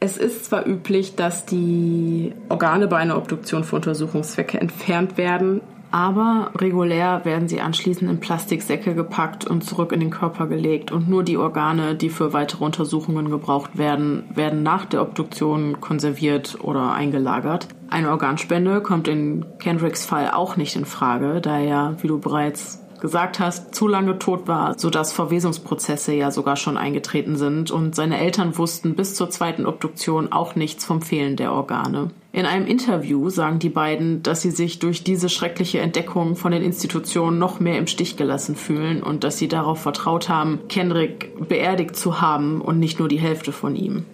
es 0.00 0.16
ist 0.16 0.44
zwar 0.44 0.66
üblich, 0.66 1.16
dass 1.16 1.44
die 1.44 2.32
Organe 2.48 2.86
bei 2.86 2.98
einer 2.98 3.16
Obduktion 3.16 3.64
für 3.64 3.76
Untersuchungszwecke 3.76 4.60
entfernt 4.60 5.16
werden, 5.16 5.60
aber 5.90 6.50
regulär 6.56 7.24
werden 7.24 7.48
sie 7.48 7.60
anschließend 7.60 8.10
in 8.10 8.20
Plastiksäcke 8.20 8.94
gepackt 8.94 9.46
und 9.46 9.64
zurück 9.64 9.92
in 9.92 10.00
den 10.00 10.10
Körper 10.10 10.46
gelegt. 10.46 10.92
Und 10.92 11.08
nur 11.08 11.22
die 11.22 11.36
Organe, 11.36 11.94
die 11.94 12.10
für 12.10 12.32
weitere 12.32 12.64
Untersuchungen 12.64 13.30
gebraucht 13.30 13.78
werden, 13.78 14.24
werden 14.34 14.62
nach 14.62 14.84
der 14.84 15.02
Obduktion 15.02 15.80
konserviert 15.80 16.58
oder 16.62 16.92
eingelagert. 16.92 17.68
Eine 17.90 18.10
Organspende 18.10 18.80
kommt 18.82 19.08
in 19.08 19.44
Kendricks 19.58 20.04
Fall 20.04 20.30
auch 20.30 20.56
nicht 20.56 20.76
in 20.76 20.84
Frage, 20.84 21.40
da 21.40 21.58
er, 21.58 21.96
wie 22.02 22.08
du 22.08 22.18
bereits 22.18 22.84
gesagt 23.00 23.38
hast, 23.38 23.74
zu 23.74 23.88
lange 23.88 24.18
tot 24.18 24.48
war, 24.48 24.78
sodass 24.78 25.12
Verwesungsprozesse 25.12 26.12
ja 26.12 26.30
sogar 26.30 26.56
schon 26.56 26.76
eingetreten 26.76 27.36
sind 27.36 27.70
und 27.70 27.94
seine 27.94 28.18
Eltern 28.18 28.58
wussten 28.58 28.94
bis 28.94 29.14
zur 29.14 29.30
zweiten 29.30 29.66
Obduktion 29.66 30.32
auch 30.32 30.54
nichts 30.54 30.84
vom 30.84 31.02
Fehlen 31.02 31.36
der 31.36 31.52
Organe. 31.52 32.10
In 32.32 32.46
einem 32.46 32.66
Interview 32.66 33.30
sagen 33.30 33.58
die 33.58 33.70
beiden, 33.70 34.22
dass 34.22 34.42
sie 34.42 34.50
sich 34.50 34.78
durch 34.78 35.02
diese 35.02 35.28
schreckliche 35.28 35.80
Entdeckung 35.80 36.36
von 36.36 36.52
den 36.52 36.62
Institutionen 36.62 37.38
noch 37.38 37.58
mehr 37.58 37.78
im 37.78 37.86
Stich 37.86 38.16
gelassen 38.16 38.54
fühlen 38.54 39.02
und 39.02 39.24
dass 39.24 39.38
sie 39.38 39.48
darauf 39.48 39.80
vertraut 39.80 40.28
haben, 40.28 40.60
Kendrick 40.68 41.48
beerdigt 41.48 41.96
zu 41.96 42.20
haben 42.20 42.60
und 42.60 42.78
nicht 42.78 42.98
nur 42.98 43.08
die 43.08 43.18
Hälfte 43.18 43.52
von 43.52 43.74
ihm 43.74 44.04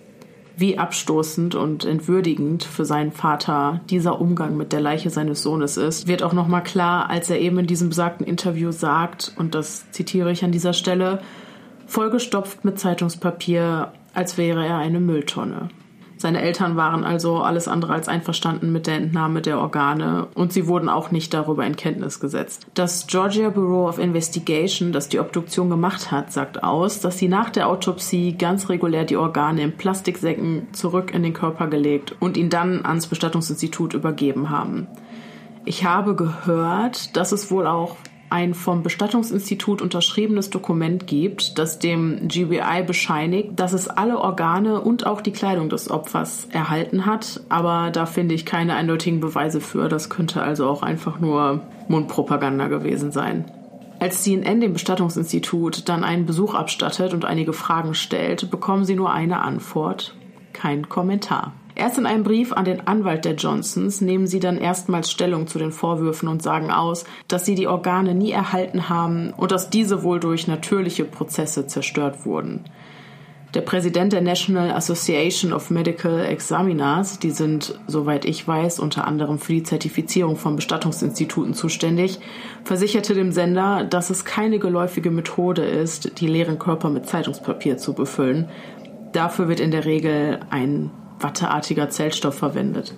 wie 0.57 0.79
abstoßend 0.79 1.55
und 1.55 1.85
entwürdigend 1.85 2.63
für 2.65 2.85
seinen 2.85 3.13
Vater 3.13 3.81
dieser 3.91 4.21
Umgang 4.21 4.57
mit 4.57 4.73
der 4.73 4.81
Leiche 4.81 5.11
seines 5.11 5.43
Sohnes 5.43 5.77
ist, 5.77 6.07
wird 6.07 6.23
auch 6.23 6.33
nochmal 6.33 6.63
klar, 6.63 7.11
als 7.11 7.29
er 7.31 7.41
eben 7.41 7.59
in 7.59 7.67
diesem 7.67 7.89
besagten 7.89 8.27
Interview 8.27 8.71
sagt, 8.71 9.33
und 9.37 9.55
das 9.55 9.91
zitiere 9.91 10.31
ich 10.31 10.45
an 10.45 10.53
dieser 10.53 10.73
Stelle, 10.73 11.21
vollgestopft 11.87 12.65
mit 12.65 12.79
Zeitungspapier, 12.79 13.93
als 14.15 14.39
wäre 14.39 14.65
er 14.65 14.79
eine 14.79 15.01
Mülltonne. 15.01 15.69
Seine 16.25 16.41
Eltern 16.41 16.75
waren 16.75 17.05
also 17.05 17.43
alles 17.43 17.69
andere 17.69 17.93
als 17.93 18.09
einverstanden 18.09 18.73
mit 18.73 18.87
der 18.87 18.95
Entnahme 18.95 19.43
der 19.43 19.59
Organe 19.59 20.27
und 20.33 20.55
sie 20.55 20.67
wurden 20.67 20.89
auch 20.89 21.11
nicht 21.11 21.35
darüber 21.35 21.67
in 21.67 21.77
Kenntnis 21.77 22.19
gesetzt. 22.19 22.67
Das 22.73 23.07
Georgia 23.07 23.51
Bureau 23.51 23.87
of 23.87 23.99
Investigation, 23.99 24.91
das 24.91 25.11
die 25.11 25.21
Obduktion 25.21 25.69
gemacht 25.69 26.11
hat, 26.11 26.33
sagt 26.33 26.65
aus, 26.65 27.01
dass 27.01 27.19
sie 27.19 27.29
nach 27.29 27.51
der 27.51 27.69
Autopsie 27.69 28.39
ganz 28.39 28.71
regulär 28.71 29.05
die 29.05 29.19
Organe 29.19 29.61
in 29.61 29.77
Plastiksäcken 29.77 30.69
zurück 30.73 31.13
in 31.13 31.23
den 31.23 31.35
Körper 31.35 31.67
gelegt 31.67 32.17
und 32.21 32.39
ihn 32.39 32.49
dann 32.49 32.87
ans 32.87 33.07
Bestattungsinstitut 33.07 33.93
übergeben 33.93 34.49
haben. 34.49 34.87
Ich 35.67 35.85
habe 35.85 36.15
gehört, 36.15 37.19
dass 37.19 37.33
es 37.33 37.51
wohl 37.51 37.67
auch 37.67 37.97
ein 38.31 38.55
vom 38.55 38.83
Bestattungsinstitut 38.83 39.83
unterschriebenes 39.83 40.51
Dokument 40.51 41.07
gibt, 41.07 41.59
das 41.59 41.79
dem 41.79 42.29
GBI 42.29 42.83
bescheinigt, 42.87 43.51
dass 43.57 43.73
es 43.73 43.89
alle 43.89 44.19
Organe 44.19 44.81
und 44.81 45.07
auch 45.07 45.21
die 45.21 45.33
Kleidung 45.33 45.69
des 45.69 45.91
Opfers 45.91 46.49
erhalten 46.51 47.07
hat. 47.07 47.41
Aber 47.49 47.91
da 47.91 48.07
finde 48.07 48.35
ich 48.35 48.45
keine 48.45 48.75
eindeutigen 48.75 49.21
Beweise 49.21 49.61
für. 49.61 49.89
Das 49.89 50.11
könnte 50.11 50.43
also 50.43 50.69
auch 50.69 50.83
einfach 50.83 51.21
nur 51.21 51.61
Mundpropaganda 51.89 52.69
gewesen 52.69 53.13
sein. 53.13 53.45
Als 54.01 54.23
CNN 54.23 54.61
dem 54.61 54.73
Bestattungsinstitut 54.73 55.89
dann 55.89 56.05
einen 56.05 56.27
Besuch 56.27 56.55
abstattet 56.55 57.15
und 57.15 57.25
einige 57.25 57.53
Fragen 57.53 57.95
stellt, 57.95 58.51
bekommen 58.51 58.85
sie 58.85 58.97
nur 58.97 59.13
eine 59.13 59.41
Antwort. 59.41 60.15
Kein 60.53 60.89
Kommentar. 60.89 61.53
Erst 61.77 61.99
in 61.99 62.07
einem 62.07 62.23
Brief 62.23 62.53
an 62.53 62.65
den 62.65 62.87
Anwalt 62.87 63.25
der 63.25 63.35
Johnsons 63.35 64.01
nehmen 64.01 64.29
sie 64.29 64.39
dann 64.39 64.59
erstmals 64.59 65.11
Stellung 65.11 65.49
zu 65.49 65.59
den 65.59 65.73
Vorwürfen 65.73 66.29
und 66.29 66.43
sagen 66.43 66.71
aus, 66.71 67.05
dass 67.27 67.45
sie 67.45 67.57
die 67.57 67.67
Organe 67.67 68.15
nie 68.15 68.31
erhalten 68.31 68.89
haben 68.89 69.33
und 69.37 69.51
dass 69.51 69.71
diese 69.71 70.05
wohl 70.05 70.21
durch 70.21 70.47
natürliche 70.47 71.05
Prozesse 71.05 71.67
zerstört 71.67 72.25
wurden. 72.25 72.65
Der 73.55 73.61
Präsident 73.61 74.13
der 74.13 74.21
National 74.21 74.73
Association 74.73 75.53
of 75.53 75.71
Medical 75.71 76.25
Examiners, 76.25 77.21
die 77.21 77.31
sind, 77.31 77.79
soweit 77.87 78.25
ich 78.25 78.47
weiß, 78.47 78.81
unter 78.81 79.07
anderem 79.07 79.39
für 79.39 79.53
die 79.53 79.63
Zertifizierung 79.63 80.37
von 80.37 80.57
Bestattungsinstituten 80.57 81.55
zuständig, 81.55 82.19
versicherte 82.65 83.15
dem 83.15 83.31
Sender, 83.31 83.85
dass 83.85 84.11
es 84.11 84.25
keine 84.25 84.59
geläufige 84.59 85.13
Methode 85.13 85.65
ist, 85.65 86.21
die 86.21 86.27
leeren 86.27 86.59
Körper 86.59 86.91
mit 86.91 87.07
Zeitungspapier 87.07 87.79
zu 87.79 87.95
befüllen. 87.95 88.49
Dafür 89.13 89.49
wird 89.49 89.61
in 89.61 89.71
der 89.71 89.85
Regel 89.85 90.41
ein 90.51 90.91
watteartiger 91.21 91.91
Zellstoff 91.91 92.37
verwendet. 92.37 92.95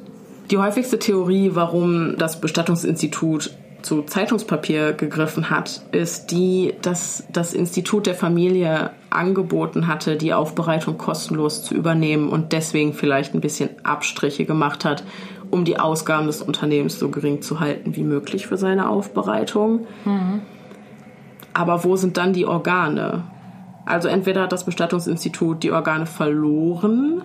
Die 0.51 0.59
häufigste 0.59 0.99
Theorie, 0.99 1.51
warum 1.55 2.17
das 2.19 2.41
Bestattungsinstitut 2.41 3.51
zu 3.83 4.03
Zeitungspapier 4.03 4.93
gegriffen 4.93 5.51
hat, 5.51 5.83
ist 5.93 6.31
die, 6.31 6.75
dass 6.83 7.25
das 7.33 7.53
Institut 7.53 8.07
der 8.07 8.15
Familie 8.15 8.91
angeboten 9.11 9.87
hatte, 9.87 10.17
die 10.17 10.35
Aufbereitung 10.35 10.99
kostenlos 10.99 11.63
zu 11.63 11.75
übernehmen 11.75 12.29
und 12.29 12.53
deswegen 12.53 12.93
vielleicht 12.95 13.35
ein 13.35 13.41
bisschen 13.41 13.71
Abstriche 13.85 14.45
gemacht 14.45 14.85
hat, 14.85 15.05
um 15.51 15.65
die 15.65 15.79
Ausgaben 15.79 16.27
des 16.27 16.43
Unternehmens 16.43 16.99
so 16.99 17.11
gering 17.11 17.43
zu 17.43 17.61
halten 17.61 17.95
wie 17.95 18.03
möglich 18.03 18.47
für 18.47 18.57
seine 18.57 18.89
Aufbereitung. 18.89 19.87
Mhm. 20.05 20.43
Aber 21.55 21.85
wo 21.85 21.97
sind 21.97 22.17
dann 22.17 22.33
die 22.33 22.45
Organe? 22.45 23.23
Also 23.85 24.09
entweder 24.09 24.43
hat 24.43 24.53
das 24.53 24.65
Bestattungsinstitut 24.65 25.63
die 25.63 25.71
Organe 25.71 26.07
verloren 26.07 27.23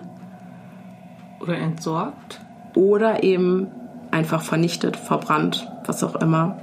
oder 1.42 1.58
entsorgt. 1.58 2.40
Oder 2.74 3.22
eben 3.22 3.66
einfach 4.10 4.42
vernichtet, 4.42 4.96
verbrannt, 4.96 5.68
was 5.86 6.02
auch 6.04 6.16
immer. 6.16 6.58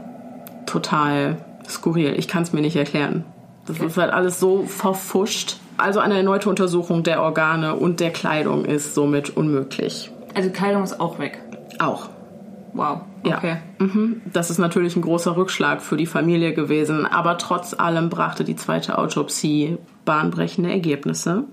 Total 0.65 1.37
skurril. 1.67 2.13
Ich 2.17 2.27
kann 2.27 2.43
es 2.43 2.53
mir 2.53 2.61
nicht 2.61 2.75
erklären. 2.75 3.25
Das 3.65 3.77
okay. 3.77 3.87
ist 3.87 3.97
halt 3.97 4.11
alles 4.11 4.39
so 4.39 4.63
verfuscht. 4.63 5.57
Also 5.77 5.99
eine 5.99 6.17
erneute 6.17 6.49
Untersuchung 6.49 7.03
der 7.03 7.21
Organe 7.21 7.75
und 7.75 7.99
der 7.99 8.11
Kleidung 8.11 8.65
ist 8.65 8.95
somit 8.95 9.35
unmöglich. 9.37 10.11
Also 10.33 10.49
Kleidung 10.49 10.83
ist 10.83 10.99
auch 10.99 11.19
weg. 11.19 11.41
Auch. 11.79 12.09
Wow. 12.73 13.01
Okay. 13.23 13.57
Ja. 13.79 13.85
Mhm. 13.85 14.21
Das 14.31 14.49
ist 14.49 14.57
natürlich 14.57 14.95
ein 14.95 15.01
großer 15.01 15.35
Rückschlag 15.35 15.81
für 15.81 15.97
die 15.97 16.05
Familie 16.05 16.53
gewesen, 16.53 17.05
aber 17.05 17.37
trotz 17.37 17.73
allem 17.73 18.09
brachte 18.09 18.43
die 18.43 18.55
zweite 18.55 18.97
Autopsie 18.97 19.77
bahnbrechende 20.05 20.71
Ergebnisse. 20.71 21.43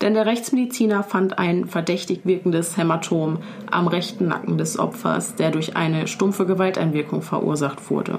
Denn 0.00 0.14
der 0.14 0.26
Rechtsmediziner 0.26 1.02
fand 1.02 1.38
ein 1.38 1.66
verdächtig 1.66 2.20
wirkendes 2.24 2.76
Hämatom 2.76 3.38
am 3.70 3.86
rechten 3.86 4.28
Nacken 4.28 4.58
des 4.58 4.78
Opfers, 4.78 5.36
der 5.36 5.50
durch 5.50 5.76
eine 5.76 6.06
stumpfe 6.06 6.46
Gewalteinwirkung 6.46 7.22
verursacht 7.22 7.90
wurde. 7.90 8.18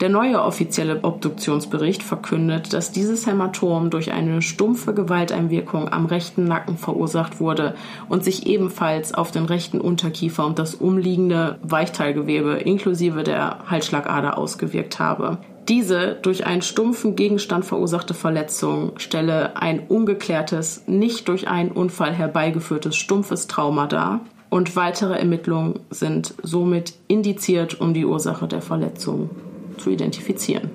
Der 0.00 0.08
neue 0.08 0.40
offizielle 0.40 1.02
Obduktionsbericht 1.02 2.04
verkündet, 2.04 2.72
dass 2.72 2.92
dieses 2.92 3.26
Hämatom 3.26 3.90
durch 3.90 4.12
eine 4.12 4.42
stumpfe 4.42 4.94
Gewalteinwirkung 4.94 5.92
am 5.92 6.06
rechten 6.06 6.44
Nacken 6.44 6.76
verursacht 6.76 7.40
wurde 7.40 7.74
und 8.08 8.22
sich 8.22 8.46
ebenfalls 8.46 9.12
auf 9.12 9.32
den 9.32 9.44
rechten 9.44 9.80
Unterkiefer 9.80 10.46
und 10.46 10.60
das 10.60 10.76
umliegende 10.76 11.58
Weichteilgewebe 11.62 12.58
inklusive 12.58 13.24
der 13.24 13.58
Halsschlagader 13.68 14.38
ausgewirkt 14.38 15.00
habe. 15.00 15.38
Diese 15.68 16.16
durch 16.22 16.46
einen 16.46 16.62
stumpfen 16.62 17.14
Gegenstand 17.14 17.64
verursachte 17.66 18.14
Verletzung 18.14 18.92
stelle 18.96 19.56
ein 19.58 19.80
ungeklärtes, 19.80 20.84
nicht 20.86 21.28
durch 21.28 21.46
einen 21.46 21.70
Unfall 21.70 22.14
herbeigeführtes 22.14 22.96
stumpfes 22.96 23.48
Trauma 23.48 23.86
dar 23.86 24.20
und 24.48 24.76
weitere 24.76 25.18
Ermittlungen 25.18 25.80
sind 25.90 26.32
somit 26.42 26.94
indiziert, 27.06 27.82
um 27.82 27.92
die 27.92 28.06
Ursache 28.06 28.48
der 28.48 28.62
Verletzung 28.62 29.28
zu 29.76 29.90
identifizieren. 29.90 30.70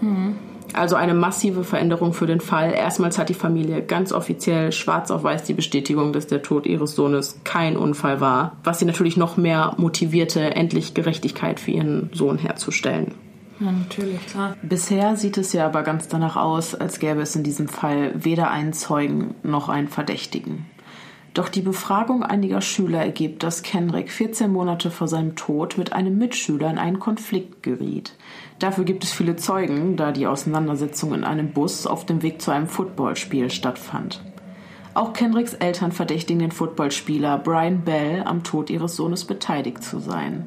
Mhm. 0.00 0.34
Also 0.72 0.96
eine 0.96 1.14
massive 1.14 1.64
Veränderung 1.64 2.12
für 2.12 2.26
den 2.26 2.40
Fall. 2.40 2.72
Erstmals 2.72 3.18
hat 3.18 3.28
die 3.28 3.34
Familie 3.34 3.82
ganz 3.82 4.10
offiziell 4.10 4.72
schwarz 4.72 5.10
auf 5.10 5.22
weiß 5.22 5.44
die 5.44 5.52
Bestätigung, 5.52 6.12
dass 6.12 6.26
der 6.26 6.42
Tod 6.42 6.66
ihres 6.66 6.96
Sohnes 6.96 7.38
kein 7.44 7.76
Unfall 7.76 8.20
war, 8.20 8.56
was 8.64 8.78
sie 8.78 8.86
natürlich 8.86 9.16
noch 9.16 9.36
mehr 9.36 9.74
motivierte, 9.76 10.40
endlich 10.56 10.94
Gerechtigkeit 10.94 11.60
für 11.60 11.72
ihren 11.72 12.10
Sohn 12.14 12.38
herzustellen. 12.38 13.14
Ja, 13.60 13.72
natürlich, 13.72 14.26
klar. 14.26 14.56
Bisher 14.62 15.16
sieht 15.16 15.38
es 15.38 15.52
ja 15.52 15.66
aber 15.66 15.82
ganz 15.82 16.08
danach 16.08 16.36
aus, 16.36 16.74
als 16.74 16.98
gäbe 16.98 17.20
es 17.22 17.36
in 17.36 17.42
diesem 17.42 17.68
Fall 17.68 18.12
weder 18.14 18.50
einen 18.50 18.72
Zeugen 18.72 19.34
noch 19.42 19.68
einen 19.68 19.88
Verdächtigen. 19.88 20.66
Doch 21.34 21.48
die 21.48 21.62
Befragung 21.62 22.22
einiger 22.22 22.60
Schüler 22.60 23.00
ergibt, 23.00 23.42
dass 23.42 23.62
Kenrick 23.62 24.10
14 24.10 24.52
Monate 24.52 24.90
vor 24.90 25.08
seinem 25.08 25.34
Tod 25.34 25.78
mit 25.78 25.94
einem 25.94 26.18
Mitschüler 26.18 26.70
in 26.70 26.76
einen 26.76 26.98
Konflikt 26.98 27.62
geriet. 27.62 28.12
Dafür 28.58 28.84
gibt 28.84 29.02
es 29.02 29.12
viele 29.12 29.36
Zeugen, 29.36 29.96
da 29.96 30.12
die 30.12 30.26
Auseinandersetzung 30.26 31.14
in 31.14 31.24
einem 31.24 31.52
Bus 31.52 31.86
auf 31.86 32.04
dem 32.04 32.22
Weg 32.22 32.42
zu 32.42 32.50
einem 32.50 32.66
Footballspiel 32.68 33.50
stattfand. 33.50 34.22
Auch 34.92 35.14
Kendricks 35.14 35.54
Eltern 35.54 35.90
verdächtigen 35.90 36.40
den 36.40 36.52
Footballspieler 36.52 37.38
Brian 37.38 37.80
Bell 37.80 38.24
am 38.26 38.44
Tod 38.44 38.68
ihres 38.68 38.96
Sohnes 38.96 39.24
beteiligt 39.24 39.82
zu 39.82 40.00
sein. 40.00 40.46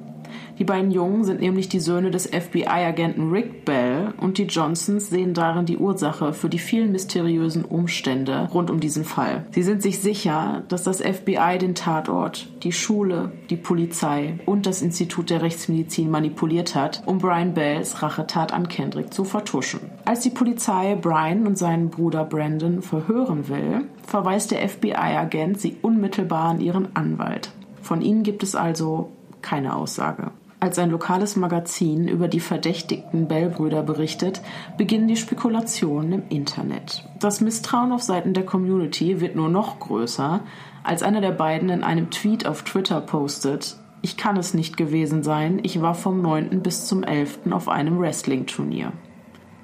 Die 0.57 0.63
beiden 0.63 0.91
Jungen 0.91 1.25
sind 1.25 1.41
nämlich 1.41 1.67
die 1.67 1.81
Söhne 1.81 2.11
des 2.11 2.27
FBI-Agenten 2.27 3.29
Rick 3.29 3.65
Bell 3.65 4.13
und 4.21 4.37
die 4.37 4.43
Johnsons 4.43 5.09
sehen 5.09 5.33
darin 5.33 5.65
die 5.65 5.77
Ursache 5.77 6.31
für 6.31 6.47
die 6.47 6.59
vielen 6.59 6.93
mysteriösen 6.93 7.65
Umstände 7.65 8.47
rund 8.53 8.71
um 8.71 8.79
diesen 8.79 9.03
Fall. 9.03 9.45
Sie 9.51 9.63
sind 9.63 9.81
sich 9.81 9.99
sicher, 9.99 10.63
dass 10.69 10.83
das 10.83 11.01
FBI 11.01 11.57
den 11.59 11.75
Tatort, 11.75 12.47
die 12.63 12.71
Schule, 12.71 13.33
die 13.49 13.57
Polizei 13.57 14.39
und 14.45 14.65
das 14.65 14.81
Institut 14.81 15.29
der 15.29 15.41
Rechtsmedizin 15.41 16.09
manipuliert 16.09 16.73
hat, 16.73 17.03
um 17.05 17.17
Brian 17.17 17.53
Bells 17.53 18.01
Rachetat 18.01 18.53
an 18.53 18.69
Kendrick 18.69 19.13
zu 19.13 19.25
vertuschen. 19.25 19.81
Als 20.05 20.21
die 20.21 20.29
Polizei 20.29 20.95
Brian 20.95 21.45
und 21.47 21.57
seinen 21.57 21.89
Bruder 21.89 22.23
Brandon 22.23 22.81
verhören 22.81 23.49
will, 23.49 23.89
verweist 24.07 24.51
der 24.51 24.67
FBI-Agent 24.69 25.59
sie 25.59 25.75
unmittelbar 25.81 26.45
an 26.45 26.61
ihren 26.61 26.95
Anwalt. 26.95 27.51
Von 27.81 28.01
ihnen 28.01 28.23
gibt 28.23 28.41
es 28.41 28.55
also 28.55 29.11
keine 29.41 29.75
Aussage. 29.75 30.31
Als 30.65 30.79
ein 30.79 30.89
lokales 30.89 31.35
Magazin 31.35 32.07
über 32.07 32.27
die 32.27 32.39
verdächtigten 32.39 33.27
Bell-Brüder 33.27 33.83
berichtet, 33.83 34.41
beginnen 34.79 35.07
die 35.07 35.15
Spekulationen 35.15 36.11
im 36.11 36.23
Internet. 36.29 37.07
Das 37.19 37.39
Misstrauen 37.39 37.91
auf 37.91 38.01
Seiten 38.01 38.33
der 38.33 38.47
Community 38.47 39.21
wird 39.21 39.35
nur 39.35 39.47
noch 39.47 39.79
größer, 39.79 40.39
als 40.83 41.03
einer 41.03 41.21
der 41.21 41.33
beiden 41.33 41.69
in 41.69 41.83
einem 41.83 42.09
Tweet 42.09 42.47
auf 42.47 42.63
Twitter 42.63 42.99
postet, 42.99 43.77
ich 44.01 44.17
kann 44.17 44.37
es 44.37 44.55
nicht 44.55 44.75
gewesen 44.75 45.21
sein, 45.21 45.59
ich 45.61 45.83
war 45.83 45.93
vom 45.93 46.23
9. 46.23 46.63
bis 46.63 46.87
zum 46.87 47.03
11. 47.03 47.41
auf 47.51 47.69
einem 47.69 47.99
Wrestling-Turnier. 47.99 48.91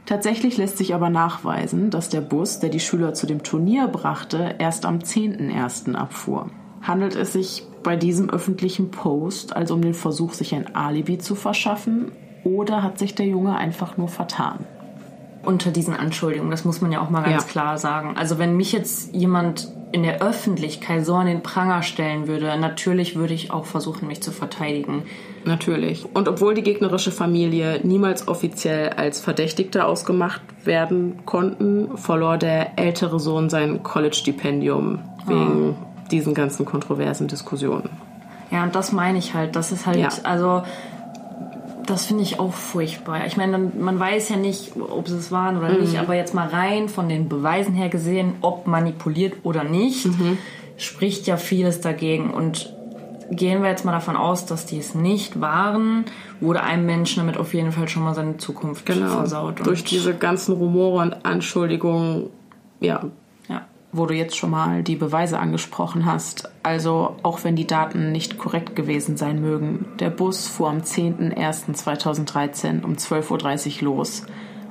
Tatsächlich 0.06 0.58
lässt 0.58 0.78
sich 0.78 0.94
aber 0.94 1.10
nachweisen, 1.10 1.90
dass 1.90 2.10
der 2.10 2.22
Bus, 2.22 2.60
der 2.60 2.70
die 2.70 2.80
Schüler 2.80 3.16
zu 3.16 3.26
dem 3.26 3.42
Turnier 3.42 3.88
brachte, 3.88 4.54
erst 4.60 4.86
am 4.86 5.00
10.01. 5.00 5.96
abfuhr. 5.96 6.52
Handelt 6.82 7.16
es 7.16 7.34
sich 7.34 7.64
bei 7.84 7.96
diesem 7.96 8.30
öffentlichen 8.30 8.92
Post 8.92 9.56
also 9.56 9.74
um 9.74 9.82
den 9.82 9.94
Versuch, 9.94 10.34
sich 10.34 10.54
ein 10.56 10.76
Alibi 10.76 11.18
zu 11.18 11.36
verschaffen 11.36 12.12
oder 12.44 12.84
hat 12.84 12.98
sich 12.98 13.16
der 13.16 13.28
Junge 13.28 13.56
einfach 13.56 13.98
nur 13.98 14.08
vertan? 14.08 14.66
Unter 15.44 15.72
diesen 15.72 15.96
Anschuldigungen, 15.96 16.52
das 16.52 16.66
muss 16.66 16.82
man 16.82 16.92
ja 16.92 17.02
auch 17.02 17.10
mal 17.10 17.24
ganz 17.24 17.44
ja. 17.44 17.50
klar 17.50 17.78
sagen. 17.78 18.16
Also 18.16 18.38
wenn 18.38 18.56
mich 18.56 18.72
jetzt 18.72 19.14
jemand 19.16 19.72
in 19.92 20.04
der 20.04 20.22
Öffentlichkeit 20.22 21.06
so 21.06 21.16
an 21.16 21.26
den 21.26 21.42
Pranger 21.42 21.82
stellen 21.82 22.28
würde, 22.28 22.58
natürlich 22.58 23.16
würde 23.16 23.34
ich 23.34 23.52
auch 23.52 23.66
versuchen, 23.66 24.08
mich 24.08 24.22
zu 24.22 24.32
verteidigen. 24.32 25.04
Natürlich. 25.44 26.06
Und 26.14 26.28
obwohl 26.28 26.54
die 26.54 26.62
gegnerische 26.62 27.12
Familie 27.12 27.82
niemals 27.84 28.28
offiziell 28.28 28.90
als 28.90 29.20
Verdächtigter 29.20 29.88
ausgemacht 29.88 30.42
werden 30.64 31.26
konnten, 31.26 31.98
verlor 31.98 32.38
der 32.38 32.78
ältere 32.78 33.20
Sohn 33.20 33.50
sein 33.50 33.82
College-Stipendium 33.82 35.00
wegen 35.26 35.72
oh 35.72 35.91
diesen 36.12 36.34
ganzen 36.34 36.66
kontroversen 36.66 37.28
Diskussionen. 37.28 37.90
Ja, 38.52 38.64
und 38.64 38.76
das 38.76 38.92
meine 38.92 39.18
ich 39.18 39.34
halt. 39.34 39.56
Das 39.56 39.72
ist 39.72 39.86
halt, 39.86 39.98
ja. 39.98 40.10
also 40.24 40.64
das 41.86 42.06
finde 42.06 42.24
ich 42.24 42.40
auch 42.40 42.54
furchtbar. 42.54 43.26
Ich 43.26 43.38
meine, 43.38 43.58
man 43.58 44.00
weiß 44.00 44.30
ja 44.30 44.36
nicht, 44.36 44.74
ob 44.78 45.08
sie 45.08 45.18
es 45.18 45.32
waren 45.32 45.58
oder 45.58 45.70
mhm. 45.70 45.82
nicht, 45.82 45.98
aber 45.98 46.16
jetzt 46.16 46.34
mal 46.34 46.48
rein 46.48 46.90
von 46.90 47.10
den 47.10 47.30
Beweisen 47.30 47.74
her 47.74 47.90
gesehen, 47.90 48.36
ob 48.42 48.68
manipuliert 48.68 49.38
oder 49.44 49.64
nicht, 49.64 50.06
mhm. 50.06 50.38
spricht 50.78 51.28
ja 51.28 51.38
vieles 51.38 51.82
dagegen. 51.82 52.32
Und 52.32 52.74
gehen 53.32 53.64
wir 53.64 53.70
jetzt 53.70 53.86
mal 53.86 53.94
davon 53.94 54.16
aus, 54.16 54.46
dass 54.46 54.66
die 54.66 54.78
es 54.78 54.94
nicht 54.94 55.40
waren, 55.40 56.06
wurde 56.40 56.62
einem 56.64 56.86
Menschen 56.86 57.20
damit 57.20 57.38
auf 57.38 57.54
jeden 57.54 57.72
Fall 57.72 57.88
schon 57.88 58.04
mal 58.04 58.14
seine 58.14 58.38
Zukunft 58.38 58.86
genau. 58.86 59.10
versaut. 59.10 59.66
Durch 59.66 59.84
diese 59.84 60.14
ganzen 60.14 60.56
Rumore 60.56 61.02
und 61.02 61.26
Anschuldigungen, 61.26 62.30
ja, 62.80 63.06
wo 63.94 64.06
du 64.06 64.14
jetzt 64.14 64.38
schon 64.38 64.52
mal 64.52 64.84
die 64.84 64.96
Beweise 64.96 65.40
angesprochen 65.40 66.06
hast. 66.06 66.50
Also 66.64 67.18
auch 67.24 67.44
wenn 67.44 67.56
die 67.56 67.68
Daten 67.68 68.12
nicht 68.12 68.38
korrekt 68.38 68.76
gewesen 68.76 69.18
sein 69.18 69.42
mögen, 69.42 69.86
der 70.00 70.10
Bus 70.10 70.48
fuhr 70.48 70.70
am 70.70 70.80
10.01.2013 70.80 72.84
um 72.84 72.94
12.30 72.94 73.78
Uhr 73.78 73.96
los. 73.96 74.24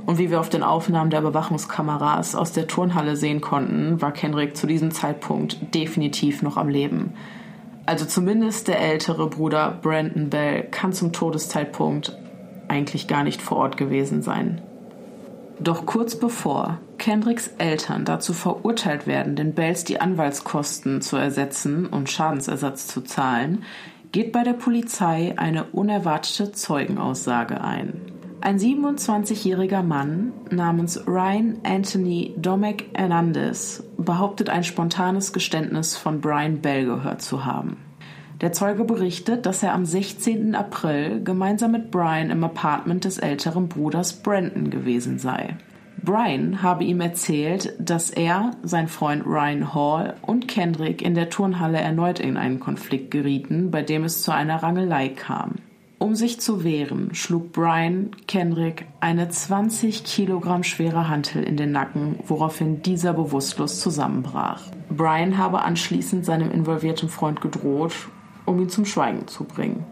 Und 0.06 0.18
wie 0.18 0.30
wir 0.30 0.40
auf 0.40 0.48
den 0.48 0.62
Aufnahmen 0.62 1.10
der 1.10 1.20
Überwachungskameras 1.20 2.34
aus 2.34 2.52
der 2.52 2.66
Turnhalle 2.66 3.16
sehen 3.16 3.40
konnten, 3.40 4.00
war 4.00 4.12
Kendrick 4.12 4.56
zu 4.56 4.66
diesem 4.66 4.90
Zeitpunkt 4.90 5.74
definitiv 5.74 6.42
noch 6.42 6.56
am 6.56 6.68
Leben. 6.68 7.12
Also 7.86 8.06
zumindest 8.06 8.68
der 8.68 8.80
ältere 8.80 9.28
Bruder 9.28 9.78
Brandon 9.82 10.30
Bell 10.30 10.64
kann 10.70 10.92
zum 10.92 11.12
Todeszeitpunkt 11.12 12.16
eigentlich 12.68 13.08
gar 13.08 13.24
nicht 13.24 13.42
vor 13.42 13.58
Ort 13.58 13.76
gewesen 13.76 14.22
sein. 14.22 14.62
Doch 15.62 15.84
kurz 15.84 16.16
bevor 16.16 16.78
Kendricks 16.96 17.48
Eltern 17.58 18.06
dazu 18.06 18.32
verurteilt 18.32 19.06
werden, 19.06 19.36
den 19.36 19.52
Bells 19.52 19.84
die 19.84 20.00
Anwaltskosten 20.00 21.02
zu 21.02 21.18
ersetzen 21.18 21.86
und 21.86 22.08
Schadensersatz 22.08 22.86
zu 22.86 23.02
zahlen, 23.02 23.64
geht 24.10 24.32
bei 24.32 24.42
der 24.42 24.54
Polizei 24.54 25.34
eine 25.36 25.64
unerwartete 25.64 26.52
Zeugenaussage 26.52 27.60
ein. 27.60 28.00
Ein 28.40 28.58
27-jähriger 28.58 29.82
Mann 29.82 30.32
namens 30.50 31.06
Ryan 31.06 31.58
Anthony 31.62 32.32
Domek 32.38 32.86
Hernandez 32.94 33.84
behauptet 33.98 34.48
ein 34.48 34.64
spontanes 34.64 35.34
Geständnis 35.34 35.94
von 35.94 36.22
Brian 36.22 36.62
Bell 36.62 36.86
gehört 36.86 37.20
zu 37.20 37.44
haben. 37.44 37.76
Der 38.40 38.52
Zeuge 38.52 38.84
berichtet, 38.84 39.44
dass 39.44 39.62
er 39.62 39.74
am 39.74 39.84
16. 39.84 40.54
April 40.54 41.22
gemeinsam 41.22 41.72
mit 41.72 41.90
Brian 41.90 42.30
im 42.30 42.42
Apartment 42.42 43.04
des 43.04 43.18
älteren 43.18 43.68
Bruders 43.68 44.14
Brandon 44.14 44.70
gewesen 44.70 45.18
sei. 45.18 45.56
Brian 46.02 46.62
habe 46.62 46.84
ihm 46.84 47.02
erzählt, 47.02 47.74
dass 47.78 48.08
er, 48.08 48.52
sein 48.62 48.88
Freund 48.88 49.26
Ryan 49.26 49.74
Hall 49.74 50.14
und 50.22 50.48
Kendrick 50.48 51.02
in 51.02 51.14
der 51.14 51.28
Turnhalle 51.28 51.78
erneut 51.78 52.18
in 52.18 52.38
einen 52.38 52.60
Konflikt 52.60 53.10
gerieten, 53.10 53.70
bei 53.70 53.82
dem 53.82 54.04
es 54.04 54.22
zu 54.22 54.32
einer 54.32 54.62
Rangelei 54.62 55.10
kam. 55.10 55.56
Um 55.98 56.14
sich 56.14 56.40
zu 56.40 56.64
wehren, 56.64 57.10
schlug 57.12 57.52
Brian 57.52 58.12
Kendrick 58.26 58.86
eine 59.00 59.28
20 59.28 60.04
Kilogramm 60.04 60.62
schwere 60.62 61.10
Hantel 61.10 61.42
in 61.42 61.58
den 61.58 61.72
Nacken, 61.72 62.18
woraufhin 62.26 62.80
dieser 62.80 63.12
bewusstlos 63.12 63.80
zusammenbrach. 63.80 64.62
Brian 64.88 65.36
habe 65.36 65.60
anschließend 65.60 66.24
seinem 66.24 66.50
involvierten 66.50 67.10
Freund 67.10 67.42
gedroht 67.42 67.92
um 68.50 68.60
ihn 68.60 68.68
zum 68.68 68.84
Schweigen 68.84 69.26
zu 69.28 69.44
bringen. 69.44 69.84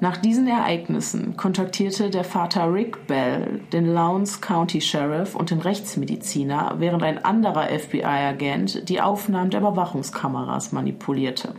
Nach 0.00 0.16
diesen 0.16 0.46
Ereignissen 0.46 1.36
kontaktierte 1.36 2.08
der 2.10 2.22
Vater 2.22 2.72
Rick 2.72 3.08
Bell 3.08 3.60
den 3.72 3.92
Lowndes 3.92 4.40
County 4.40 4.80
Sheriff 4.80 5.34
und 5.34 5.50
den 5.50 5.58
Rechtsmediziner, 5.58 6.76
während 6.78 7.02
ein 7.02 7.24
anderer 7.24 7.64
FBI-Agent 7.64 8.88
die 8.88 9.00
Aufnahmen 9.00 9.50
der 9.50 9.60
Überwachungskameras 9.60 10.70
manipulierte. 10.70 11.54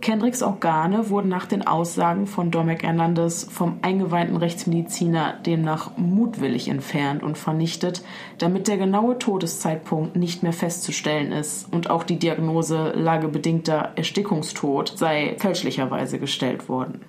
Kendricks 0.00 0.42
Organe 0.42 1.10
wurden 1.10 1.28
nach 1.28 1.44
den 1.44 1.66
Aussagen 1.66 2.26
von 2.26 2.50
Domek 2.50 2.82
Hernandez 2.84 3.46
vom 3.50 3.80
eingeweihten 3.82 4.36
Rechtsmediziner 4.36 5.34
demnach 5.44 5.96
mutwillig 5.98 6.68
entfernt 6.68 7.22
und 7.22 7.36
vernichtet, 7.36 8.02
damit 8.38 8.66
der 8.66 8.78
genaue 8.78 9.18
Todeszeitpunkt 9.18 10.16
nicht 10.16 10.42
mehr 10.42 10.54
festzustellen 10.54 11.32
ist 11.32 11.70
und 11.70 11.90
auch 11.90 12.04
die 12.04 12.18
Diagnose 12.18 12.92
lagebedingter 12.96 13.92
Erstickungstod 13.96 14.96
sei 14.96 15.36
fälschlicherweise 15.38 16.18
gestellt 16.18 16.70
worden. 16.70 17.02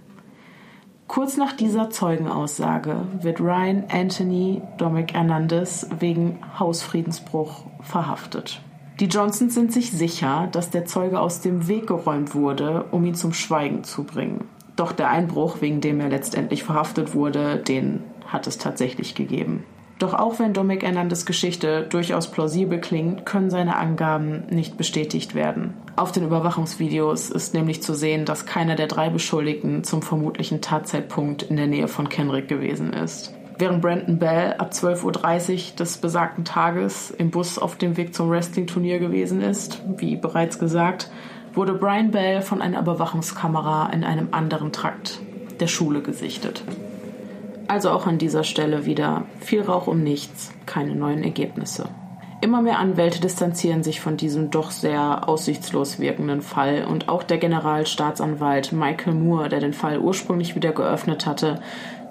Kurz 1.07 1.37
nach 1.37 1.53
dieser 1.53 1.89
Zeugenaussage 1.89 2.95
wird 3.21 3.39
Ryan 3.39 3.85
Anthony 3.89 4.61
Domek 4.77 5.13
Hernandez 5.13 5.87
wegen 5.99 6.39
Hausfriedensbruch 6.59 7.65
verhaftet. 7.81 8.61
Die 9.01 9.07
Johnsons 9.07 9.55
sind 9.55 9.73
sich 9.73 9.89
sicher, 9.89 10.47
dass 10.51 10.69
der 10.69 10.85
Zeuge 10.85 11.19
aus 11.19 11.41
dem 11.41 11.67
Weg 11.67 11.87
geräumt 11.87 12.35
wurde, 12.35 12.85
um 12.91 13.03
ihn 13.03 13.15
zum 13.15 13.33
Schweigen 13.33 13.83
zu 13.83 14.03
bringen. 14.03 14.47
Doch 14.75 14.91
der 14.91 15.09
Einbruch, 15.09 15.57
wegen 15.59 15.81
dem 15.81 15.99
er 15.99 16.09
letztendlich 16.09 16.63
verhaftet 16.63 17.15
wurde, 17.15 17.57
den 17.57 18.03
hat 18.27 18.45
es 18.45 18.59
tatsächlich 18.59 19.15
gegeben. 19.15 19.63
Doch 19.97 20.13
auch 20.13 20.37
wenn 20.37 20.53
Dominic 20.53 20.83
Hernandez 20.83 21.25
Geschichte 21.25 21.87
durchaus 21.89 22.29
plausibel 22.29 22.79
klingt, 22.79 23.25
können 23.25 23.49
seine 23.49 23.75
Angaben 23.75 24.43
nicht 24.51 24.77
bestätigt 24.77 25.33
werden. 25.33 25.73
Auf 25.95 26.11
den 26.11 26.23
Überwachungsvideos 26.23 27.31
ist 27.31 27.55
nämlich 27.55 27.81
zu 27.81 27.95
sehen, 27.95 28.25
dass 28.25 28.45
keiner 28.45 28.75
der 28.75 28.87
drei 28.87 29.09
Beschuldigten 29.09 29.83
zum 29.83 30.03
vermutlichen 30.03 30.61
Tatzeitpunkt 30.61 31.41
in 31.41 31.57
der 31.57 31.67
Nähe 31.67 31.87
von 31.87 32.07
Kenrick 32.07 32.47
gewesen 32.47 32.93
ist. 32.93 33.33
Während 33.61 33.83
Brandon 33.83 34.17
Bell 34.17 34.55
ab 34.57 34.71
12.30 34.71 35.03
Uhr 35.53 35.75
des 35.75 35.99
besagten 35.99 36.45
Tages 36.45 37.11
im 37.11 37.29
Bus 37.29 37.59
auf 37.59 37.75
dem 37.75 37.95
Weg 37.95 38.15
zum 38.15 38.31
Wrestling-Turnier 38.31 38.97
gewesen 38.97 39.39
ist, 39.39 39.83
wie 39.97 40.15
bereits 40.15 40.57
gesagt, 40.57 41.11
wurde 41.53 41.75
Brian 41.75 42.09
Bell 42.09 42.41
von 42.41 42.59
einer 42.59 42.79
Überwachungskamera 42.79 43.91
in 43.93 44.03
einem 44.03 44.29
anderen 44.31 44.71
Trakt 44.71 45.19
der 45.59 45.67
Schule 45.67 46.01
gesichtet. 46.01 46.63
Also 47.67 47.91
auch 47.91 48.07
an 48.07 48.17
dieser 48.17 48.43
Stelle 48.43 48.87
wieder 48.87 49.25
viel 49.41 49.61
Rauch 49.61 49.85
um 49.85 50.01
nichts, 50.01 50.51
keine 50.65 50.95
neuen 50.95 51.23
Ergebnisse. 51.23 51.87
Immer 52.43 52.63
mehr 52.63 52.79
Anwälte 52.79 53.21
distanzieren 53.21 53.83
sich 53.83 54.01
von 54.01 54.17
diesem 54.17 54.49
doch 54.49 54.71
sehr 54.71 55.29
aussichtslos 55.29 55.99
wirkenden 55.99 56.41
Fall 56.41 56.85
und 56.89 57.07
auch 57.07 57.21
der 57.21 57.37
Generalstaatsanwalt 57.37 58.71
Michael 58.71 59.13
Moore, 59.13 59.49
der 59.49 59.59
den 59.59 59.73
Fall 59.73 59.99
ursprünglich 59.99 60.55
wieder 60.55 60.71
geöffnet 60.71 61.27
hatte, 61.27 61.61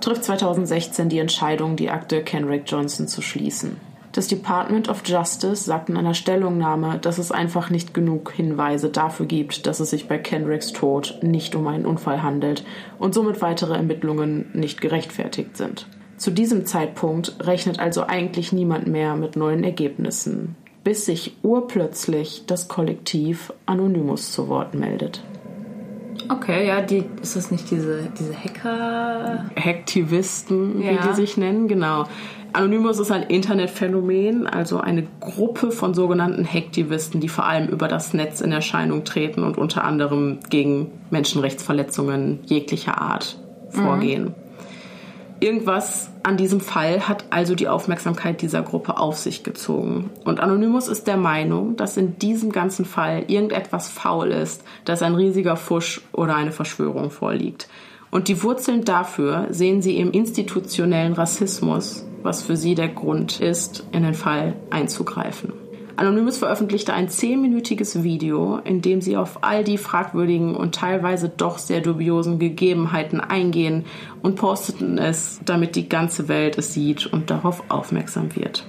trifft 0.01 0.25
2016 0.25 1.09
die 1.09 1.19
Entscheidung, 1.19 1.77
die 1.77 1.91
Akte 1.91 2.23
Kenrick 2.23 2.65
Johnson 2.67 3.09
zu 3.09 3.23
schließen. 3.23 3.77
Das 4.13 4.27
Department 4.27 4.89
of 4.89 5.03
Justice 5.07 5.65
sagt 5.65 5.89
in 5.89 5.97
einer 5.97 6.15
Stellungnahme, 6.15 6.99
dass 6.99 7.19
es 7.19 7.31
einfach 7.31 7.71
nicht 7.71 7.95
genug 7.95 8.33
Hinweise 8.33 8.89
dafür 8.89 9.27
gibt, 9.27 9.67
dass 9.67 9.79
es 9.79 9.91
sich 9.91 10.09
bei 10.09 10.19
Kenricks 10.19 10.73
Tod 10.73 11.21
nicht 11.23 11.55
um 11.55 11.69
einen 11.69 11.87
Unfall 11.87 12.23
handelt 12.23 12.65
und 12.99 13.15
somit 13.15 13.41
weitere 13.41 13.75
Ermittlungen 13.75 14.51
nicht 14.53 14.81
gerechtfertigt 14.81 15.57
sind. 15.57 15.87
Zu 16.17 16.33
diesem 16.33 16.67
Zeitpunkt 16.67 17.37
rechnet 17.41 17.79
also 17.79 18.03
eigentlich 18.03 18.53
niemand 18.53 18.89
mehr 18.89 19.15
mit 19.15 19.37
neuen 19.37 19.63
Ergebnissen, 19.63 20.57
bis 20.83 21.07
sich 21.07 21.37
urplötzlich 21.43 22.45
das 22.47 22.67
Kollektiv 22.67 23.53
Anonymous 23.65 24.33
zu 24.33 24.49
Wort 24.49 24.75
meldet. 24.75 25.23
Okay, 26.31 26.67
ja, 26.67 26.81
die, 26.81 27.05
ist 27.21 27.35
das 27.35 27.51
nicht 27.51 27.71
diese, 27.71 28.09
diese 28.19 28.35
Hacker? 28.35 29.47
Hacktivisten, 29.57 30.81
ja. 30.81 30.93
wie 30.93 31.09
die 31.09 31.15
sich 31.15 31.37
nennen, 31.37 31.67
genau. 31.67 32.07
Anonymous 32.53 32.99
ist 32.99 33.11
ein 33.11 33.25
Internetphänomen, 33.25 34.47
also 34.47 34.81
eine 34.81 35.07
Gruppe 35.21 35.71
von 35.71 35.95
sogenannten 35.95 36.45
Hacktivisten, 36.45 37.21
die 37.21 37.29
vor 37.29 37.47
allem 37.47 37.69
über 37.69 37.89
das 37.89 38.13
Netz 38.13 38.41
in 38.41 38.53
Erscheinung 38.53 39.05
treten 39.05 39.45
und 39.45 39.59
unter 39.59 39.85
anderem 39.85 40.39
gegen 40.51 40.91
Menschenrechtsverletzungen 41.11 42.41
jeglicher 42.45 43.01
Art 43.01 43.39
vorgehen. 43.71 44.25
Mhm. 44.25 44.50
Irgendwas 45.43 46.11
an 46.23 46.37
diesem 46.37 46.61
Fall 46.61 47.09
hat 47.09 47.25
also 47.31 47.55
die 47.55 47.67
Aufmerksamkeit 47.67 48.43
dieser 48.43 48.61
Gruppe 48.61 48.99
auf 48.99 49.17
sich 49.17 49.43
gezogen. 49.43 50.11
Und 50.23 50.39
Anonymous 50.39 50.87
ist 50.87 51.07
der 51.07 51.17
Meinung, 51.17 51.77
dass 51.77 51.97
in 51.97 52.19
diesem 52.19 52.53
ganzen 52.53 52.85
Fall 52.85 53.25
irgendetwas 53.27 53.89
faul 53.89 54.29
ist, 54.29 54.63
dass 54.85 55.03
ein 55.03 55.15
riesiger 55.15 55.57
Fusch 55.57 56.03
oder 56.13 56.37
eine 56.37 56.53
Verschwörung 56.53 57.11
vorliegt. 57.11 57.69
Und 58.11 58.29
die 58.29 58.43
Wurzeln 58.43 58.85
dafür 58.85 59.47
sehen 59.49 59.81
sie 59.81 59.97
im 59.97 60.11
institutionellen 60.11 61.15
Rassismus, 61.15 62.05
was 62.23 62.43
für 62.43 62.59
sie 62.59 62.75
der 62.75 62.89
Grund 62.89 63.41
ist, 63.41 63.87
in 63.93 64.03
den 64.03 64.15
Fall 64.15 64.57
einzugreifen. 64.69 65.55
Anonymous 66.01 66.39
veröffentlichte 66.39 66.95
ein 66.95 67.11
zehnminütiges 67.11 68.03
Video, 68.03 68.57
in 68.65 68.81
dem 68.81 69.03
sie 69.03 69.19
auf 69.19 69.45
all 69.45 69.65
die 69.65 69.77
fragwürdigen 69.77 70.57
und 70.57 70.75
teilweise 70.75 71.29
doch 71.29 71.59
sehr 71.59 71.83
dubiosen 71.83 72.39
Gegebenheiten 72.39 73.21
eingehen 73.21 73.85
und 74.23 74.37
posteten 74.37 74.97
es, 74.97 75.41
damit 75.45 75.77
die 75.77 75.91
ganze 75.91 76.27
Welt 76.29 76.57
es 76.57 76.73
sieht 76.73 77.07
und 77.07 77.29
darauf 77.29 77.65
aufmerksam 77.69 78.35
wird. 78.35 78.67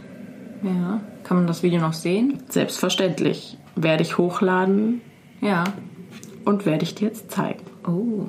Ja, 0.62 1.00
kann 1.24 1.38
man 1.38 1.48
das 1.48 1.64
Video 1.64 1.80
noch 1.80 1.94
sehen? 1.94 2.44
Selbstverständlich. 2.50 3.58
Werde 3.78 4.04
ich 4.04 4.18
hochladen. 4.18 5.00
Ja. 5.40 5.64
Und 6.44 6.66
werde 6.66 6.84
ich 6.84 6.96
dir 6.96 7.08
jetzt 7.08 7.32
zeigen. 7.32 7.62
Oh. 7.88 8.26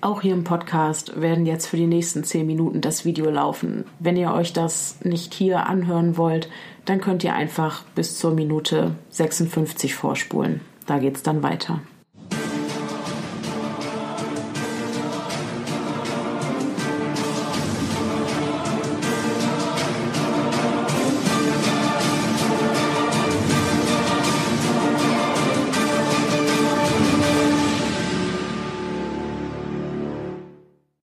Auch 0.00 0.22
hier 0.22 0.34
im 0.34 0.44
Podcast 0.44 1.20
werden 1.20 1.46
jetzt 1.46 1.66
für 1.66 1.76
die 1.76 1.86
nächsten 1.86 2.22
zehn 2.22 2.46
Minuten 2.46 2.80
das 2.80 3.04
Video 3.04 3.28
laufen. 3.28 3.84
Wenn 3.98 4.16
ihr 4.16 4.32
euch 4.32 4.52
das 4.52 4.98
nicht 5.02 5.34
hier 5.34 5.66
anhören 5.66 6.16
wollt, 6.16 6.48
dann 6.86 7.00
könnt 7.00 7.24
ihr 7.24 7.34
einfach 7.34 7.82
bis 7.94 8.18
zur 8.18 8.32
Minute 8.32 8.92
56 9.10 9.94
vorspulen. 9.94 10.60
Da 10.86 10.98
geht's 10.98 11.22
dann 11.22 11.42
weiter. 11.42 11.80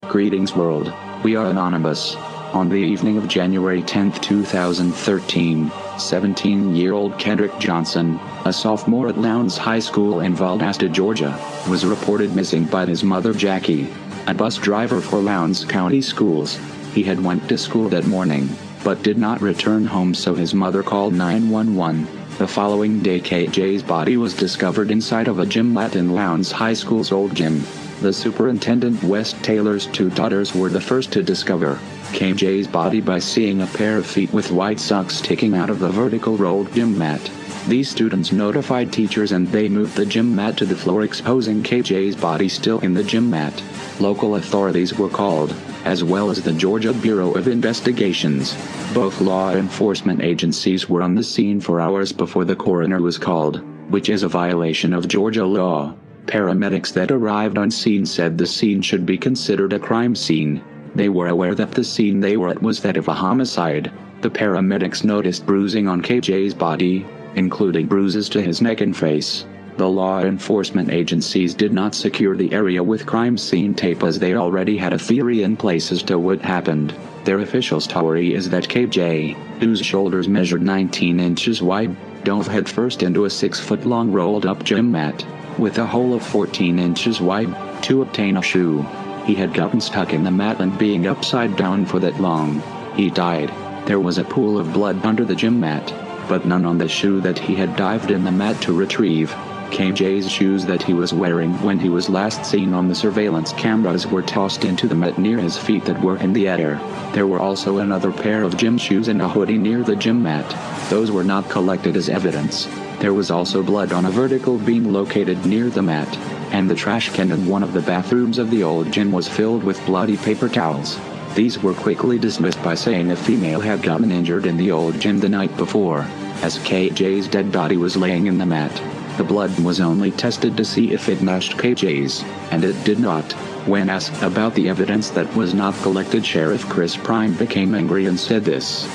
Greetings 0.08 0.54
world, 0.54 0.92
we 1.24 1.36
are 1.36 1.46
Anonymous. 1.46 2.16
On 2.54 2.68
the 2.68 2.76
evening 2.76 3.16
of 3.16 3.26
January 3.26 3.82
10, 3.82 4.12
2013, 4.12 5.72
17 5.98 6.76
year 6.76 6.92
old 6.92 7.18
Kendrick 7.18 7.58
Johnson, 7.58 8.20
a 8.44 8.52
sophomore 8.52 9.08
at 9.08 9.18
Lowndes 9.18 9.56
High 9.56 9.80
School 9.80 10.20
in 10.20 10.36
Valdosta, 10.36 10.88
Georgia, 10.88 11.36
was 11.68 11.84
reported 11.84 12.36
missing 12.36 12.64
by 12.64 12.86
his 12.86 13.02
mother 13.02 13.34
Jackie, 13.34 13.92
a 14.28 14.34
bus 14.34 14.56
driver 14.56 15.00
for 15.00 15.18
Lowndes 15.18 15.64
County 15.64 16.00
Schools. 16.00 16.60
He 16.94 17.02
had 17.02 17.20
went 17.20 17.48
to 17.48 17.58
school 17.58 17.88
that 17.88 18.06
morning, 18.06 18.48
but 18.84 19.02
did 19.02 19.18
not 19.18 19.42
return 19.42 19.84
home 19.84 20.14
so 20.14 20.36
his 20.36 20.54
mother 20.54 20.84
called 20.84 21.12
911. 21.12 22.06
The 22.38 22.46
following 22.46 23.00
day 23.00 23.18
KJ's 23.18 23.82
body 23.82 24.16
was 24.16 24.32
discovered 24.32 24.92
inside 24.92 25.26
of 25.26 25.40
a 25.40 25.46
gym 25.46 25.74
mat 25.74 25.96
in 25.96 26.14
Lowndes 26.14 26.52
High 26.52 26.74
School's 26.74 27.10
old 27.10 27.34
gym. 27.34 27.64
The 28.00 28.12
superintendent 28.12 29.02
West 29.02 29.42
Taylor's 29.42 29.86
two 29.86 30.08
daughters 30.10 30.54
were 30.54 30.68
the 30.68 30.80
first 30.80 31.10
to 31.14 31.22
discover 31.22 31.80
KJ's 32.14 32.68
body 32.68 33.00
by 33.00 33.18
seeing 33.18 33.60
a 33.60 33.66
pair 33.66 33.98
of 33.98 34.06
feet 34.06 34.32
with 34.32 34.52
white 34.52 34.78
socks 34.78 35.16
sticking 35.16 35.56
out 35.56 35.68
of 35.68 35.80
the 35.80 35.88
vertical 35.88 36.36
rolled 36.36 36.72
gym 36.72 36.96
mat. 36.96 37.20
These 37.66 37.90
students 37.90 38.30
notified 38.30 38.92
teachers 38.92 39.32
and 39.32 39.48
they 39.48 39.68
moved 39.68 39.96
the 39.96 40.06
gym 40.06 40.32
mat 40.32 40.56
to 40.58 40.64
the 40.64 40.76
floor 40.76 41.02
exposing 41.02 41.64
KJ's 41.64 42.14
body 42.14 42.48
still 42.48 42.78
in 42.80 42.94
the 42.94 43.02
gym 43.02 43.28
mat. 43.28 43.60
Local 43.98 44.36
authorities 44.36 44.96
were 44.96 45.08
called, 45.08 45.52
as 45.84 46.04
well 46.04 46.30
as 46.30 46.40
the 46.40 46.52
Georgia 46.52 46.92
Bureau 46.92 47.32
of 47.32 47.48
Investigations. 47.48 48.56
Both 48.94 49.20
law 49.20 49.52
enforcement 49.52 50.22
agencies 50.22 50.88
were 50.88 51.02
on 51.02 51.16
the 51.16 51.24
scene 51.24 51.58
for 51.58 51.80
hours 51.80 52.12
before 52.12 52.44
the 52.44 52.54
coroner 52.54 53.02
was 53.02 53.18
called, 53.18 53.60
which 53.90 54.08
is 54.08 54.22
a 54.22 54.28
violation 54.28 54.94
of 54.94 55.08
Georgia 55.08 55.44
law. 55.44 55.92
Paramedics 56.26 56.92
that 56.92 57.10
arrived 57.10 57.58
on 57.58 57.72
scene 57.72 58.06
said 58.06 58.38
the 58.38 58.46
scene 58.46 58.80
should 58.82 59.04
be 59.04 59.18
considered 59.18 59.72
a 59.72 59.80
crime 59.80 60.14
scene. 60.14 60.62
They 60.94 61.08
were 61.08 61.28
aware 61.28 61.54
that 61.56 61.72
the 61.72 61.82
scene 61.82 62.20
they 62.20 62.36
were 62.36 62.50
at 62.50 62.62
was 62.62 62.80
that 62.80 62.96
of 62.96 63.08
a 63.08 63.14
homicide. 63.14 63.90
The 64.20 64.30
paramedics 64.30 65.04
noticed 65.04 65.44
bruising 65.44 65.88
on 65.88 66.02
KJ's 66.02 66.54
body, 66.54 67.04
including 67.34 67.86
bruises 67.86 68.28
to 68.30 68.40
his 68.40 68.62
neck 68.62 68.80
and 68.80 68.96
face. 68.96 69.44
The 69.76 69.88
law 69.88 70.20
enforcement 70.20 70.92
agencies 70.92 71.52
did 71.52 71.72
not 71.72 71.96
secure 71.96 72.36
the 72.36 72.52
area 72.52 72.80
with 72.80 73.06
crime 73.06 73.36
scene 73.36 73.74
tape 73.74 74.04
as 74.04 74.20
they 74.20 74.34
already 74.34 74.76
had 74.76 74.92
a 74.92 74.98
theory 74.98 75.42
in 75.42 75.56
place 75.56 75.90
as 75.90 76.00
to 76.04 76.16
what 76.16 76.40
happened. 76.40 76.94
Their 77.24 77.40
official 77.40 77.80
story 77.80 78.34
is 78.34 78.48
that 78.50 78.68
KJ, 78.68 79.34
whose 79.58 79.84
shoulders 79.84 80.28
measured 80.28 80.62
19 80.62 81.18
inches 81.18 81.60
wide, 81.60 81.96
dove 82.22 82.46
headfirst 82.46 83.02
into 83.02 83.24
a 83.24 83.30
6 83.30 83.58
foot 83.58 83.84
long 83.84 84.12
rolled 84.12 84.46
up 84.46 84.62
gym 84.62 84.92
mat, 84.92 85.26
with 85.58 85.78
a 85.78 85.86
hole 85.86 86.14
of 86.14 86.24
14 86.24 86.78
inches 86.78 87.20
wide, 87.20 87.52
to 87.82 88.02
obtain 88.02 88.36
a 88.36 88.42
shoe. 88.42 88.86
He 89.24 89.34
had 89.34 89.54
gotten 89.54 89.80
stuck 89.80 90.12
in 90.12 90.22
the 90.22 90.30
mat 90.30 90.60
and 90.60 90.76
being 90.78 91.06
upside 91.06 91.56
down 91.56 91.86
for 91.86 91.98
that 92.00 92.20
long. 92.20 92.62
He 92.94 93.08
died. 93.08 93.50
There 93.86 94.00
was 94.00 94.18
a 94.18 94.24
pool 94.24 94.58
of 94.58 94.72
blood 94.72 95.04
under 95.04 95.24
the 95.24 95.34
gym 95.34 95.60
mat, 95.60 95.92
but 96.28 96.46
none 96.46 96.64
on 96.64 96.78
the 96.78 96.88
shoe 96.88 97.20
that 97.20 97.38
he 97.38 97.54
had 97.54 97.76
dived 97.76 98.10
in 98.10 98.24
the 98.24 98.32
mat 98.32 98.60
to 98.62 98.72
retrieve. 98.72 99.34
KJ's 99.74 100.30
shoes 100.30 100.64
that 100.66 100.82
he 100.82 100.94
was 100.94 101.12
wearing 101.12 101.52
when 101.62 101.80
he 101.80 101.88
was 101.88 102.08
last 102.08 102.46
seen 102.46 102.72
on 102.72 102.86
the 102.86 102.94
surveillance 102.94 103.52
cameras 103.52 104.06
were 104.06 104.22
tossed 104.22 104.64
into 104.64 104.86
the 104.86 104.94
mat 104.94 105.18
near 105.18 105.38
his 105.38 105.58
feet 105.58 105.84
that 105.84 106.00
were 106.00 106.16
in 106.18 106.32
the 106.32 106.46
air. 106.46 106.80
There 107.12 107.26
were 107.26 107.40
also 107.40 107.78
another 107.78 108.12
pair 108.12 108.44
of 108.44 108.56
gym 108.56 108.78
shoes 108.78 109.08
and 109.08 109.20
a 109.20 109.28
hoodie 109.28 109.58
near 109.58 109.82
the 109.82 109.96
gym 109.96 110.22
mat. 110.22 110.48
Those 110.90 111.10
were 111.10 111.24
not 111.24 111.50
collected 111.50 111.96
as 111.96 112.08
evidence. 112.08 112.68
There 113.00 113.14
was 113.14 113.32
also 113.32 113.64
blood 113.64 113.92
on 113.92 114.06
a 114.06 114.10
vertical 114.10 114.58
beam 114.58 114.92
located 114.92 115.44
near 115.44 115.68
the 115.68 115.82
mat 115.82 116.08
and 116.54 116.70
the 116.70 116.74
trash 116.74 117.10
can 117.10 117.32
in 117.32 117.48
one 117.48 117.64
of 117.64 117.72
the 117.72 117.80
bathrooms 117.80 118.38
of 118.38 118.48
the 118.48 118.62
old 118.62 118.92
gym 118.92 119.10
was 119.10 119.26
filled 119.26 119.64
with 119.64 119.84
bloody 119.86 120.16
paper 120.16 120.48
towels. 120.48 121.00
These 121.34 121.60
were 121.60 121.74
quickly 121.74 122.16
dismissed 122.16 122.62
by 122.62 122.76
saying 122.76 123.10
a 123.10 123.16
female 123.16 123.58
had 123.58 123.82
gotten 123.82 124.12
injured 124.12 124.46
in 124.46 124.56
the 124.56 124.70
old 124.70 125.00
gym 125.00 125.18
the 125.18 125.28
night 125.28 125.56
before, 125.56 126.02
as 126.42 126.58
KJ's 126.58 127.26
dead 127.26 127.50
body 127.50 127.76
was 127.76 127.96
laying 127.96 128.28
in 128.28 128.38
the 128.38 128.46
mat. 128.46 128.70
The 129.16 129.24
blood 129.24 129.56
was 129.60 129.80
only 129.80 130.10
tested 130.10 130.56
to 130.56 130.64
see 130.64 130.92
if 130.92 131.08
it 131.08 131.22
matched 131.22 131.56
KJ's, 131.56 132.24
and 132.50 132.64
it 132.64 132.82
did 132.84 132.98
not. 132.98 133.32
When 133.66 133.88
asked 133.88 134.20
about 134.22 134.54
the 134.54 134.68
evidence 134.68 135.10
that 135.10 135.32
was 135.36 135.54
not 135.54 135.74
collected, 135.82 136.26
Sheriff 136.26 136.68
Chris 136.68 136.96
Prime 136.96 137.32
became 137.34 137.74
angry 137.74 138.06
and 138.06 138.18
said 138.18 138.44
this. 138.44 138.86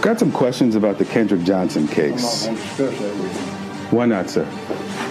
Got 0.00 0.18
some 0.18 0.32
questions 0.32 0.76
about 0.76 0.96
the 0.96 1.04
Kendrick 1.04 1.42
Johnson 1.42 1.86
case. 1.86 2.46
Why 3.90 4.06
not, 4.06 4.30
sir? 4.30 4.46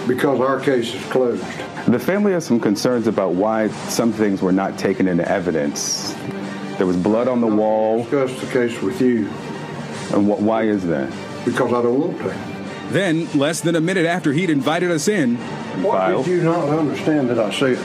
Because 0.08 0.40
our 0.40 0.58
case 0.58 0.94
is 0.94 1.02
closed. 1.10 1.44
The 1.86 1.98
family 2.00 2.32
has 2.32 2.44
some 2.44 2.58
concerns 2.58 3.06
about 3.06 3.34
why 3.34 3.68
some 3.88 4.12
things 4.12 4.42
were 4.42 4.52
not 4.52 4.76
taken 4.78 5.06
into 5.06 5.28
evidence. 5.30 6.12
There 6.76 6.86
was 6.86 6.96
blood 6.96 7.28
on 7.28 7.40
the 7.40 7.46
I'm 7.46 7.56
wall. 7.56 8.02
Discuss 8.02 8.40
the 8.40 8.46
case 8.48 8.82
with 8.82 9.00
you. 9.00 9.28
And 10.12 10.26
wh- 10.26 10.40
why 10.42 10.64
is 10.64 10.84
that? 10.86 11.08
Because 11.44 11.72
I 11.72 11.82
don't 11.82 12.00
want 12.00 12.18
to. 12.18 12.55
Then, 12.90 13.28
less 13.32 13.60
than 13.60 13.74
a 13.74 13.80
minute 13.80 14.06
after 14.06 14.32
he'd 14.32 14.50
invited 14.50 14.90
us 14.90 15.08
in, 15.08 15.36
What 15.82 15.98
File. 15.98 16.22
did 16.22 16.30
you 16.30 16.42
not 16.42 16.68
understand 16.68 17.28
that 17.30 17.38
I 17.38 17.50
said? 17.50 17.78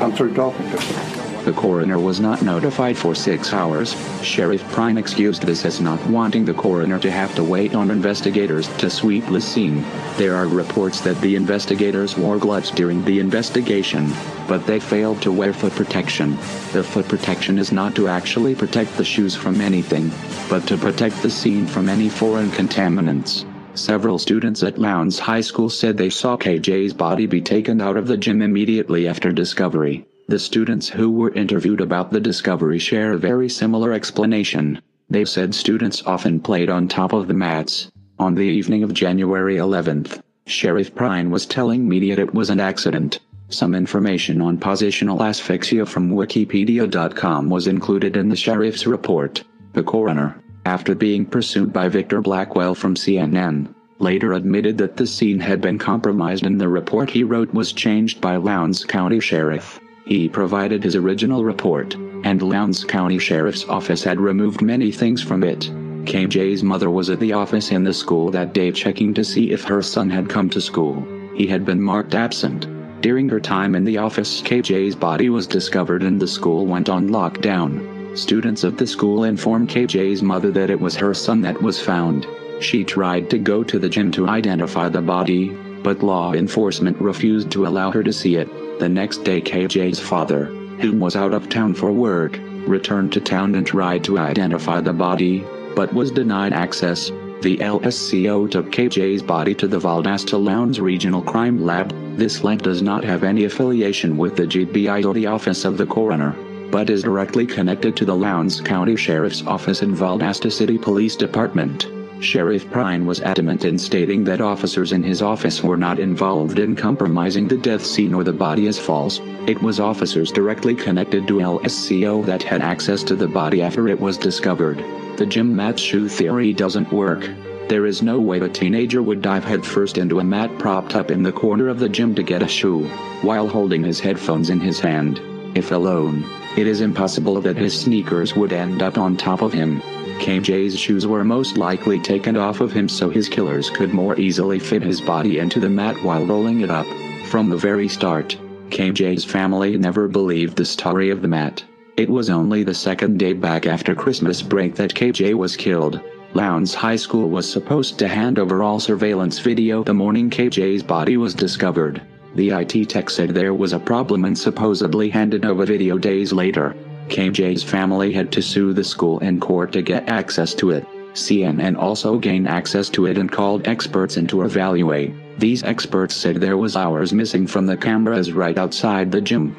I'm 0.00 0.12
through 0.12 0.34
talking 0.34 0.70
to 0.70 0.84
you. 0.84 1.16
The 1.46 1.52
coroner 1.52 2.00
was 2.00 2.18
not 2.18 2.42
notified 2.42 2.98
for 2.98 3.14
six 3.14 3.52
hours. 3.52 3.94
Sheriff 4.20 4.64
Prine 4.72 4.98
excused 4.98 5.42
this 5.42 5.64
as 5.64 5.80
not 5.80 6.04
wanting 6.08 6.44
the 6.44 6.52
coroner 6.52 6.98
to 6.98 7.08
have 7.08 7.32
to 7.36 7.44
wait 7.44 7.72
on 7.72 7.88
investigators 7.92 8.66
to 8.78 8.90
sweep 8.90 9.24
the 9.26 9.40
scene. 9.40 9.84
There 10.16 10.34
are 10.34 10.48
reports 10.48 11.00
that 11.02 11.20
the 11.20 11.36
investigators 11.36 12.16
wore 12.18 12.38
gloves 12.38 12.72
during 12.72 13.04
the 13.04 13.20
investigation, 13.20 14.12
but 14.48 14.66
they 14.66 14.80
failed 14.80 15.22
to 15.22 15.30
wear 15.30 15.52
foot 15.52 15.72
protection. 15.74 16.32
The 16.72 16.82
foot 16.82 17.06
protection 17.06 17.58
is 17.58 17.70
not 17.70 17.94
to 17.94 18.08
actually 18.08 18.56
protect 18.56 18.96
the 18.96 19.04
shoes 19.04 19.36
from 19.36 19.60
anything, 19.60 20.10
but 20.50 20.66
to 20.66 20.76
protect 20.76 21.22
the 21.22 21.30
scene 21.30 21.68
from 21.68 21.88
any 21.88 22.08
foreign 22.08 22.50
contaminants. 22.50 23.46
Several 23.76 24.18
students 24.18 24.62
at 24.62 24.78
Lowndes 24.78 25.18
High 25.18 25.42
School 25.42 25.68
said 25.68 25.98
they 25.98 26.08
saw 26.08 26.38
KJ's 26.38 26.94
body 26.94 27.26
be 27.26 27.42
taken 27.42 27.82
out 27.82 27.98
of 27.98 28.06
the 28.06 28.16
gym 28.16 28.40
immediately 28.40 29.06
after 29.06 29.30
discovery. 29.30 30.06
The 30.28 30.38
students 30.38 30.88
who 30.88 31.10
were 31.10 31.34
interviewed 31.34 31.82
about 31.82 32.10
the 32.10 32.18
discovery 32.18 32.78
share 32.78 33.12
a 33.12 33.18
very 33.18 33.50
similar 33.50 33.92
explanation. 33.92 34.80
They 35.10 35.26
said 35.26 35.54
students 35.54 36.02
often 36.06 36.40
played 36.40 36.70
on 36.70 36.88
top 36.88 37.12
of 37.12 37.28
the 37.28 37.34
mats. 37.34 37.90
On 38.18 38.34
the 38.34 38.48
evening 38.48 38.82
of 38.82 38.94
January 38.94 39.56
11th, 39.56 40.22
Sheriff 40.46 40.94
Prine 40.94 41.28
was 41.28 41.44
telling 41.44 41.86
media 41.86 42.16
it 42.18 42.32
was 42.32 42.48
an 42.48 42.60
accident. 42.60 43.20
Some 43.50 43.74
information 43.74 44.40
on 44.40 44.56
positional 44.56 45.20
asphyxia 45.20 45.84
from 45.84 46.12
Wikipedia.com 46.12 47.50
was 47.50 47.66
included 47.66 48.16
in 48.16 48.30
the 48.30 48.36
sheriff's 48.36 48.86
report. 48.86 49.44
The 49.74 49.82
coroner, 49.82 50.42
after 50.66 50.96
being 50.96 51.24
pursued 51.24 51.72
by 51.72 51.88
Victor 51.88 52.20
Blackwell 52.20 52.74
from 52.74 52.96
CNN, 52.96 53.68
later 54.00 54.32
admitted 54.32 54.76
that 54.76 54.96
the 54.96 55.06
scene 55.06 55.38
had 55.38 55.60
been 55.60 55.78
compromised 55.78 56.44
and 56.44 56.60
the 56.60 56.68
report 56.68 57.08
he 57.08 57.22
wrote 57.22 57.54
was 57.54 57.72
changed 57.72 58.20
by 58.20 58.34
Lowndes 58.34 58.84
County 58.84 59.20
Sheriff. 59.20 59.78
He 60.06 60.28
provided 60.28 60.82
his 60.82 60.96
original 60.96 61.44
report, 61.44 61.94
and 62.24 62.42
Lowndes 62.42 62.82
County 62.82 63.16
Sheriff's 63.16 63.64
Office 63.68 64.02
had 64.02 64.20
removed 64.20 64.60
many 64.60 64.90
things 64.90 65.22
from 65.22 65.44
it. 65.44 65.70
KJ's 66.04 66.64
mother 66.64 66.90
was 66.90 67.10
at 67.10 67.20
the 67.20 67.32
office 67.32 67.70
in 67.70 67.84
the 67.84 67.94
school 67.94 68.32
that 68.32 68.52
day 68.52 68.72
checking 68.72 69.14
to 69.14 69.22
see 69.22 69.52
if 69.52 69.62
her 69.62 69.82
son 69.82 70.10
had 70.10 70.28
come 70.28 70.50
to 70.50 70.60
school. 70.60 71.06
He 71.36 71.46
had 71.46 71.64
been 71.64 71.80
marked 71.80 72.16
absent. 72.16 72.66
During 73.02 73.28
her 73.28 73.38
time 73.38 73.76
in 73.76 73.84
the 73.84 73.98
office, 73.98 74.42
KJ's 74.42 74.96
body 74.96 75.30
was 75.30 75.46
discovered 75.46 76.02
and 76.02 76.18
the 76.18 76.26
school 76.26 76.66
went 76.66 76.88
on 76.88 77.10
lockdown. 77.10 77.95
Students 78.16 78.64
of 78.64 78.78
the 78.78 78.86
school 78.86 79.24
informed 79.24 79.68
KJ's 79.68 80.22
mother 80.22 80.50
that 80.52 80.70
it 80.70 80.80
was 80.80 80.96
her 80.96 81.12
son 81.12 81.42
that 81.42 81.60
was 81.60 81.78
found. 81.78 82.26
She 82.60 82.82
tried 82.82 83.28
to 83.28 83.38
go 83.38 83.62
to 83.62 83.78
the 83.78 83.90
gym 83.90 84.10
to 84.12 84.26
identify 84.26 84.88
the 84.88 85.02
body, 85.02 85.50
but 85.82 86.02
law 86.02 86.32
enforcement 86.32 86.98
refused 86.98 87.50
to 87.50 87.66
allow 87.66 87.90
her 87.90 88.02
to 88.02 88.14
see 88.14 88.36
it. 88.36 88.48
The 88.78 88.88
next 88.88 89.18
day, 89.18 89.42
KJ's 89.42 90.00
father, 90.00 90.46
who 90.80 90.92
was 90.92 91.14
out 91.14 91.34
of 91.34 91.50
town 91.50 91.74
for 91.74 91.92
work, 91.92 92.40
returned 92.66 93.12
to 93.12 93.20
town 93.20 93.54
and 93.54 93.66
tried 93.66 94.02
to 94.04 94.18
identify 94.18 94.80
the 94.80 94.94
body, 94.94 95.44
but 95.74 95.92
was 95.92 96.10
denied 96.10 96.54
access. 96.54 97.10
The 97.42 97.58
LSCO 97.58 98.50
took 98.50 98.72
KJ's 98.72 99.22
body 99.22 99.54
to 99.56 99.68
the 99.68 99.78
Valdosta 99.78 100.42
Lowndes 100.42 100.80
Regional 100.80 101.20
Crime 101.20 101.62
Lab. 101.62 101.92
This 102.16 102.42
lab 102.42 102.62
does 102.62 102.80
not 102.80 103.04
have 103.04 103.24
any 103.24 103.44
affiliation 103.44 104.16
with 104.16 104.36
the 104.36 104.44
GBI 104.44 105.04
or 105.04 105.12
the 105.12 105.26
Office 105.26 105.66
of 105.66 105.76
the 105.76 105.84
Coroner, 105.84 106.34
but 106.70 106.90
is 106.90 107.02
directly 107.02 107.46
connected 107.46 107.96
to 107.96 108.04
the 108.04 108.14
Lowndes 108.14 108.60
County 108.60 108.96
Sheriff's 108.96 109.46
Office 109.46 109.82
and 109.82 109.94
Valdosta 109.94 110.50
City 110.50 110.78
Police 110.78 111.16
Department. 111.16 111.86
Sheriff 112.20 112.66
Prine 112.70 113.04
was 113.04 113.20
adamant 113.20 113.66
in 113.66 113.78
stating 113.78 114.24
that 114.24 114.40
officers 114.40 114.92
in 114.92 115.02
his 115.02 115.20
office 115.20 115.62
were 115.62 115.76
not 115.76 115.98
involved 115.98 116.58
in 116.58 116.74
compromising 116.74 117.46
the 117.46 117.58
death 117.58 117.84
scene 117.84 118.14
or 118.14 118.24
the 118.24 118.32
body 118.32 118.66
as 118.68 118.78
false. 118.78 119.20
It 119.46 119.60
was 119.62 119.80
officers 119.80 120.32
directly 120.32 120.74
connected 120.74 121.28
to 121.28 121.38
LSCO 121.38 122.24
that 122.24 122.42
had 122.42 122.62
access 122.62 123.02
to 123.04 123.16
the 123.16 123.28
body 123.28 123.60
after 123.60 123.86
it 123.88 124.00
was 124.00 124.16
discovered. 124.16 124.78
The 125.18 125.26
gym 125.26 125.54
mat 125.54 125.78
shoe 125.78 126.08
theory 126.08 126.54
doesn't 126.54 126.92
work. 126.92 127.28
There 127.68 127.84
is 127.84 128.00
no 128.00 128.18
way 128.18 128.38
a 128.40 128.48
teenager 128.48 129.02
would 129.02 129.20
dive 129.20 129.44
headfirst 129.44 129.98
into 129.98 130.20
a 130.20 130.24
mat 130.24 130.56
propped 130.58 130.94
up 130.94 131.10
in 131.10 131.22
the 131.22 131.32
corner 131.32 131.68
of 131.68 131.78
the 131.78 131.88
gym 131.88 132.14
to 132.14 132.22
get 132.22 132.42
a 132.42 132.48
shoe, 132.48 132.86
while 133.22 133.48
holding 133.48 133.84
his 133.84 134.00
headphones 134.00 134.50
in 134.50 134.60
his 134.60 134.80
hand. 134.80 135.20
If 135.56 135.72
alone, 135.72 136.22
it 136.58 136.66
is 136.66 136.82
impossible 136.82 137.40
that 137.40 137.56
his 137.56 137.80
sneakers 137.80 138.36
would 138.36 138.52
end 138.52 138.82
up 138.82 138.98
on 138.98 139.16
top 139.16 139.40
of 139.40 139.54
him. 139.54 139.80
KJ's 140.20 140.78
shoes 140.78 141.06
were 141.06 141.24
most 141.24 141.56
likely 141.56 141.98
taken 141.98 142.36
off 142.36 142.60
of 142.60 142.72
him 142.72 142.90
so 142.90 143.08
his 143.08 143.26
killers 143.26 143.70
could 143.70 143.94
more 143.94 144.20
easily 144.20 144.58
fit 144.58 144.82
his 144.82 145.00
body 145.00 145.38
into 145.38 145.58
the 145.58 145.70
mat 145.70 145.96
while 146.04 146.26
rolling 146.26 146.60
it 146.60 146.68
up. 146.68 146.84
From 147.24 147.48
the 147.48 147.56
very 147.56 147.88
start, 147.88 148.36
KJ's 148.68 149.24
family 149.24 149.78
never 149.78 150.08
believed 150.08 150.58
the 150.58 150.64
story 150.66 151.08
of 151.08 151.22
the 151.22 151.28
mat. 151.28 151.64
It 151.96 152.10
was 152.10 152.28
only 152.28 152.62
the 152.62 152.74
second 152.74 153.18
day 153.18 153.32
back 153.32 153.64
after 153.64 153.94
Christmas 153.94 154.42
break 154.42 154.74
that 154.74 154.92
KJ 154.92 155.32
was 155.32 155.56
killed. 155.56 156.02
Lowndes 156.34 156.74
High 156.74 156.96
School 156.96 157.30
was 157.30 157.50
supposed 157.50 157.98
to 158.00 158.08
hand 158.08 158.38
over 158.38 158.62
all 158.62 158.78
surveillance 158.78 159.38
video 159.38 159.82
the 159.82 159.94
morning 159.94 160.28
KJ's 160.28 160.82
body 160.82 161.16
was 161.16 161.32
discovered. 161.32 162.02
The 162.36 162.50
IT 162.50 162.90
tech 162.90 163.08
said 163.08 163.30
there 163.30 163.54
was 163.54 163.72
a 163.72 163.78
problem 163.78 164.26
and 164.26 164.36
supposedly 164.36 165.08
handed 165.08 165.46
over 165.46 165.64
video 165.64 165.96
days 165.96 166.34
later. 166.34 166.76
KJ's 167.08 167.62
family 167.62 168.12
had 168.12 168.30
to 168.32 168.42
sue 168.42 168.74
the 168.74 168.84
school 168.84 169.18
in 169.20 169.40
court 169.40 169.72
to 169.72 169.80
get 169.80 170.06
access 170.10 170.52
to 170.56 170.70
it. 170.72 170.84
CNN 171.14 171.78
also 171.78 172.18
gained 172.18 172.46
access 172.46 172.90
to 172.90 173.06
it 173.06 173.16
and 173.16 173.32
called 173.32 173.66
experts 173.66 174.18
in 174.18 174.26
to 174.26 174.42
evaluate. 174.42 175.14
These 175.38 175.62
experts 175.62 176.14
said 176.14 176.36
there 176.36 176.58
was 176.58 176.76
hours 176.76 177.14
missing 177.14 177.46
from 177.46 177.64
the 177.64 177.76
cameras 177.76 178.34
right 178.34 178.58
outside 178.58 179.10
the 179.10 179.22
gym. 179.22 179.56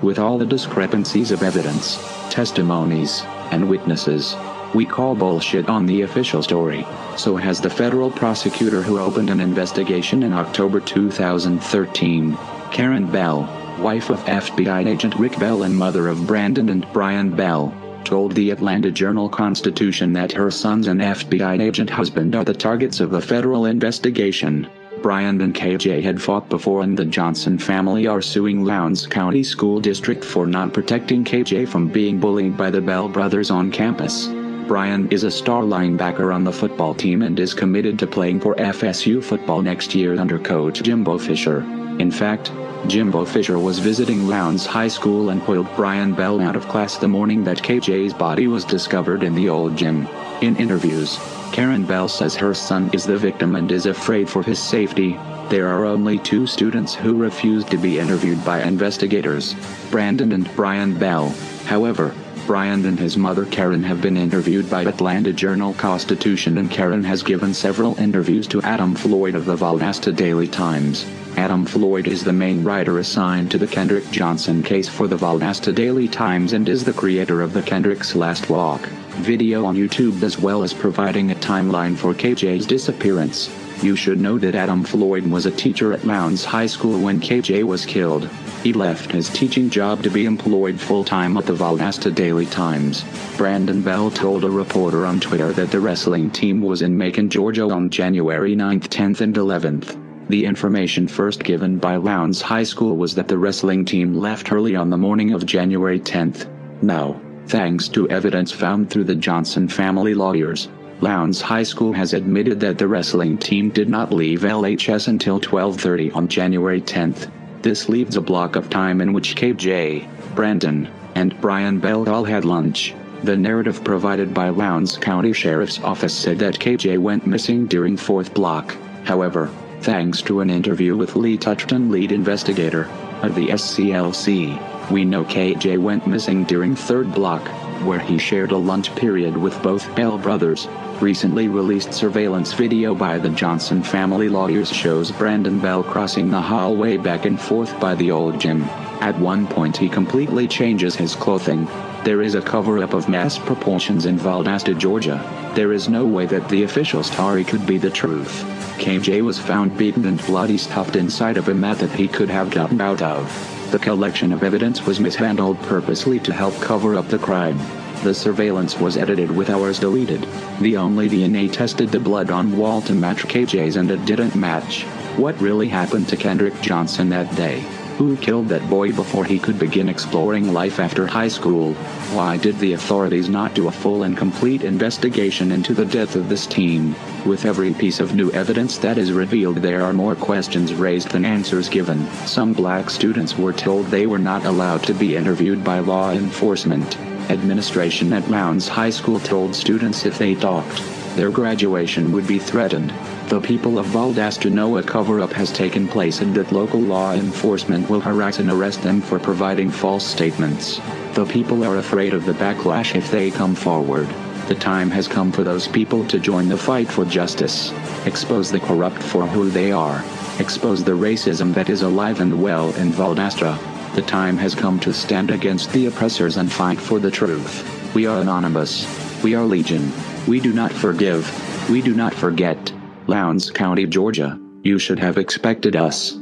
With 0.00 0.18
all 0.18 0.38
the 0.38 0.46
discrepancies 0.46 1.32
of 1.32 1.42
evidence, 1.42 1.98
testimonies, 2.30 3.20
and 3.50 3.68
witnesses, 3.68 4.34
we 4.74 4.84
call 4.84 5.14
bullshit 5.14 5.68
on 5.68 5.86
the 5.86 6.02
official 6.02 6.42
story. 6.42 6.86
So 7.16 7.36
has 7.36 7.60
the 7.60 7.70
federal 7.70 8.10
prosecutor 8.10 8.82
who 8.82 8.98
opened 8.98 9.30
an 9.30 9.40
investigation 9.40 10.22
in 10.22 10.32
October 10.32 10.80
2013, 10.80 12.38
Karen 12.70 13.10
Bell 13.10 13.62
wife 13.82 14.10
of 14.10 14.20
FBI 14.20 14.86
agent 14.86 15.14
Rick 15.16 15.38
Bell 15.38 15.64
and 15.64 15.76
mother 15.76 16.06
of 16.06 16.26
Brandon 16.26 16.68
and 16.68 16.86
Brian 16.92 17.34
Bell, 17.34 17.74
told 18.04 18.32
the 18.32 18.50
Atlanta 18.50 18.90
Journal 18.90 19.28
Constitution 19.28 20.12
that 20.12 20.32
her 20.32 20.50
sons 20.50 20.86
and 20.86 21.00
FBI 21.00 21.60
agent 21.60 21.90
husband 21.90 22.36
are 22.36 22.44
the 22.44 22.54
targets 22.54 23.00
of 23.00 23.14
a 23.14 23.20
federal 23.20 23.66
investigation. 23.66 24.68
Brian 25.02 25.40
and 25.40 25.54
KJ 25.54 26.00
had 26.00 26.22
fought 26.22 26.48
before 26.48 26.82
and 26.82 26.96
the 26.96 27.04
Johnson 27.04 27.58
family 27.58 28.06
are 28.06 28.22
suing 28.22 28.64
Lowndes 28.64 29.06
County 29.06 29.42
School 29.42 29.80
District 29.80 30.24
for 30.24 30.46
not 30.46 30.72
protecting 30.72 31.24
KJ 31.24 31.66
from 31.66 31.88
being 31.88 32.20
bullied 32.20 32.56
by 32.56 32.70
the 32.70 32.80
Bell 32.80 33.08
brothers 33.08 33.50
on 33.50 33.72
campus. 33.72 34.28
Brian 34.66 35.08
is 35.10 35.24
a 35.24 35.30
star 35.30 35.62
linebacker 35.62 36.34
on 36.34 36.44
the 36.44 36.52
football 36.52 36.94
team 36.94 37.22
and 37.22 37.38
is 37.38 37.54
committed 37.54 37.98
to 37.98 38.06
playing 38.06 38.40
for 38.40 38.54
FSU 38.54 39.22
football 39.22 39.60
next 39.60 39.94
year 39.94 40.18
under 40.18 40.38
coach 40.38 40.82
Jimbo 40.82 41.18
Fisher. 41.18 41.60
In 41.98 42.10
fact, 42.10 42.52
Jimbo 42.86 43.24
Fisher 43.24 43.58
was 43.58 43.78
visiting 43.78 44.26
Lowndes 44.26 44.66
High 44.66 44.88
School 44.88 45.30
and 45.30 45.42
pulled 45.42 45.68
Brian 45.76 46.14
Bell 46.14 46.40
out 46.40 46.56
of 46.56 46.68
class 46.68 46.96
the 46.96 47.08
morning 47.08 47.44
that 47.44 47.62
KJ's 47.62 48.14
body 48.14 48.46
was 48.46 48.64
discovered 48.64 49.22
in 49.22 49.34
the 49.34 49.48
old 49.48 49.76
gym. 49.76 50.08
In 50.40 50.56
interviews, 50.56 51.18
Karen 51.52 51.84
Bell 51.84 52.08
says 52.08 52.34
her 52.34 52.54
son 52.54 52.90
is 52.92 53.04
the 53.04 53.16
victim 53.16 53.56
and 53.56 53.70
is 53.70 53.86
afraid 53.86 54.28
for 54.28 54.42
his 54.42 54.58
safety. 54.58 55.18
There 55.48 55.68
are 55.68 55.84
only 55.84 56.18
two 56.18 56.46
students 56.46 56.94
who 56.94 57.14
refused 57.14 57.70
to 57.70 57.76
be 57.76 57.98
interviewed 57.98 58.44
by 58.44 58.62
investigators 58.62 59.54
Brandon 59.90 60.32
and 60.32 60.52
Brian 60.56 60.98
Bell. 60.98 61.28
However, 61.66 62.14
Brian 62.46 62.84
and 62.86 62.98
his 62.98 63.16
mother 63.16 63.44
Karen 63.46 63.82
have 63.82 64.00
been 64.00 64.16
interviewed 64.16 64.68
by 64.68 64.82
Atlanta 64.82 65.32
Journal 65.32 65.74
Constitution 65.74 66.58
and 66.58 66.70
Karen 66.70 67.04
has 67.04 67.22
given 67.22 67.54
several 67.54 67.98
interviews 67.98 68.46
to 68.48 68.62
Adam 68.62 68.94
Floyd 68.94 69.34
of 69.34 69.44
the 69.44 69.56
Valdosta 69.56 70.14
Daily 70.14 70.48
Times. 70.48 71.06
Adam 71.36 71.64
Floyd 71.64 72.06
is 72.06 72.22
the 72.22 72.32
main 72.32 72.62
writer 72.62 72.98
assigned 72.98 73.50
to 73.50 73.58
the 73.58 73.66
Kendrick 73.66 74.08
Johnson 74.10 74.62
case 74.62 74.88
for 74.88 75.06
the 75.06 75.16
Valdosta 75.16 75.74
Daily 75.74 76.08
Times 76.08 76.52
and 76.52 76.68
is 76.68 76.84
the 76.84 76.92
creator 76.92 77.40
of 77.40 77.52
the 77.52 77.62
Kendrick's 77.62 78.14
Last 78.14 78.50
Walk 78.50 78.88
video 79.16 79.64
on 79.64 79.76
YouTube 79.76 80.22
as 80.22 80.38
well 80.38 80.62
as 80.62 80.72
providing 80.72 81.30
a 81.30 81.34
timeline 81.36 81.96
for 81.96 82.14
KJ's 82.14 82.66
disappearance. 82.66 83.50
You 83.82 83.96
should 83.96 84.20
know 84.20 84.38
that 84.38 84.54
Adam 84.54 84.84
Floyd 84.84 85.26
was 85.26 85.46
a 85.46 85.50
teacher 85.50 85.92
at 85.92 86.04
Mounds 86.04 86.44
High 86.44 86.66
School 86.66 87.00
when 87.00 87.20
KJ 87.20 87.64
was 87.64 87.84
killed. 87.84 88.28
He 88.62 88.72
left 88.72 89.10
his 89.10 89.28
teaching 89.28 89.70
job 89.70 90.02
to 90.02 90.10
be 90.10 90.24
employed 90.24 90.80
full 90.80 91.04
time 91.04 91.36
at 91.36 91.46
the 91.46 91.54
Valdosta 91.54 92.14
Daily 92.14 92.46
Times. 92.46 93.04
Brandon 93.36 93.82
Bell 93.82 94.10
told 94.10 94.44
a 94.44 94.50
reporter 94.50 95.04
on 95.04 95.20
Twitter 95.20 95.52
that 95.52 95.70
the 95.70 95.80
wrestling 95.80 96.30
team 96.30 96.62
was 96.62 96.82
in 96.82 96.96
Macon, 96.96 97.28
Georgia 97.28 97.68
on 97.68 97.90
January 97.90 98.54
9th, 98.54 98.88
10th, 98.88 99.20
and 99.20 99.34
11th. 99.34 100.01
The 100.28 100.44
information 100.44 101.08
first 101.08 101.42
given 101.42 101.78
by 101.78 101.96
Lowndes 101.96 102.40
High 102.40 102.62
School 102.62 102.96
was 102.96 103.14
that 103.16 103.28
the 103.28 103.38
wrestling 103.38 103.84
team 103.84 104.14
left 104.14 104.52
early 104.52 104.76
on 104.76 104.88
the 104.88 104.96
morning 104.96 105.32
of 105.32 105.44
January 105.44 105.98
10th. 105.98 106.46
Now, 106.80 107.20
thanks 107.48 107.88
to 107.88 108.08
evidence 108.08 108.52
found 108.52 108.88
through 108.88 109.04
the 109.04 109.14
Johnson 109.14 109.68
family 109.68 110.14
lawyers, 110.14 110.68
Lowndes 111.00 111.40
High 111.40 111.64
School 111.64 111.92
has 111.92 112.14
admitted 112.14 112.60
that 112.60 112.78
the 112.78 112.86
wrestling 112.86 113.36
team 113.36 113.70
did 113.70 113.88
not 113.88 114.12
leave 114.12 114.44
LHS 114.44 115.08
until 115.08 115.40
12:30 115.40 116.12
on 116.12 116.28
January 116.28 116.80
10th. 116.80 117.28
This 117.60 117.88
leaves 117.88 118.16
a 118.16 118.20
block 118.20 118.54
of 118.54 118.70
time 118.70 119.00
in 119.00 119.12
which 119.12 119.34
KJ, 119.34 120.06
Brandon, 120.36 120.88
and 121.16 121.34
Brian 121.40 121.80
Bell 121.80 122.08
all 122.08 122.24
had 122.24 122.44
lunch. 122.44 122.94
The 123.24 123.36
narrative 123.36 123.82
provided 123.82 124.32
by 124.32 124.50
Lowndes 124.50 124.96
County 124.96 125.32
Sheriff's 125.32 125.80
Office 125.82 126.14
said 126.14 126.38
that 126.38 126.60
KJ 126.60 126.98
went 126.98 127.26
missing 127.26 127.66
during 127.66 127.96
fourth 127.96 128.32
block. 128.32 128.76
However, 129.04 129.50
thanks 129.82 130.22
to 130.22 130.40
an 130.40 130.48
interview 130.48 130.96
with 130.96 131.16
Lee 131.16 131.36
Touchton, 131.36 131.90
lead 131.90 132.12
investigator 132.12 132.88
of 133.22 133.34
the 133.34 133.48
SCLC, 133.48 134.90
we 134.90 135.04
know 135.04 135.24
KJ 135.24 135.78
went 135.78 136.06
missing 136.06 136.44
during 136.44 136.76
third 136.76 137.12
block, 137.12 137.46
where 137.82 137.98
he 137.98 138.18
shared 138.18 138.52
a 138.52 138.56
lunch 138.56 138.94
period 138.94 139.36
with 139.36 139.60
both 139.62 139.92
Bell 139.96 140.18
brothers. 140.18 140.68
Recently 141.00 141.48
released 141.48 141.92
surveillance 141.92 142.52
video 142.52 142.94
by 142.94 143.18
the 143.18 143.30
Johnson 143.30 143.82
family 143.82 144.28
lawyers 144.28 144.70
shows 144.70 145.10
Brandon 145.10 145.58
Bell 145.58 145.82
crossing 145.82 146.30
the 146.30 146.40
hallway 146.40 146.96
back 146.96 147.24
and 147.24 147.40
forth 147.40 147.78
by 147.80 147.94
the 147.94 148.10
old 148.10 148.40
gym. 148.40 148.62
At 149.00 149.18
one 149.18 149.46
point, 149.46 149.76
he 149.76 149.88
completely 149.88 150.46
changes 150.46 150.94
his 150.94 151.14
clothing. 151.16 151.66
There 152.04 152.22
is 152.22 152.34
a 152.34 152.42
cover 152.42 152.82
up 152.82 152.94
of 152.94 153.08
mass 153.08 153.38
proportions 153.38 154.06
in 154.06 154.18
Valdosta, 154.18 154.76
Georgia. 154.76 155.22
There 155.54 155.72
is 155.72 155.88
no 155.88 156.04
way 156.04 156.26
that 156.26 156.48
the 156.48 156.64
official 156.64 157.04
story 157.04 157.44
could 157.44 157.64
be 157.64 157.78
the 157.78 157.90
truth. 157.90 158.42
KJ 158.78 159.22
was 159.22 159.38
found 159.38 159.78
beaten 159.78 160.04
and 160.06 160.20
bloody 160.26 160.58
stuffed 160.58 160.96
inside 160.96 161.36
of 161.36 161.48
a 161.48 161.54
mat 161.54 161.78
that 161.78 161.92
he 161.92 162.08
could 162.08 162.28
have 162.28 162.50
gotten 162.50 162.80
out 162.80 163.02
of. 163.02 163.30
The 163.70 163.78
collection 163.78 164.32
of 164.32 164.42
evidence 164.42 164.84
was 164.84 164.98
mishandled 164.98 165.62
purposely 165.62 166.18
to 166.20 166.32
help 166.32 166.60
cover 166.60 166.96
up 166.96 167.06
the 167.06 167.20
crime. 167.20 167.58
The 168.02 168.12
surveillance 168.12 168.80
was 168.80 168.96
edited 168.96 169.30
with 169.30 169.48
hours 169.48 169.78
deleted. 169.78 170.26
The 170.60 170.78
only 170.78 171.08
DNA 171.08 171.52
tested 171.52 171.90
the 171.90 172.00
blood 172.00 172.32
on 172.32 172.56
wall 172.58 172.82
to 172.82 172.94
match 172.94 173.28
KJ's 173.28 173.76
and 173.76 173.88
it 173.88 174.04
didn't 174.06 174.34
match. 174.34 174.82
What 175.16 175.40
really 175.40 175.68
happened 175.68 176.08
to 176.08 176.16
Kendrick 176.16 176.60
Johnson 176.62 177.10
that 177.10 177.32
day? 177.36 177.64
Who 177.98 178.16
killed 178.16 178.48
that 178.48 178.68
boy 178.70 178.92
before 178.92 179.24
he 179.24 179.38
could 179.38 179.58
begin 179.58 179.88
exploring 179.88 180.52
life 180.52 180.80
after 180.80 181.06
high 181.06 181.28
school? 181.28 181.74
Why 182.14 182.36
did 182.36 182.58
the 182.58 182.72
authorities 182.72 183.28
not 183.28 183.54
do 183.54 183.68
a 183.68 183.72
full 183.72 184.02
and 184.02 184.16
complete 184.16 184.62
investigation 184.62 185.52
into 185.52 185.74
the 185.74 185.84
death 185.84 186.16
of 186.16 186.28
this 186.28 186.46
teen? 186.46 186.94
With 187.26 187.44
every 187.44 187.74
piece 187.74 188.00
of 188.00 188.14
new 188.14 188.30
evidence 188.32 188.78
that 188.78 188.96
is 188.96 189.12
revealed, 189.12 189.58
there 189.58 189.82
are 189.82 189.92
more 189.92 190.14
questions 190.14 190.72
raised 190.72 191.10
than 191.10 191.24
answers 191.26 191.68
given. 191.68 192.10
Some 192.26 192.54
black 192.54 192.88
students 192.88 193.36
were 193.36 193.52
told 193.52 193.86
they 193.86 194.06
were 194.06 194.18
not 194.18 194.46
allowed 194.46 194.82
to 194.84 194.94
be 194.94 195.14
interviewed 195.14 195.62
by 195.62 195.78
law 195.80 196.12
enforcement. 196.12 196.98
Administration 197.30 198.12
at 198.14 198.28
Mounds 198.28 198.68
High 198.68 198.90
School 198.90 199.20
told 199.20 199.54
students 199.54 200.06
if 200.06 200.18
they 200.18 200.34
talked, 200.34 200.82
their 201.14 201.30
graduation 201.30 202.10
would 202.10 202.26
be 202.26 202.38
threatened. 202.38 202.92
The 203.28 203.40
people 203.40 203.78
of 203.78 203.86
Valdosta 203.86 204.50
know 204.50 204.76
a 204.76 204.82
cover-up 204.82 205.32
has 205.32 205.50
taken 205.50 205.88
place 205.88 206.20
and 206.20 206.34
that 206.34 206.52
local 206.52 206.80
law 206.80 207.14
enforcement 207.14 207.88
will 207.88 208.00
harass 208.00 208.38
and 208.38 208.50
arrest 208.50 208.82
them 208.82 209.00
for 209.00 209.18
providing 209.18 209.70
false 209.70 210.06
statements. 210.06 210.80
The 211.14 211.24
people 211.24 211.64
are 211.64 211.78
afraid 211.78 212.12
of 212.12 212.26
the 212.26 212.34
backlash 212.34 212.94
if 212.94 213.10
they 213.10 213.30
come 213.30 213.54
forward. 213.54 214.08
The 214.48 214.54
time 214.54 214.90
has 214.90 215.08
come 215.08 215.32
for 215.32 215.44
those 215.44 215.66
people 215.66 216.04
to 216.08 216.18
join 216.18 216.48
the 216.48 216.56
fight 216.56 216.88
for 216.88 217.04
justice. 217.04 217.72
Expose 218.04 218.50
the 218.50 218.60
corrupt 218.60 219.02
for 219.02 219.26
who 219.26 219.48
they 219.48 219.72
are. 219.72 220.04
Expose 220.38 220.84
the 220.84 220.92
racism 220.92 221.54
that 221.54 221.70
is 221.70 221.82
alive 221.82 222.20
and 222.20 222.42
well 222.42 222.74
in 222.74 222.90
Valdosta. 222.90 223.56
The 223.94 224.02
time 224.02 224.36
has 224.38 224.54
come 224.54 224.80
to 224.80 224.92
stand 224.92 225.30
against 225.30 225.72
the 225.72 225.86
oppressors 225.86 226.38
and 226.38 226.50
fight 226.50 226.80
for 226.80 226.98
the 226.98 227.10
truth. 227.10 227.94
We 227.94 228.06
are 228.06 228.20
anonymous. 228.20 228.84
We 229.22 229.34
are 229.34 229.44
legion. 229.44 229.92
We 230.26 230.40
do 230.40 230.52
not 230.52 230.72
forgive. 230.72 231.24
We 231.70 231.80
do 231.80 231.94
not 231.94 232.12
forget. 232.12 232.72
Lowndes 233.06 233.52
County, 233.52 233.86
Georgia. 233.86 234.38
You 234.62 234.78
should 234.78 235.02
have 235.02 235.18
expected 235.20 235.74
us. 235.76 236.18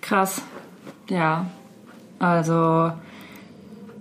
Krass. 0.00 0.42
Ja. 1.08 1.46
Also, 2.18 2.92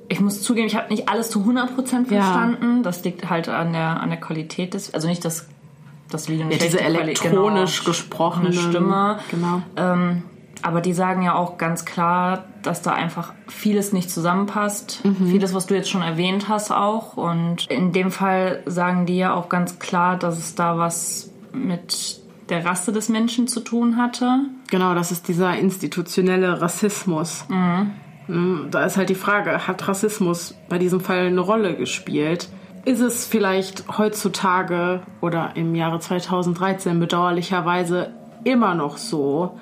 ich 0.10 0.20
muss 0.20 0.42
zugeben, 0.42 0.68
ich 0.68 0.76
habe 0.76 0.90
nicht 0.90 1.10
alles 1.10 1.30
zu 1.30 1.44
100% 1.44 2.12
Ja. 2.12 2.22
verstanden. 2.22 2.84
Das 2.84 3.04
liegt 3.04 3.30
halt 3.30 3.50
an 3.50 3.74
der, 3.74 4.00
an 4.02 4.10
der 4.10 4.20
Qualität 4.20 4.74
des, 4.74 4.94
also 4.94 5.08
nicht 5.08 5.26
das, 5.26 5.48
das 6.10 6.28
Lied 6.28 6.42
Ja, 6.42 6.48
diese 6.50 6.82
elektronisch 6.82 7.84
gesprochene 7.84 8.54
Stimme. 8.54 9.20
Genau. 9.32 9.62
Ähm, 9.76 10.24
aber 10.64 10.82
die 10.82 10.94
sagen 10.94 11.22
ja 11.22 11.36
auch 11.36 11.58
ganz 11.58 11.86
klar, 11.86 12.46
dass 12.62 12.82
da 12.82 12.94
einfach 12.94 13.34
vieles 13.48 13.94
nicht 13.94 14.10
zusammenpasst. 14.10 15.02
Vieles, 15.26 15.54
was 15.54 15.66
du 15.66 15.76
jetzt 15.76 15.90
schon 15.90 16.02
erwähnt 16.02 16.48
hast, 16.48 16.72
auch. 16.72 17.18
Und 17.18 17.68
in 17.70 17.92
dem 17.92 18.12
Fall 18.12 18.62
sagen 18.66 19.06
die 19.06 19.18
ja 19.18 19.34
auch 19.34 19.50
ganz 19.50 19.80
klar, 19.80 20.18
dass 20.18 20.38
es 20.38 20.56
da 20.56 20.78
was 20.78 21.32
mit 21.54 22.22
der 22.50 22.66
Rasse 22.66 22.92
des 22.92 23.10
Menschen 23.10 23.48
zu 23.48 23.62
tun 23.62 23.98
hatte. 23.98 24.42
Genau, 24.70 24.94
das 24.94 25.12
ist 25.12 25.28
dieser 25.28 25.58
institutionelle 25.58 26.62
Rassismus. 26.62 27.46
Mhm. 27.50 28.70
Da 28.72 28.86
ist 28.86 28.98
halt 28.98 29.10
die 29.10 29.16
Frage, 29.16 29.68
hat 29.68 29.88
Rassismus 29.88 30.56
bei 30.70 30.78
diesem 30.78 31.02
Fall 31.02 31.28
eine 31.28 31.42
Rolle 31.42 31.76
gespielt? 31.76 32.50
Ist 32.86 33.00
es 33.00 33.26
vielleicht 33.26 33.98
heutzutage 33.98 35.02
oder 35.22 35.52
im 35.56 35.76
Jahre 35.76 36.00
2013 36.00 37.00
bedauerlicherweise 37.00 38.14
immer 38.44 38.74
noch 38.74 38.98
so, 38.98 39.60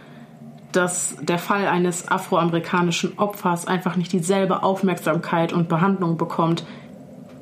dass 0.72 1.16
der 1.22 1.40
Fall 1.40 1.68
eines 1.68 2.08
afroamerikanischen 2.10 3.18
Opfers 3.18 3.66
einfach 3.68 3.96
nicht 3.96 4.12
dieselbe 4.12 4.62
Aufmerksamkeit 4.64 5.52
und 5.54 5.68
Behandlung 5.70 6.18
bekommt, 6.18 6.64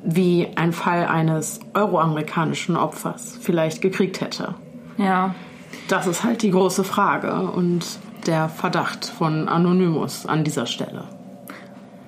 wie 0.02 0.48
ein 0.56 0.72
Fall 0.72 1.06
eines 1.06 1.60
euroamerikanischen 1.74 2.76
Opfers 2.76 3.38
vielleicht 3.40 3.80
gekriegt 3.82 4.20
hätte? 4.20 4.54
Ja. 4.96 5.34
Das 5.88 6.06
ist 6.06 6.24
halt 6.24 6.42
die 6.42 6.50
große 6.50 6.84
Frage 6.84 7.50
und 7.50 7.84
der 8.26 8.48
Verdacht 8.48 9.04
von 9.06 9.48
Anonymous 9.48 10.24
an 10.26 10.44
dieser 10.44 10.66
Stelle. 10.66 11.04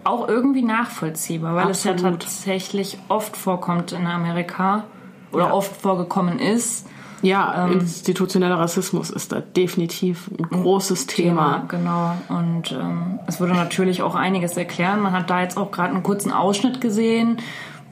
Auch 0.04 0.28
irgendwie 0.28 0.62
nachvollziehbar, 0.62 1.54
weil 1.54 1.68
es 1.70 1.84
ja 1.84 1.92
Absolut. 1.92 2.20
tatsächlich 2.22 2.98
oft 3.08 3.36
vorkommt 3.36 3.92
in 3.92 4.06
Amerika 4.06 4.84
oder 5.32 5.46
Ja. 5.48 5.52
oft 5.52 5.76
vorgekommen 5.76 6.38
ist. 6.38 6.86
Ja, 7.22 7.66
institutioneller 7.66 8.58
Rassismus 8.58 9.10
ist 9.10 9.32
da 9.32 9.40
definitiv 9.40 10.30
ein 10.38 10.44
großes 10.44 11.06
Thema. 11.06 11.64
Genau. 11.68 12.14
Und 12.28 12.72
ähm, 12.72 13.18
es 13.26 13.40
würde 13.40 13.54
natürlich 13.54 14.02
auch 14.02 14.14
einiges 14.14 14.56
erklären. 14.56 15.00
Man 15.00 15.12
hat 15.12 15.28
da 15.28 15.42
jetzt 15.42 15.56
auch 15.56 15.70
gerade 15.70 15.90
einen 15.90 16.02
kurzen 16.02 16.32
Ausschnitt 16.32 16.80
gesehen, 16.80 17.38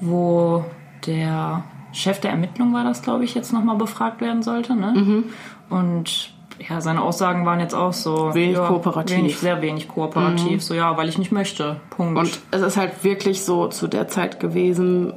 wo 0.01 0.65
der 1.07 1.65
Chef 1.93 2.21
der 2.21 2.31
Ermittlung 2.31 2.73
war 2.73 2.85
das, 2.85 3.03
glaube 3.03 3.25
ich, 3.25 3.35
jetzt 3.35 3.53
nochmal 3.53 3.77
befragt 3.77 4.21
werden 4.21 4.43
sollte. 4.43 4.75
Ne? 4.75 4.93
Mhm. 4.97 5.25
Und 5.71 6.33
ja, 6.69 6.81
seine 6.81 7.03
Aussagen 7.03 7.47
waren 7.47 7.61
jetzt 7.61 7.75
auch 7.75 7.93
so 7.93 8.35
Wenig 8.35 8.57
ja, 8.57 8.67
kooperativ. 8.67 9.17
Mhm. 9.17 9.21
Wenig, 9.21 9.39
sehr 9.39 9.63
wenig 9.63 9.89
kooperativ. 9.89 10.63
So 10.63 10.75
ja, 10.75 10.97
weil 10.97 11.09
ich 11.09 11.19
nicht 11.19 11.33
möchte. 11.33 11.81
Punkt. 11.91 12.19
Und 12.19 12.41
es 12.51 12.63
ist 12.63 12.77
halt 12.77 13.05
wirklich 13.05 13.45
so 13.45 13.69
zu 13.69 13.87
der 13.87 14.09
Zeit 14.09 14.41
gewesen, 14.41 15.13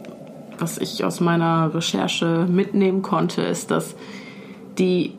was 0.61 0.77
ich 0.77 1.03
aus 1.03 1.19
meiner 1.19 1.73
Recherche 1.73 2.47
mitnehmen 2.49 3.01
konnte, 3.01 3.41
ist, 3.41 3.71
dass 3.71 3.95
die 4.77 5.17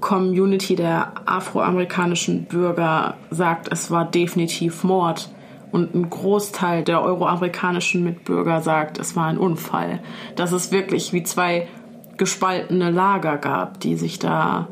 Community 0.00 0.76
der 0.76 1.12
afroamerikanischen 1.24 2.44
Bürger 2.44 3.14
sagt, 3.30 3.72
es 3.72 3.90
war 3.90 4.04
definitiv 4.04 4.84
Mord. 4.84 5.30
Und 5.72 5.94
ein 5.94 6.10
Großteil 6.10 6.84
der 6.84 7.02
euroamerikanischen 7.02 8.04
Mitbürger 8.04 8.60
sagt, 8.60 8.98
es 8.98 9.16
war 9.16 9.26
ein 9.26 9.38
Unfall. 9.38 10.00
Dass 10.36 10.52
es 10.52 10.70
wirklich 10.70 11.12
wie 11.12 11.22
zwei 11.22 11.68
gespaltene 12.16 12.90
Lager 12.90 13.38
gab, 13.38 13.80
die 13.80 13.96
sich 13.96 14.18
da 14.18 14.68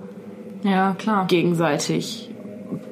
ja, 0.63 0.97
gegenseitig 1.27 2.31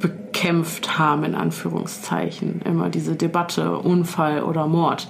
bekämpft 0.01 0.99
haben, 0.99 1.25
in 1.25 1.35
Anführungszeichen. 1.35 2.63
Immer 2.65 2.89
diese 2.89 3.17
Debatte, 3.17 3.79
Unfall 3.79 4.43
oder 4.43 4.67
Mord. 4.67 5.09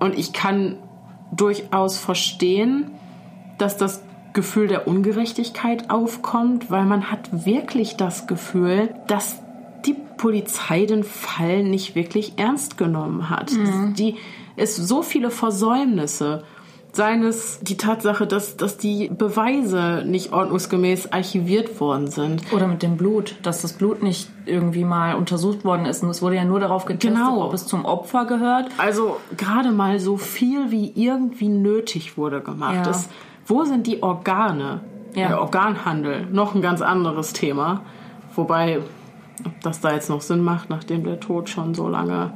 Und 0.00 0.18
ich 0.18 0.32
kann 0.32 0.76
durchaus 1.32 1.98
verstehen, 1.98 2.90
dass 3.58 3.76
das 3.76 4.02
Gefühl 4.32 4.68
der 4.68 4.86
Ungerechtigkeit 4.86 5.90
aufkommt, 5.90 6.70
weil 6.70 6.84
man 6.84 7.10
hat 7.10 7.44
wirklich 7.44 7.96
das 7.96 8.26
Gefühl, 8.26 8.94
dass 9.06 9.40
die 9.84 9.96
Polizei 10.16 10.86
den 10.86 11.04
Fall 11.04 11.64
nicht 11.64 11.94
wirklich 11.94 12.34
ernst 12.36 12.76
genommen 12.76 13.30
hat. 13.30 13.50
Die, 13.94 14.16
es 14.56 14.76
so 14.76 15.02
viele 15.02 15.30
Versäumnisse. 15.30 16.44
Seien 16.92 17.22
es 17.22 17.60
die 17.60 17.76
Tatsache, 17.76 18.26
dass, 18.26 18.56
dass 18.56 18.76
die 18.78 19.08
Beweise 19.08 20.02
nicht 20.06 20.32
ordnungsgemäß 20.32 21.12
archiviert 21.12 21.80
worden 21.80 22.08
sind. 22.10 22.42
Oder 22.52 22.66
mit 22.66 22.82
dem 22.82 22.96
Blut, 22.96 23.36
dass 23.42 23.62
das 23.62 23.74
Blut 23.74 24.02
nicht 24.02 24.28
irgendwie 24.46 24.84
mal 24.84 25.14
untersucht 25.14 25.64
worden 25.64 25.84
ist. 25.86 26.02
Und 26.02 26.08
es 26.10 26.22
wurde 26.22 26.36
ja 26.36 26.44
nur 26.44 26.60
darauf 26.60 26.86
getestet, 26.86 27.14
Genau. 27.18 27.44
ob 27.44 27.52
es 27.52 27.66
zum 27.66 27.84
Opfer 27.84 28.24
gehört. 28.24 28.70
Also 28.78 29.18
gerade 29.36 29.70
mal 29.70 30.00
so 30.00 30.16
viel 30.16 30.70
wie 30.70 30.90
irgendwie 30.94 31.48
nötig 31.48 32.16
wurde 32.16 32.40
gemacht. 32.40 32.86
Ja. 32.86 32.90
Es, 32.90 33.08
wo 33.46 33.64
sind 33.64 33.86
die 33.86 34.02
Organe? 34.02 34.80
Ja. 35.14 35.28
Der 35.28 35.40
Organhandel, 35.40 36.26
noch 36.30 36.54
ein 36.54 36.62
ganz 36.62 36.80
anderes 36.82 37.32
Thema. 37.32 37.82
Wobei, 38.34 38.78
ob 39.44 39.60
das 39.62 39.80
da 39.80 39.92
jetzt 39.92 40.10
noch 40.10 40.20
Sinn 40.20 40.42
macht, 40.42 40.68
nachdem 40.70 41.04
der 41.04 41.20
Tod 41.20 41.48
schon 41.48 41.74
so 41.74 41.88
lange 41.88 42.32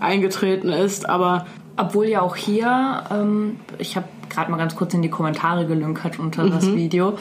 eingetreten 0.00 0.68
ist. 0.68 1.08
Aber 1.08 1.46
Obwohl 1.78 2.06
ja 2.06 2.20
auch 2.22 2.36
hier, 2.36 3.04
ähm, 3.10 3.60
ich 3.78 3.96
habe 3.96 4.06
gerade 4.28 4.50
mal 4.50 4.56
ganz 4.58 4.76
kurz 4.76 4.92
in 4.94 5.02
die 5.02 5.10
Kommentare 5.10 5.66
gelünkert 5.66 6.18
unter 6.18 6.48
das 6.48 6.66
Video 6.66 7.14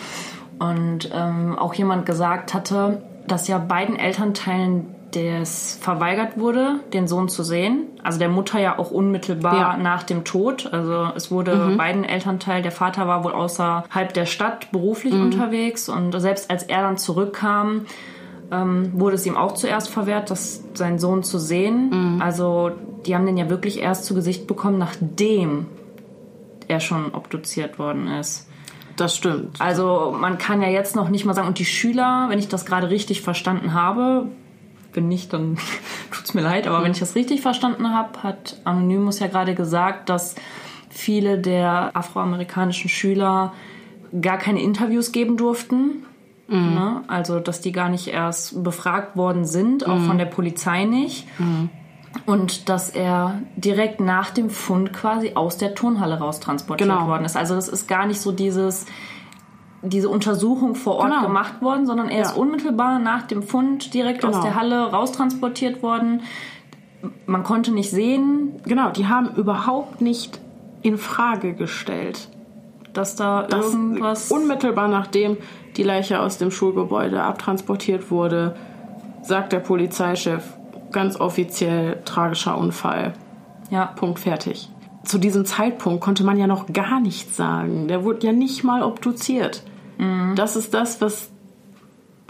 und 0.59 1.09
ähm, 1.13 1.57
auch 1.57 1.73
jemand 1.73 2.05
gesagt 2.05 2.53
hatte, 2.53 3.01
dass 3.27 3.47
ja 3.47 3.57
beiden 3.59 3.95
Elternteilen 3.97 4.87
des 5.13 5.77
verweigert 5.81 6.37
wurde, 6.37 6.81
den 6.93 7.07
Sohn 7.07 7.29
zu 7.29 7.41
sehen. 7.43 7.83
Also 8.03 8.19
der 8.19 8.27
Mutter 8.29 8.59
ja 8.59 8.77
auch 8.77 8.91
unmittelbar 8.91 9.55
Ja. 9.55 9.77
nach 9.77 10.03
dem 10.03 10.25
Tod. 10.25 10.69
Also 10.73 11.07
es 11.15 11.31
wurde 11.31 11.75
beiden 11.77 12.03
Elternteil, 12.03 12.61
der 12.61 12.71
Vater 12.73 13.07
war 13.07 13.23
wohl 13.23 13.31
außerhalb 13.31 14.13
der 14.13 14.25
Stadt 14.25 14.69
beruflich 14.71 15.13
unterwegs 15.13 15.87
und 15.87 16.11
selbst 16.19 16.51
als 16.51 16.63
er 16.63 16.81
dann 16.81 16.97
zurückkam, 16.97 17.85
ähm, 18.51 18.91
wurde 18.93 19.15
es 19.15 19.25
ihm 19.25 19.37
auch 19.37 19.53
zuerst 19.53 19.89
verwehrt, 19.89 20.29
das, 20.29 20.63
seinen 20.73 20.99
Sohn 20.99 21.23
zu 21.23 21.37
sehen. 21.39 22.19
Also 22.21 22.71
die 23.05 23.15
haben 23.15 23.25
den 23.25 23.37
ja 23.37 23.49
wirklich 23.49 23.79
erst 23.79 24.05
zu 24.05 24.13
Gesicht 24.13 24.47
bekommen, 24.47 24.77
nachdem 24.77 25.67
er 26.67 26.79
schon 26.79 27.13
obduziert 27.13 27.79
worden 27.79 28.07
ist. 28.07 28.47
Das 28.95 29.15
stimmt. 29.15 29.61
Also 29.61 30.15
man 30.19 30.37
kann 30.37 30.61
ja 30.61 30.69
jetzt 30.69 30.95
noch 30.95 31.09
nicht 31.09 31.23
mal 31.23 31.33
sagen, 31.33 31.47
und 31.47 31.59
die 31.59 31.65
Schüler, 31.65 32.25
wenn 32.29 32.39
ich 32.39 32.47
das 32.47 32.65
gerade 32.65 32.89
richtig 32.89 33.21
verstanden 33.21 33.73
habe, 33.73 34.25
wenn 34.93 35.07
nicht, 35.07 35.31
dann 35.33 35.57
tut's 36.11 36.33
mir 36.33 36.41
leid, 36.41 36.67
aber 36.67 36.83
wenn 36.83 36.91
ich 36.91 36.99
das 36.99 37.15
richtig 37.15 37.41
verstanden 37.41 37.93
habe, 37.93 38.23
hat 38.23 38.59
Anonymous 38.63 39.19
ja 39.19 39.27
gerade 39.27 39.53
gesagt, 39.53 40.09
dass 40.09 40.35
viele 40.89 41.37
der 41.37 41.91
afroamerikanischen 41.95 42.89
Schüler 42.89 43.53
gar 44.19 44.37
keine 44.37 44.61
Interviews 44.61 45.11
geben 45.11 45.37
durften. 45.37 46.03
Ne? 46.73 47.03
Also, 47.07 47.39
dass 47.39 47.61
die 47.61 47.71
gar 47.73 47.89
nicht 47.89 48.07
erst 48.07 48.63
befragt 48.63 49.17
worden 49.17 49.45
sind, 49.45 49.85
auch 49.85 49.99
von 49.99 50.17
der 50.17 50.25
Polizei 50.25 50.85
nicht. 50.85 51.27
Und 52.25 52.69
dass 52.69 52.89
er 52.89 53.41
direkt 53.55 53.99
nach 54.01 54.31
dem 54.31 54.49
Fund 54.49 54.93
quasi 54.93 55.33
aus 55.35 55.57
der 55.57 55.75
Turnhalle 55.75 56.19
raustransportiert 56.19 56.89
Genau. 56.89 57.07
worden 57.07 57.25
ist. 57.25 57.37
Also 57.37 57.55
das 57.55 57.67
ist 57.69 57.87
gar 57.87 58.05
nicht 58.05 58.19
so 58.19 58.31
dieses, 58.31 58.85
diese 59.81 60.09
Untersuchung 60.09 60.75
vor 60.75 60.95
Ort 60.95 61.09
Genau. 61.11 61.21
gemacht 61.23 61.61
worden, 61.61 61.85
sondern 61.85 62.09
er 62.09 62.21
ist 62.23 62.35
Ja. 62.35 62.41
unmittelbar 62.41 62.99
nach 62.99 63.23
dem 63.23 63.43
Fund 63.43 63.93
direkt 63.93 64.25
aus 64.25 64.31
Genau. 64.33 64.43
der 64.43 64.55
Halle 64.55 64.91
raustransportiert 64.91 65.81
worden. 65.83 66.21
Man 67.25 67.43
konnte 67.43 67.71
nicht 67.71 67.91
sehen, 67.91 68.59
Genau, 68.65 68.89
die 68.89 69.07
haben 69.07 69.29
überhaupt 69.35 70.01
nicht 70.01 70.39
in 70.81 70.97
Frage 70.97 71.53
gestellt. 71.53 72.29
dass 72.93 73.15
da 73.15 73.43
dass 73.43 73.65
irgendwas... 73.73 74.31
unmittelbar 74.31 74.87
nachdem 74.87 75.37
die 75.75 75.83
Leiche 75.83 76.19
aus 76.19 76.39
dem 76.39 76.49
Schulgebäude 76.49 77.21
abtransportiert 77.21 78.09
wurde, 78.09 78.55
sagt 79.21 79.53
der 79.53 79.59
Polizeichef 79.59 80.56
ganz 80.91 81.19
offiziell 81.19 82.01
tragischer 82.05 82.57
Unfall. 82.57 83.13
ja, 83.69 83.85
Punkt 83.87 84.19
fertig. 84.19 84.69
Zu 85.03 85.17
diesem 85.19 85.45
Zeitpunkt 85.45 86.01
konnte 86.01 86.23
man 86.25 86.37
ja 86.37 86.47
noch 86.47 86.67
gar 86.73 86.99
nichts 86.99 87.37
sagen. 87.37 87.87
Der 87.87 88.03
wurde 88.03 88.27
ja 88.27 88.33
nicht 88.33 88.63
mal 88.63 88.83
obduziert. 88.83 89.63
Mhm. 89.97 90.33
Das 90.35 90.55
ist 90.57 90.73
das, 90.73 90.99
was 91.01 91.29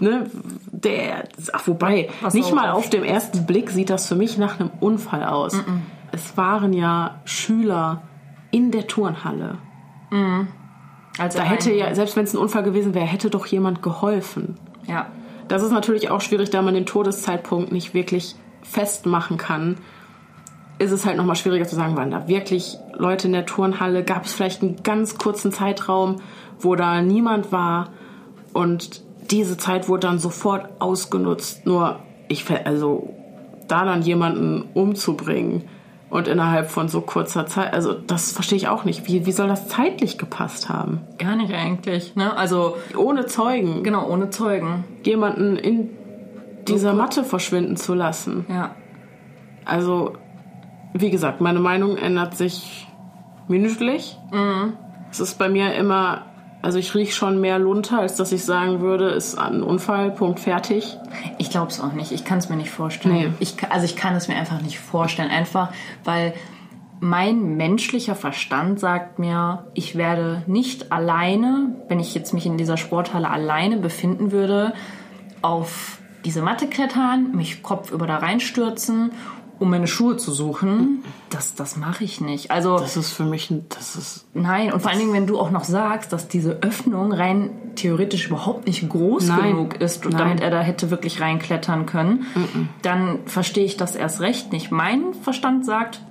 ne, 0.00 0.30
der 0.70 1.24
ach, 1.52 1.66
wobei 1.66 2.08
Was 2.20 2.34
nicht 2.34 2.54
mal 2.54 2.70
auf- 2.70 2.88
dem 2.88 3.02
ersten 3.02 3.46
Blick 3.46 3.70
sieht 3.70 3.90
das 3.90 4.06
für 4.06 4.14
mich 4.14 4.38
nach 4.38 4.60
einem 4.60 4.70
Unfall 4.80 5.24
aus. 5.24 5.54
Mhm. 5.54 5.82
Es 6.12 6.36
waren 6.36 6.72
ja 6.72 7.20
Schüler 7.24 8.02
in 8.52 8.70
der 8.70 8.86
Turnhalle. 8.86 9.58
als 11.18 11.34
Da 11.34 11.42
er 11.42 11.48
hätte 11.48 11.72
ja, 11.72 11.94
selbst 11.94 12.16
wenn 12.16 12.24
es 12.24 12.32
ein 12.34 12.38
Unfall 12.38 12.62
gewesen 12.62 12.94
wäre, 12.94 13.04
hätte 13.06 13.28
doch 13.30 13.46
jemand 13.46 13.82
geholfen. 13.82 14.56
Ja, 14.86 15.06
Das 15.48 15.62
ist 15.62 15.72
natürlich 15.72 16.10
auch 16.10 16.20
schwierig, 16.20 16.50
da 16.50 16.62
man 16.62 16.74
den 16.74 16.86
Todeszeitpunkt 16.86 17.72
nicht 17.72 17.92
wirklich 17.94 18.36
festmachen 18.62 19.36
kann. 19.36 19.76
Ist 20.78 20.92
es 20.92 21.04
halt 21.04 21.16
nochmal 21.16 21.36
schwieriger 21.36 21.66
zu 21.66 21.74
sagen, 21.74 21.96
waren 21.96 22.10
da 22.10 22.28
wirklich 22.28 22.78
Leute 22.96 23.26
in 23.26 23.32
der 23.32 23.46
Turnhalle? 23.46 24.04
Gab 24.04 24.24
es 24.24 24.32
vielleicht 24.32 24.62
einen 24.62 24.82
ganz 24.82 25.18
kurzen 25.18 25.52
Zeitraum, 25.52 26.16
wo 26.60 26.76
da 26.76 27.02
niemand 27.02 27.50
war? 27.50 27.88
Und 28.52 29.02
diese 29.30 29.56
Zeit 29.56 29.88
wurde 29.88 30.06
dann 30.06 30.18
sofort 30.18 30.68
ausgenutzt. 30.80 31.66
Nur, 31.66 31.98
ich, 32.28 32.44
also, 32.64 33.12
da 33.66 33.84
dann 33.84 34.02
jemanden 34.02 34.64
umzubringen 34.74 35.64
und 36.10 36.26
innerhalb 36.28 36.70
von 36.70 36.88
so 36.88 37.00
kurzer 37.02 37.46
Zeit, 37.46 37.74
also, 37.74 37.92
das 37.92 38.32
verstehe 38.32 38.56
ich 38.56 38.68
auch 38.68 38.84
nicht. 38.84 39.06
Wie, 39.08 39.26
wie 39.26 39.32
soll 39.32 39.48
das 39.48 39.68
zeitlich 39.68 40.16
gepasst 40.16 40.68
haben? 40.68 41.00
gar 41.18 41.34
nicht 41.36 41.52
eigentlich. 41.52 42.14
Ne? 42.14 42.34
Also 42.36 42.76
Ohne 42.96 43.26
Zeugen 43.26 43.82
genau, 43.82 44.08
ohne 44.08 44.30
Zeugen. 44.30 44.84
jemanden 45.04 45.56
in 45.56 45.90
dieser 46.68 46.92
Matte 46.94 47.24
verschwinden 47.24 47.76
zu 47.76 47.94
lassen. 47.94 48.46
Ja, 48.48 48.74
Also, 49.64 50.14
wie 50.94 51.10
gesagt, 51.10 51.40
meine 51.40 51.60
Meinung 51.60 51.96
ändert 51.96 52.36
sich 52.36 52.86
minütlich. 53.48 54.18
Es 55.10 55.20
ist 55.20 55.38
bei 55.38 55.48
mir 55.48 55.74
immer, 55.74 56.26
also 56.62 56.78
ich 56.78 56.94
rieche 56.94 57.12
schon 57.12 57.40
mehr 57.40 57.58
Lunter, 57.58 58.00
als 58.00 58.16
dass 58.16 58.32
ich 58.32 58.44
sagen 58.44 58.80
würde, 58.80 59.08
ist 59.08 59.38
ein 59.38 59.62
Unfall, 59.62 60.10
Punkt, 60.10 60.40
fertig. 60.40 60.98
Ich 61.38 61.50
glaube 61.50 61.68
es 61.68 61.80
auch 61.80 61.92
nicht. 61.92 62.12
Ich 62.12 62.24
kann 62.24 62.38
es 62.38 62.48
mir 62.48 62.56
nicht 62.56 62.70
vorstellen. 62.70 63.14
Nee. 63.14 63.32
Ich, 63.40 63.56
also 63.70 63.84
ich 63.84 63.96
kann 63.96 64.14
es 64.14 64.28
mir 64.28 64.36
einfach 64.36 64.60
nicht 64.60 64.78
vorstellen. 64.78 65.30
Einfach, 65.30 65.70
weil 66.04 66.34
mein 67.00 67.56
menschlicher 67.56 68.14
Verstand 68.14 68.80
sagt 68.80 69.18
mir, 69.18 69.66
ich 69.74 69.96
werde 69.96 70.42
nicht 70.46 70.90
alleine, 70.90 71.76
wenn 71.88 72.00
ich 72.00 72.14
jetzt 72.14 72.34
mich 72.34 72.44
in 72.44 72.58
dieser 72.58 72.76
Sporthalle 72.76 73.30
alleine 73.30 73.76
befinden 73.76 74.32
würde, 74.32 74.72
auf 75.42 75.98
diese 76.24 76.42
Matte 76.42 76.66
klettern, 76.66 77.34
mich 77.34 77.62
kopfüber 77.62 78.06
da 78.06 78.16
reinstürzen, 78.16 79.12
um 79.58 79.70
meine 79.70 79.86
Schuhe 79.86 80.16
zu 80.16 80.30
suchen. 80.30 81.02
Das, 81.30 81.54
das 81.54 81.76
mache 81.76 82.04
ich 82.04 82.20
nicht. 82.20 82.50
Also 82.50 82.78
Das 82.78 82.96
ist 82.96 83.12
für 83.12 83.24
mich, 83.24 83.50
ein, 83.50 83.66
das 83.68 83.96
ist, 83.96 84.26
Nein, 84.34 84.72
und 84.72 84.80
vor 84.80 84.90
allen 84.90 85.00
Dingen, 85.00 85.12
wenn 85.12 85.26
du 85.26 85.38
auch 85.38 85.50
noch 85.50 85.64
sagst, 85.64 86.12
dass 86.12 86.28
diese 86.28 86.62
Öffnung 86.62 87.12
rein 87.12 87.50
theoretisch 87.74 88.28
überhaupt 88.28 88.66
nicht 88.66 88.88
groß 88.88 89.26
Nein. 89.28 89.50
genug 89.52 89.80
ist, 89.80 90.06
und 90.06 90.12
Nein. 90.12 90.22
damit 90.22 90.40
er 90.40 90.50
da 90.50 90.60
hätte 90.60 90.90
wirklich 90.90 91.20
reinklettern 91.20 91.86
können, 91.86 92.26
dann 92.82 93.20
verstehe 93.26 93.64
ich 93.64 93.76
das 93.76 93.96
erst 93.96 94.20
recht 94.20 94.52
nicht. 94.52 94.70
Mein 94.70 95.14
Verstand 95.22 95.64
sagt, 95.64 96.02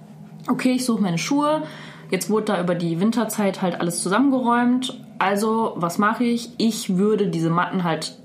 okay, 0.50 0.72
ich 0.72 0.86
suche 0.86 1.02
meine 1.02 1.18
Schuhe, 1.18 1.64
jetzt 2.10 2.30
wurde 2.30 2.46
da 2.46 2.62
über 2.62 2.76
die 2.76 3.00
Winterzeit 3.00 3.62
halt 3.62 3.80
alles 3.80 4.02
zusammengeräumt, 4.04 5.02
also 5.20 5.74
was 5.78 5.98
mache 5.98 6.24
ich? 6.26 6.52
Ich 6.58 6.98
würde 6.98 7.28
diese 7.28 7.50
Matten 7.50 7.84
halt 7.84 8.18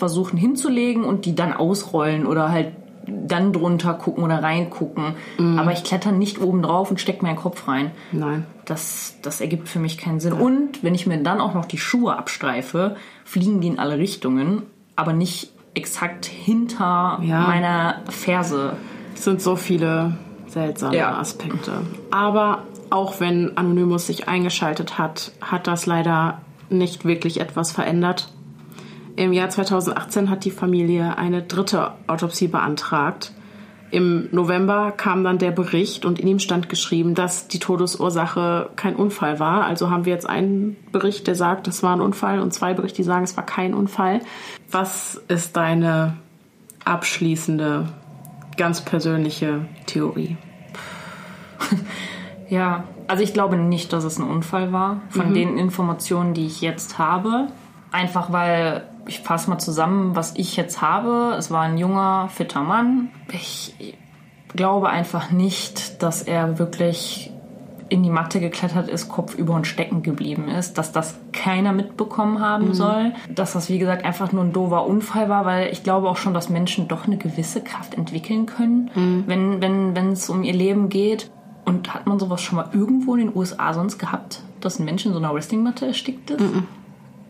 versuchen 0.00 0.36
hinzulegen 0.36 1.04
und 1.04 1.24
die 1.26 1.36
dann 1.36 1.52
ausrollen 1.52 2.26
oder 2.26 2.50
halt 2.50 2.72
dann 3.06 3.52
drunter 3.52 3.94
gucken 3.94 4.24
oder 4.24 4.42
reingucken. 4.42 5.14
Aber 5.58 5.72
ich 5.72 5.84
kletter 5.84 6.12
nicht 6.12 6.40
oben 6.40 6.62
drauf 6.62 6.90
und 6.90 7.00
stecke 7.00 7.24
meinen 7.24 7.36
Kopf 7.36 7.66
rein. 7.68 7.92
nein. 8.12 8.44
Das, 8.66 9.16
das 9.22 9.40
ergibt 9.40 9.68
für 9.68 9.80
mich 9.80 9.98
keinen 9.98 10.20
Sinn. 10.20 10.32
Und 10.32 10.84
wenn 10.84 10.94
ich 10.94 11.04
mir 11.06 11.18
dann 11.22 11.40
auch 11.40 11.54
noch 11.54 11.64
die 11.64 11.78
Schuhe 11.78 12.16
abstreife, 12.16 12.94
fliegen 13.24 13.60
die 13.60 13.66
in 13.66 13.78
alle 13.80 13.98
Richtungen, 13.98 14.62
aber 14.94 15.12
nicht 15.12 15.50
exakt 15.74 16.24
hinter 16.26 17.18
Ja. 17.22 17.40
meiner 17.48 17.96
Ferse. 18.08 18.74
Es 19.16 19.24
sind 19.24 19.42
so 19.42 19.56
viele 19.56 20.14
seltsame 20.46 20.96
Ja. 20.96 21.18
Aspekte. 21.18 21.72
Aber 22.12 22.62
auch 22.90 23.18
wenn 23.18 23.56
Anonymous 23.56 24.06
sich 24.06 24.28
eingeschaltet 24.28 24.98
hat, 24.98 25.32
hat 25.40 25.66
das 25.66 25.86
leider 25.86 26.40
nicht 26.68 27.04
wirklich 27.04 27.40
etwas 27.40 27.72
verändert. 27.72 28.28
Im 29.16 29.32
Jahr 29.32 29.48
2018 29.48 30.30
hat 30.30 30.44
die 30.44 30.50
Familie 30.50 31.18
eine 31.18 31.42
dritte 31.42 31.92
Autopsie 32.06 32.48
beantragt. 32.48 33.32
Im 33.90 34.28
November 34.30 34.92
kam 34.96 35.24
dann 35.24 35.38
der 35.38 35.50
Bericht 35.50 36.04
und 36.04 36.20
in 36.20 36.28
ihm 36.28 36.38
stand 36.38 36.68
geschrieben, 36.68 37.16
dass 37.16 37.48
die 37.48 37.58
Todesursache 37.58 38.70
kein 38.76 38.94
Unfall 38.94 39.40
war. 39.40 39.64
Also 39.64 39.90
haben 39.90 40.04
wir 40.04 40.12
jetzt 40.12 40.28
einen 40.28 40.76
Bericht, 40.92 41.26
der 41.26 41.34
sagt, 41.34 41.66
es 41.66 41.82
war 41.82 41.96
ein 41.96 42.00
Unfall 42.00 42.40
und 42.40 42.54
zwei 42.54 42.72
Berichte, 42.72 42.98
die 42.98 43.02
sagen, 43.02 43.24
es 43.24 43.36
war 43.36 43.44
kein 43.44 43.74
Unfall. 43.74 44.20
Was 44.70 45.20
ist 45.26 45.56
deine 45.56 46.16
abschließende, 46.84 47.88
ganz 48.56 48.80
persönliche 48.80 49.66
Theorie? 49.86 50.36
Ja, 52.50 52.84
also 53.06 53.22
ich 53.22 53.32
glaube 53.32 53.56
nicht, 53.56 53.92
dass 53.92 54.02
es 54.02 54.18
ein 54.18 54.28
Unfall 54.28 54.72
war, 54.72 55.02
von 55.08 55.32
den 55.32 55.56
Informationen, 55.56 56.34
die 56.34 56.46
ich 56.46 56.60
jetzt 56.60 56.98
habe. 56.98 57.46
Einfach 57.92 58.32
weil, 58.32 58.88
ich 59.10 59.20
fasse 59.20 59.50
mal 59.50 59.58
zusammen, 59.58 60.14
was 60.14 60.34
ich 60.36 60.56
jetzt 60.56 60.80
habe. 60.80 61.34
Es 61.36 61.50
war 61.50 61.62
ein 61.62 61.78
junger, 61.78 62.28
fitter 62.32 62.62
Mann. 62.62 63.10
Ich 63.32 63.74
glaube 64.54 64.88
einfach 64.88 65.32
nicht, 65.32 66.00
dass 66.00 66.22
er 66.22 66.60
wirklich 66.60 67.32
in 67.88 68.04
die 68.04 68.10
Matte 68.10 68.38
geklettert 68.38 68.88
ist, 68.88 69.08
Kopf 69.08 69.34
über 69.34 69.54
und 69.54 69.66
stecken 69.66 70.04
geblieben 70.04 70.46
ist, 70.48 70.78
dass 70.78 70.92
das 70.92 71.18
keiner 71.32 71.72
mitbekommen 71.72 72.40
haben 72.40 72.72
soll, 72.72 73.12
dass 73.28 73.54
das 73.54 73.68
wie 73.68 73.80
gesagt 73.80 74.04
einfach 74.04 74.30
nur 74.30 74.44
ein 74.44 74.52
doofer 74.52 74.86
Unfall 74.86 75.28
war, 75.28 75.44
weil 75.44 75.72
ich 75.72 75.82
glaube 75.82 76.08
auch 76.08 76.16
schon, 76.16 76.32
dass 76.32 76.48
Menschen 76.48 76.86
doch 76.86 77.06
eine 77.06 77.16
gewisse 77.16 77.62
Kraft 77.62 77.94
entwickeln 77.94 78.46
können, 78.46 79.24
wenn 79.26 79.60
wenn 79.60 79.96
wenn 79.96 80.12
es 80.12 80.30
um 80.30 80.44
ihr 80.44 80.54
Leben 80.54 80.88
geht. 80.88 81.30
Und 81.64 81.92
hat 81.92 82.06
man 82.06 82.18
sowas 82.18 82.40
schon 82.40 82.56
mal 82.56 82.70
irgendwo 82.72 83.14
in 83.14 83.26
den 83.26 83.36
USA 83.36 83.74
sonst 83.74 83.98
gehabt, 83.98 84.42
dass 84.60 84.78
ein 84.78 84.86
Mensch 84.86 85.04
in 85.04 85.12
so 85.12 85.18
einer 85.18 85.32
Wrestlingmatte 85.34 85.86
erstickt 85.86 86.30
ist? 86.30 86.40
Ja, 86.40 86.62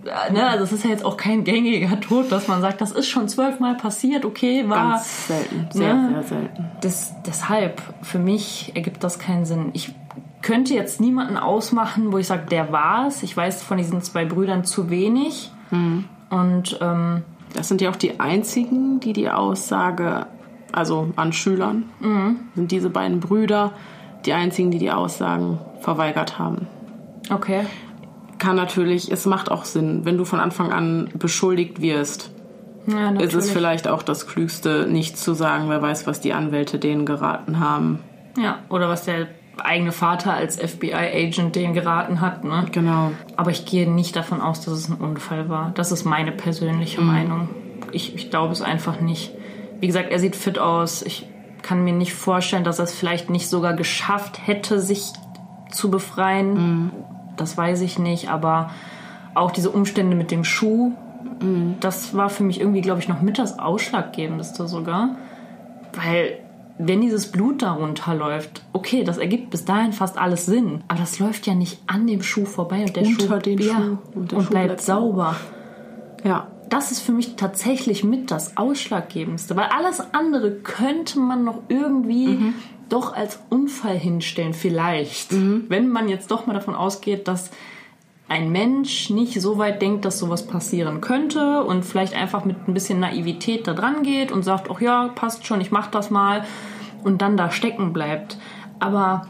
ne, 0.05 0.49
also 0.49 0.65
es 0.65 0.73
ist 0.73 0.85
ja 0.85 0.91
jetzt 0.91 1.05
auch 1.05 1.17
kein 1.17 1.45
gängiger 1.45 2.01
Tod, 2.01 2.33
dass 2.33 2.49
man 2.49 2.61
sagt, 2.61 2.81
das 2.81 2.93
ist 2.93 3.09
schon 3.09 3.29
zwölfmal 3.29 3.77
passiert, 3.77 4.25
okay, 4.25 4.69
war 4.69 4.93
Ganz 4.93 5.27
selten, 5.29 5.67
sehr, 5.71 5.95
ne? 5.95 6.09
sehr 6.11 6.23
selten. 6.23 6.65
Das, 6.81 7.15
deshalb, 7.27 7.83
für 8.03 8.19
mich 8.19 8.73
ergibt 8.75 9.05
das 9.05 9.19
keinen 9.19 9.45
Sinn. 9.45 9.71
Ich 9.75 9.95
könnte 10.43 10.75
jetzt 10.75 11.01
niemanden 11.01 11.37
ausmachen, 11.37 12.13
wo 12.13 12.19
ich 12.19 12.27
sage, 12.27 12.47
der 12.51 12.73
war 12.73 13.09
es. 13.09 13.23
Ich 13.23 13.37
weiß 13.37 13.63
von 13.63 13.77
diesen 13.77 14.01
zwei 14.03 14.25
Brüdern 14.25 14.65
zu 14.65 14.89
wenig. 14.89 15.53
Und 16.31 16.79
ähm, 16.81 17.23
Das 17.55 17.69
sind 17.69 17.81
ja 17.81 17.91
auch 17.91 17.97
die 17.97 18.21
einzigen, 18.21 19.01
die 19.01 19.13
die 19.13 19.29
Aussage, 19.29 20.27
also 20.73 21.09
an 21.17 21.33
Schülern, 21.33 21.85
sind 22.55 22.71
diese 22.73 22.91
beiden 22.91 23.21
Brüder 23.21 23.73
die 24.25 24.33
einzigen, 24.33 24.71
die 24.71 24.79
die 24.79 24.91
Aussagen 24.91 25.59
verweigert 25.81 26.39
haben. 26.39 26.67
Okay. 27.31 27.65
Kann 28.41 28.57
natürlich, 28.57 29.13
es 29.13 29.27
macht 29.27 29.51
auch 29.51 29.65
Sinn, 29.65 30.05
wenn 30.05 30.19
du 30.19 30.25
von 30.25 30.41
Anfang 30.41 30.73
an 30.73 31.11
beschuldigt 31.15 31.81
wirst, 31.81 32.33
Ja, 32.87 33.11
ist 33.13 33.35
es 33.35 33.51
vielleicht 33.51 33.87
auch 33.87 34.03
das 34.03 34.27
Klügste, 34.27 34.87
nicht 34.89 35.17
zu 35.19 35.35
sagen, 35.35 35.69
wer 35.69 35.81
weiß, 35.83 36.07
was 36.07 36.21
die 36.21 36.33
Anwälte 36.33 36.79
denen 36.79 37.07
geraten 37.07 37.61
haben. 37.61 38.01
Ja, 38.37 38.61
oder 38.69 38.89
was 38.89 39.05
der 39.05 39.29
eigene 39.63 39.93
Vater 39.93 40.33
als 40.33 40.57
FBI-Agent 40.57 41.55
denen 41.55 41.75
geraten 41.75 42.23
hat, 42.23 42.45
ne? 42.45 42.65
Genau. 42.73 43.13
Aber 43.37 43.51
ich 43.51 43.67
gehe 43.67 43.91
nicht 43.91 44.17
davon 44.17 44.41
aus, 44.41 44.63
dass 44.63 44.75
es 44.75 44.89
ein 44.89 44.97
Unfall 44.97 45.49
war. 45.49 45.73
Das 45.75 45.93
ist 45.93 46.05
meine 46.05 46.33
persönliche 46.33 47.03
Meinung. 47.03 47.49
Ich, 47.93 48.15
ich 48.15 48.31
glaube 48.31 48.53
es 48.53 48.63
einfach 48.63 49.01
nicht. 49.01 49.33
Wie 49.81 49.87
gesagt, 49.87 50.11
er 50.11 50.19
sieht 50.19 50.35
fit 50.35 50.59
aus. 50.59 51.03
Ich 51.03 51.27
kann 51.63 51.85
mir 51.85 51.93
nicht 51.93 52.15
vorstellen, 52.15 52.65
dass 52.65 52.79
er 52.79 52.85
es 52.85 52.95
vielleicht 52.95 53.29
nicht 53.29 53.49
sogar 53.49 53.75
geschafft 53.75 54.47
hätte, 54.47 54.81
sich 54.81 55.13
zu 55.71 55.91
befreien. 55.91 56.91
Das 57.41 57.57
weiß 57.57 57.81
ich 57.81 57.99
nicht. 57.99 58.31
Aber 58.31 58.71
auch 59.35 59.51
diese 59.51 59.71
Umstände 59.71 60.17
mit 60.17 60.31
dem 60.31 60.45
Schuh, 60.45 60.93
das 61.81 62.15
war 62.15 62.29
für 62.31 62.45
mich 62.45 62.61
irgendwie, 62.61 62.81
glaube 62.81 63.01
ich, 63.01 63.09
noch 63.09 63.23
mit 63.23 63.39
das 63.39 63.59
Ausschlaggebendste 63.59 64.69
sogar. 64.69 65.17
Weil 65.95 66.39
wenn 66.79 67.01
dieses 67.01 67.31
Blut 67.31 67.63
darunter 67.63 68.15
läuft, 68.15 68.63
okay, 68.73 69.05
das 69.05 69.19
ergibt 69.19 69.51
bis 69.51 69.65
dahin 69.65 69.93
fast 69.93 70.17
alles 70.19 70.47
Sinn. 70.47 70.83
Aber 70.89 71.01
das 71.01 71.19
läuft 71.19 71.47
ja 71.47 71.55
nicht 71.55 71.79
an 71.87 72.07
dem 72.07 72.23
Schuh 72.23 72.45
vorbei 72.47 72.85
und 72.85 72.97
der 72.97 73.05
Unter 73.05 73.41
Schuh, 73.43 73.51
ja, 73.51 73.75
Schuh. 73.75 73.99
und, 74.15 74.17
Und 74.17 74.33
der 74.33 74.37
Schuh 74.41 74.51
bleibt 74.51 74.67
bleibt 74.67 74.81
sauber. 74.81 75.37
Ja. 76.25 76.47
Das 76.71 76.93
ist 76.93 77.01
für 77.01 77.11
mich 77.11 77.35
tatsächlich 77.35 78.05
mit 78.05 78.31
das 78.31 78.57
Ausschlaggebendste, 78.57 79.57
weil 79.57 79.67
alles 79.77 80.01
andere 80.15 80.53
könnte 80.53 81.19
man 81.19 81.43
noch 81.43 81.63
irgendwie 81.69 82.29
Mhm. 82.29 82.55
Doch 82.93 83.15
als 83.15 83.41
Unfall 83.49 83.99
hinstellen, 83.99 84.55
vielleicht. 84.55 85.33
Mhm. 85.33 85.65
Wenn 85.69 85.89
man 85.89 86.09
jetzt 86.09 86.31
doch 86.31 86.47
mal 86.47 86.55
davon 86.55 86.75
ausgeht, 86.75 87.29
dass 87.29 87.51
ein 88.29 88.53
Mensch 88.53 89.11
nicht 89.11 89.41
so 89.41 89.59
weit 89.59 89.83
denkt, 89.83 90.05
dass 90.05 90.21
sowas 90.21 90.47
passieren 90.47 91.01
könnte 91.01 91.65
und 91.65 91.85
vielleicht 91.85 92.15
einfach 92.15 92.45
mit 92.45 92.69
ein 92.69 92.75
bisschen 92.75 93.01
Naivität 93.01 93.67
da 93.67 93.75
dran 93.75 94.05
geht 94.05 94.31
und 94.31 94.45
sagt, 94.45 94.71
ach 94.71 94.81
ja, 94.81 95.09
passt 95.09 95.47
schon, 95.47 95.61
ich 95.61 95.73
mach 95.73 95.89
das 95.89 96.11
mal 96.11 96.45
und 97.03 97.23
dann 97.23 97.37
da 97.37 97.51
stecken 97.51 97.93
bleibt. 97.93 98.39
Aber 98.79 99.27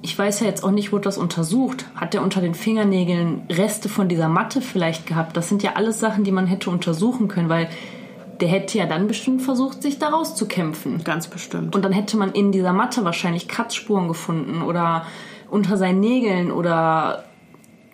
ich 0.00 0.18
weiß 0.18 0.40
ja 0.40 0.46
jetzt 0.46 0.64
auch 0.64 0.70
nicht, 0.70 0.92
wurde 0.92 1.04
das 1.04 1.18
untersucht. 1.18 1.86
Hat 1.94 2.14
der 2.14 2.22
unter 2.22 2.40
den 2.40 2.54
Fingernägeln 2.54 3.42
Reste 3.50 3.88
von 3.88 4.08
dieser 4.08 4.28
Matte 4.28 4.60
vielleicht 4.60 5.06
gehabt? 5.06 5.36
Das 5.36 5.48
sind 5.48 5.62
ja 5.62 5.72
alles 5.76 6.00
Sachen, 6.00 6.24
die 6.24 6.32
man 6.32 6.46
hätte 6.46 6.70
untersuchen 6.70 7.28
können, 7.28 7.48
weil 7.48 7.68
der 8.40 8.48
hätte 8.48 8.78
ja 8.78 8.86
dann 8.86 9.06
bestimmt 9.06 9.42
versucht, 9.42 9.82
sich 9.82 9.98
da 9.98 10.08
rauszukämpfen. 10.08 11.02
Ganz 11.04 11.28
bestimmt. 11.28 11.74
Und 11.74 11.84
dann 11.84 11.92
hätte 11.92 12.16
man 12.16 12.32
in 12.32 12.52
dieser 12.52 12.72
Matte 12.72 13.04
wahrscheinlich 13.04 13.48
Kratzspuren 13.48 14.08
gefunden 14.08 14.62
oder 14.62 15.06
unter 15.50 15.76
seinen 15.76 16.00
Nägeln 16.00 16.50
oder 16.50 17.24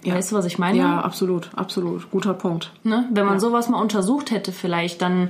weißt 0.05 0.33
du, 0.33 0.37
was 0.37 0.47
ich 0.47 0.59
meine? 0.59 0.79
ja, 0.79 1.01
absolut, 1.01 1.51
absolut. 1.55 2.11
Guter 2.11 2.35
Punkt. 2.35 2.73
Ne? 2.85 3.09
Wenn 3.13 3.27
man 3.27 3.41
sowas 3.41 3.69
mal 3.69 3.81
untersucht 3.81 4.31
hätte 4.31 4.53
vielleicht, 4.53 5.03
dann 5.03 5.29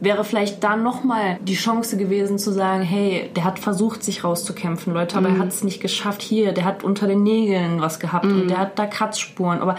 wäre 0.00 0.24
vielleicht 0.24 0.64
da 0.64 0.76
nochmal 0.76 1.38
die 1.42 1.54
Chance 1.54 1.96
gewesen 1.96 2.38
zu 2.38 2.52
sagen, 2.52 2.82
hey, 2.82 3.30
der 3.36 3.44
hat 3.44 3.58
versucht, 3.58 4.02
sich 4.02 4.24
rauszukämpfen, 4.24 4.92
Leute, 4.92 5.16
aber 5.16 5.28
er 5.28 5.38
hat 5.38 5.48
es 5.48 5.62
nicht 5.62 5.80
geschafft. 5.80 6.22
Hier, 6.22 6.52
der 6.52 6.64
hat 6.64 6.82
unter 6.82 7.06
den 7.06 7.22
Nägeln 7.22 7.80
was 7.80 8.00
gehabt 8.00 8.26
und 8.26 8.48
der 8.48 8.58
hat 8.58 8.78
da 8.78 8.86
Kratzspuren. 8.86 9.60
Aber 9.60 9.76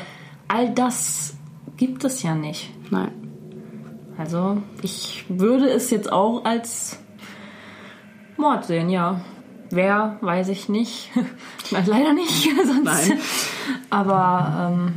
all 0.48 0.70
das 0.70 1.36
gibt 1.76 2.06
es 2.06 2.24
ja 2.24 2.36
nicht. 2.36 2.70
Nein. 2.90 3.23
Also 4.18 4.62
ich 4.82 5.26
würde 5.28 5.70
es 5.70 5.90
jetzt 5.90 6.12
auch 6.12 6.46
als 6.46 7.00
Mord 8.38 8.66
sehen, 8.66 8.90
ja. 8.90 9.22
Wer, 9.70 10.18
weiß 10.22 10.50
ich 10.50 10.70
nicht. 10.70 11.10
Leider 11.72 12.14
nicht. 12.14 12.50
Sonst. 12.66 12.84
Nein. 12.84 13.20
Aber 13.90 14.72
ähm, 14.72 14.94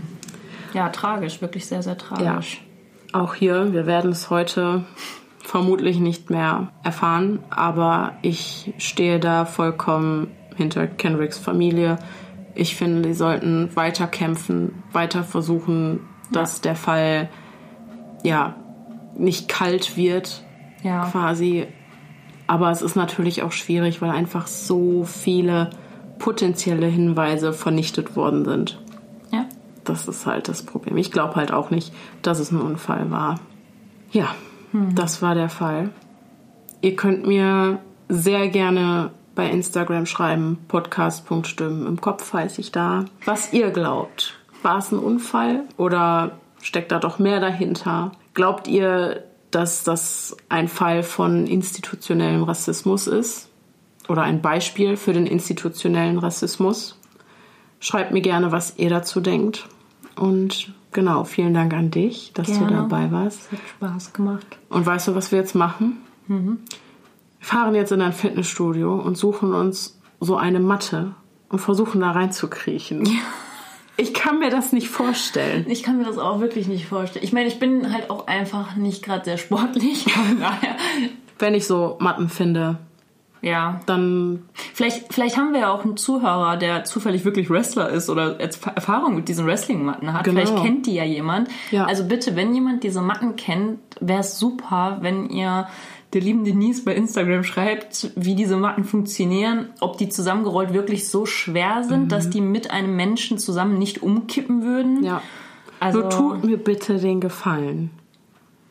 ja, 0.74 0.90
tragisch, 0.90 1.40
wirklich 1.40 1.66
sehr, 1.66 1.82
sehr 1.82 1.96
tragisch. 1.96 2.62
Auch 3.12 3.34
hier, 3.34 3.72
wir 3.72 3.86
werden 3.86 4.10
es 4.10 4.28
heute 4.28 4.84
vermutlich 5.42 6.00
nicht 6.00 6.28
mehr 6.28 6.72
erfahren, 6.82 7.38
aber 7.48 8.14
ich 8.20 8.74
stehe 8.78 9.20
da 9.20 9.46
vollkommen 9.46 10.28
hinter 10.56 10.86
Kendricks 10.86 11.38
Familie. 11.38 11.96
Ich 12.54 12.76
finde, 12.76 13.08
sie 13.08 13.14
sollten 13.14 13.74
weiter 13.76 14.06
kämpfen, 14.06 14.82
weiter 14.92 15.22
versuchen, 15.22 16.00
dass 16.32 16.60
der 16.60 16.76
Fall 16.76 17.30
ja 18.22 18.56
nicht 19.18 19.48
kalt 19.48 19.96
wird, 19.96 20.42
Ja. 20.82 21.06
quasi. 21.10 21.66
Aber 22.46 22.70
es 22.70 22.80
ist 22.82 22.94
natürlich 22.96 23.42
auch 23.42 23.52
schwierig, 23.52 24.00
weil 24.02 24.10
einfach 24.10 24.46
so 24.46 25.04
viele 25.04 25.70
potenzielle 26.18 26.86
Hinweise 26.86 27.52
vernichtet 27.52 28.16
worden 28.16 28.44
sind. 28.44 28.80
ja. 29.32 29.44
Das 29.84 30.08
ist 30.08 30.26
halt 30.26 30.48
das 30.48 30.62
Problem. 30.64 30.96
Ich 30.96 31.12
glaube 31.12 31.36
halt 31.36 31.52
auch 31.52 31.70
nicht, 31.70 31.92
dass 32.22 32.40
es 32.40 32.50
ein 32.50 32.60
Unfall 32.60 33.10
war. 33.12 33.38
Ja, 34.10 34.34
das 34.72 35.22
war 35.22 35.34
der 35.36 35.48
Fall. 35.48 35.90
Ihr 36.82 36.96
könnt 36.96 37.24
mir 37.26 37.78
sehr 38.08 38.48
gerne 38.48 39.10
bei 39.36 39.48
Instagram 39.48 40.06
schreiben, 40.06 40.58
podcast.stimmen 40.68 41.86
im 41.86 42.00
Kopf 42.00 42.32
heiße 42.32 42.60
ich 42.60 42.72
da, 42.72 43.04
was 43.26 43.52
ihr 43.52 43.70
glaubt. 43.70 44.34
War 44.62 44.78
es 44.78 44.90
ein 44.92 44.98
Unfall 44.98 45.62
oder 45.76 46.32
steckt 46.62 46.90
da 46.90 46.98
doch 46.98 47.18
mehr 47.20 47.38
dahinter? 47.40 48.10
Glaubt 48.36 48.68
ihr, 48.68 49.24
dass 49.50 49.82
das 49.82 50.36
ein 50.50 50.68
Fall 50.68 51.02
von 51.02 51.46
institutionellem 51.46 52.42
Rassismus 52.42 53.06
ist? 53.06 53.48
Oder 54.08 54.24
ein 54.24 54.42
Beispiel 54.42 54.98
für 54.98 55.14
den 55.14 55.26
institutionellen 55.26 56.18
Rassismus? 56.18 56.98
Schreibt 57.80 58.12
mir 58.12 58.20
gerne, 58.20 58.52
was 58.52 58.76
ihr 58.76 58.90
dazu 58.90 59.20
denkt. 59.20 59.66
Und 60.16 60.74
genau, 60.92 61.24
vielen 61.24 61.54
Dank 61.54 61.72
an 61.72 61.90
dich, 61.90 62.32
dass 62.34 62.48
du 62.48 62.58
Gerne. 62.58 62.76
dabei 62.76 63.10
warst. 63.10 63.50
Hat 63.50 63.58
Spaß 63.70 64.12
gemacht. 64.12 64.46
Und 64.68 64.84
weißt 64.84 65.08
du, 65.08 65.14
was 65.14 65.32
wir 65.32 65.38
jetzt 65.38 65.54
machen? 65.54 65.96
Wir 66.28 66.58
fahren 67.40 67.74
jetzt 67.74 67.92
in 67.92 68.02
ein 68.02 68.12
Fitnessstudio 68.12 68.96
und 68.96 69.16
suchen 69.16 69.54
uns 69.54 69.98
so 70.20 70.36
eine 70.36 70.60
Matte 70.60 71.14
und 71.48 71.60
versuchen 71.60 72.02
da 72.02 72.10
reinzukriechen. 72.10 73.08
Ich 73.96 74.12
kann 74.12 74.38
mir 74.38 74.50
das 74.50 74.72
nicht 74.72 74.88
vorstellen. 74.88 75.64
Ich 75.68 75.82
kann 75.82 75.98
mir 75.98 76.04
das 76.04 76.18
auch 76.18 76.40
wirklich 76.40 76.68
nicht 76.68 76.86
vorstellen. 76.86 77.24
Ich 77.24 77.32
meine, 77.32 77.48
ich 77.48 77.58
bin 77.58 77.92
halt 77.92 78.10
auch 78.10 78.26
einfach 78.26 78.76
nicht 78.76 79.02
gerade 79.02 79.24
sehr 79.24 79.38
sportlich. 79.38 80.06
Wenn 81.38 81.54
ich 81.54 81.66
so 81.66 81.96
Matten 81.98 82.28
finde, 82.28 82.78
ja. 83.42 83.80
dann 83.86 84.42
Vielleicht, 84.74 85.12
vielleicht 85.12 85.36
haben 85.36 85.52
wir 85.52 85.60
ja 85.60 85.70
auch 85.70 85.84
einen 85.84 85.96
Zuhörer, 85.96 86.56
der 86.56 86.84
zufällig 86.84 87.24
wirklich 87.24 87.48
Wrestler 87.48 87.88
ist 87.88 88.10
oder 88.10 88.38
Erfahrung 88.40 89.14
mit 89.14 89.28
diesen 89.28 89.46
Wrestling-Matten 89.46 90.12
hat. 90.12 90.24
Genau. 90.24 90.40
Vielleicht 90.40 90.62
kennt 90.62 90.86
die 90.86 90.94
ja 90.94 91.04
jemand. 91.04 91.48
Ja. 91.70 91.84
Also 91.84 92.04
bitte, 92.04 92.36
wenn 92.36 92.54
jemand 92.54 92.82
diese 92.82 93.00
Matten 93.00 93.36
kennt, 93.36 93.78
wäre 94.00 94.20
es 94.20 94.38
super, 94.38 94.98
wenn 95.00 95.30
ihr 95.30 95.68
der 96.16 96.24
lieben 96.24 96.44
Denise 96.44 96.82
bei 96.82 96.94
Instagram 96.94 97.44
schreibt, 97.44 98.10
wie 98.16 98.34
diese 98.34 98.56
Matten 98.56 98.84
funktionieren, 98.84 99.68
ob 99.80 99.98
die 99.98 100.08
zusammengerollt 100.08 100.72
wirklich 100.72 101.08
so 101.08 101.26
schwer 101.26 101.84
sind, 101.84 102.10
dass 102.10 102.30
die 102.30 102.40
mit 102.40 102.70
einem 102.70 102.96
Menschen 102.96 103.36
zusammen 103.36 103.78
nicht 103.78 104.02
umkippen 104.02 104.62
würden. 104.62 105.04
ja. 105.04 105.20
Also, 105.78 106.00
Nur 106.00 106.08
tut 106.08 106.44
mir 106.44 106.56
bitte 106.56 106.96
den 106.98 107.20
Gefallen. 107.20 107.90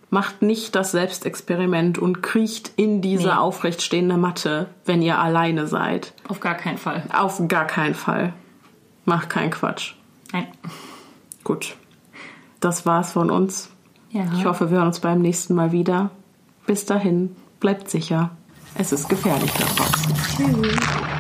Macht 0.10 0.42
nicht 0.42 0.74
das 0.74 0.90
Selbstexperiment 0.92 2.00
und 2.00 2.24
kriecht 2.24 2.72
in 2.78 3.00
diese 3.04 3.28
Nee. 3.28 3.34
aufrecht 3.34 3.84
stehende 3.84 4.18
Matte, 4.18 4.70
wenn 4.86 5.04
ihr 5.04 5.20
alleine 5.20 5.68
seid. 5.68 6.14
auf 6.28 6.40
gar 6.40 6.56
keinen 6.56 6.80
Fall. 6.80 7.04
Auf 7.14 7.48
gar 7.48 7.66
keinen 7.68 7.94
Fall. 7.94 8.34
Macht 9.06 9.30
keinen 9.30 9.52
Quatsch. 9.52 9.94
Nein. 10.34 10.48
Gut. 11.44 11.76
Das 12.60 12.88
war's 12.88 13.12
von 13.12 13.30
uns. 13.30 13.70
Ja. 14.10 14.24
Ich 14.36 14.46
hoffe, 14.46 14.72
wir 14.72 14.78
hören 14.78 14.88
uns 14.88 15.00
beim 15.00 15.22
nächsten 15.22 15.54
Mal 15.54 15.72
wieder. 15.72 16.10
Bis 16.66 16.86
dahin, 16.88 17.36
bleibt 17.60 17.90
sicher. 17.90 18.32
Es 18.76 18.92
ist 18.92 19.08
gefährlich 19.08 19.52
da 19.54 19.66
draußen. 19.66 20.14
Tschüss. 20.36 21.15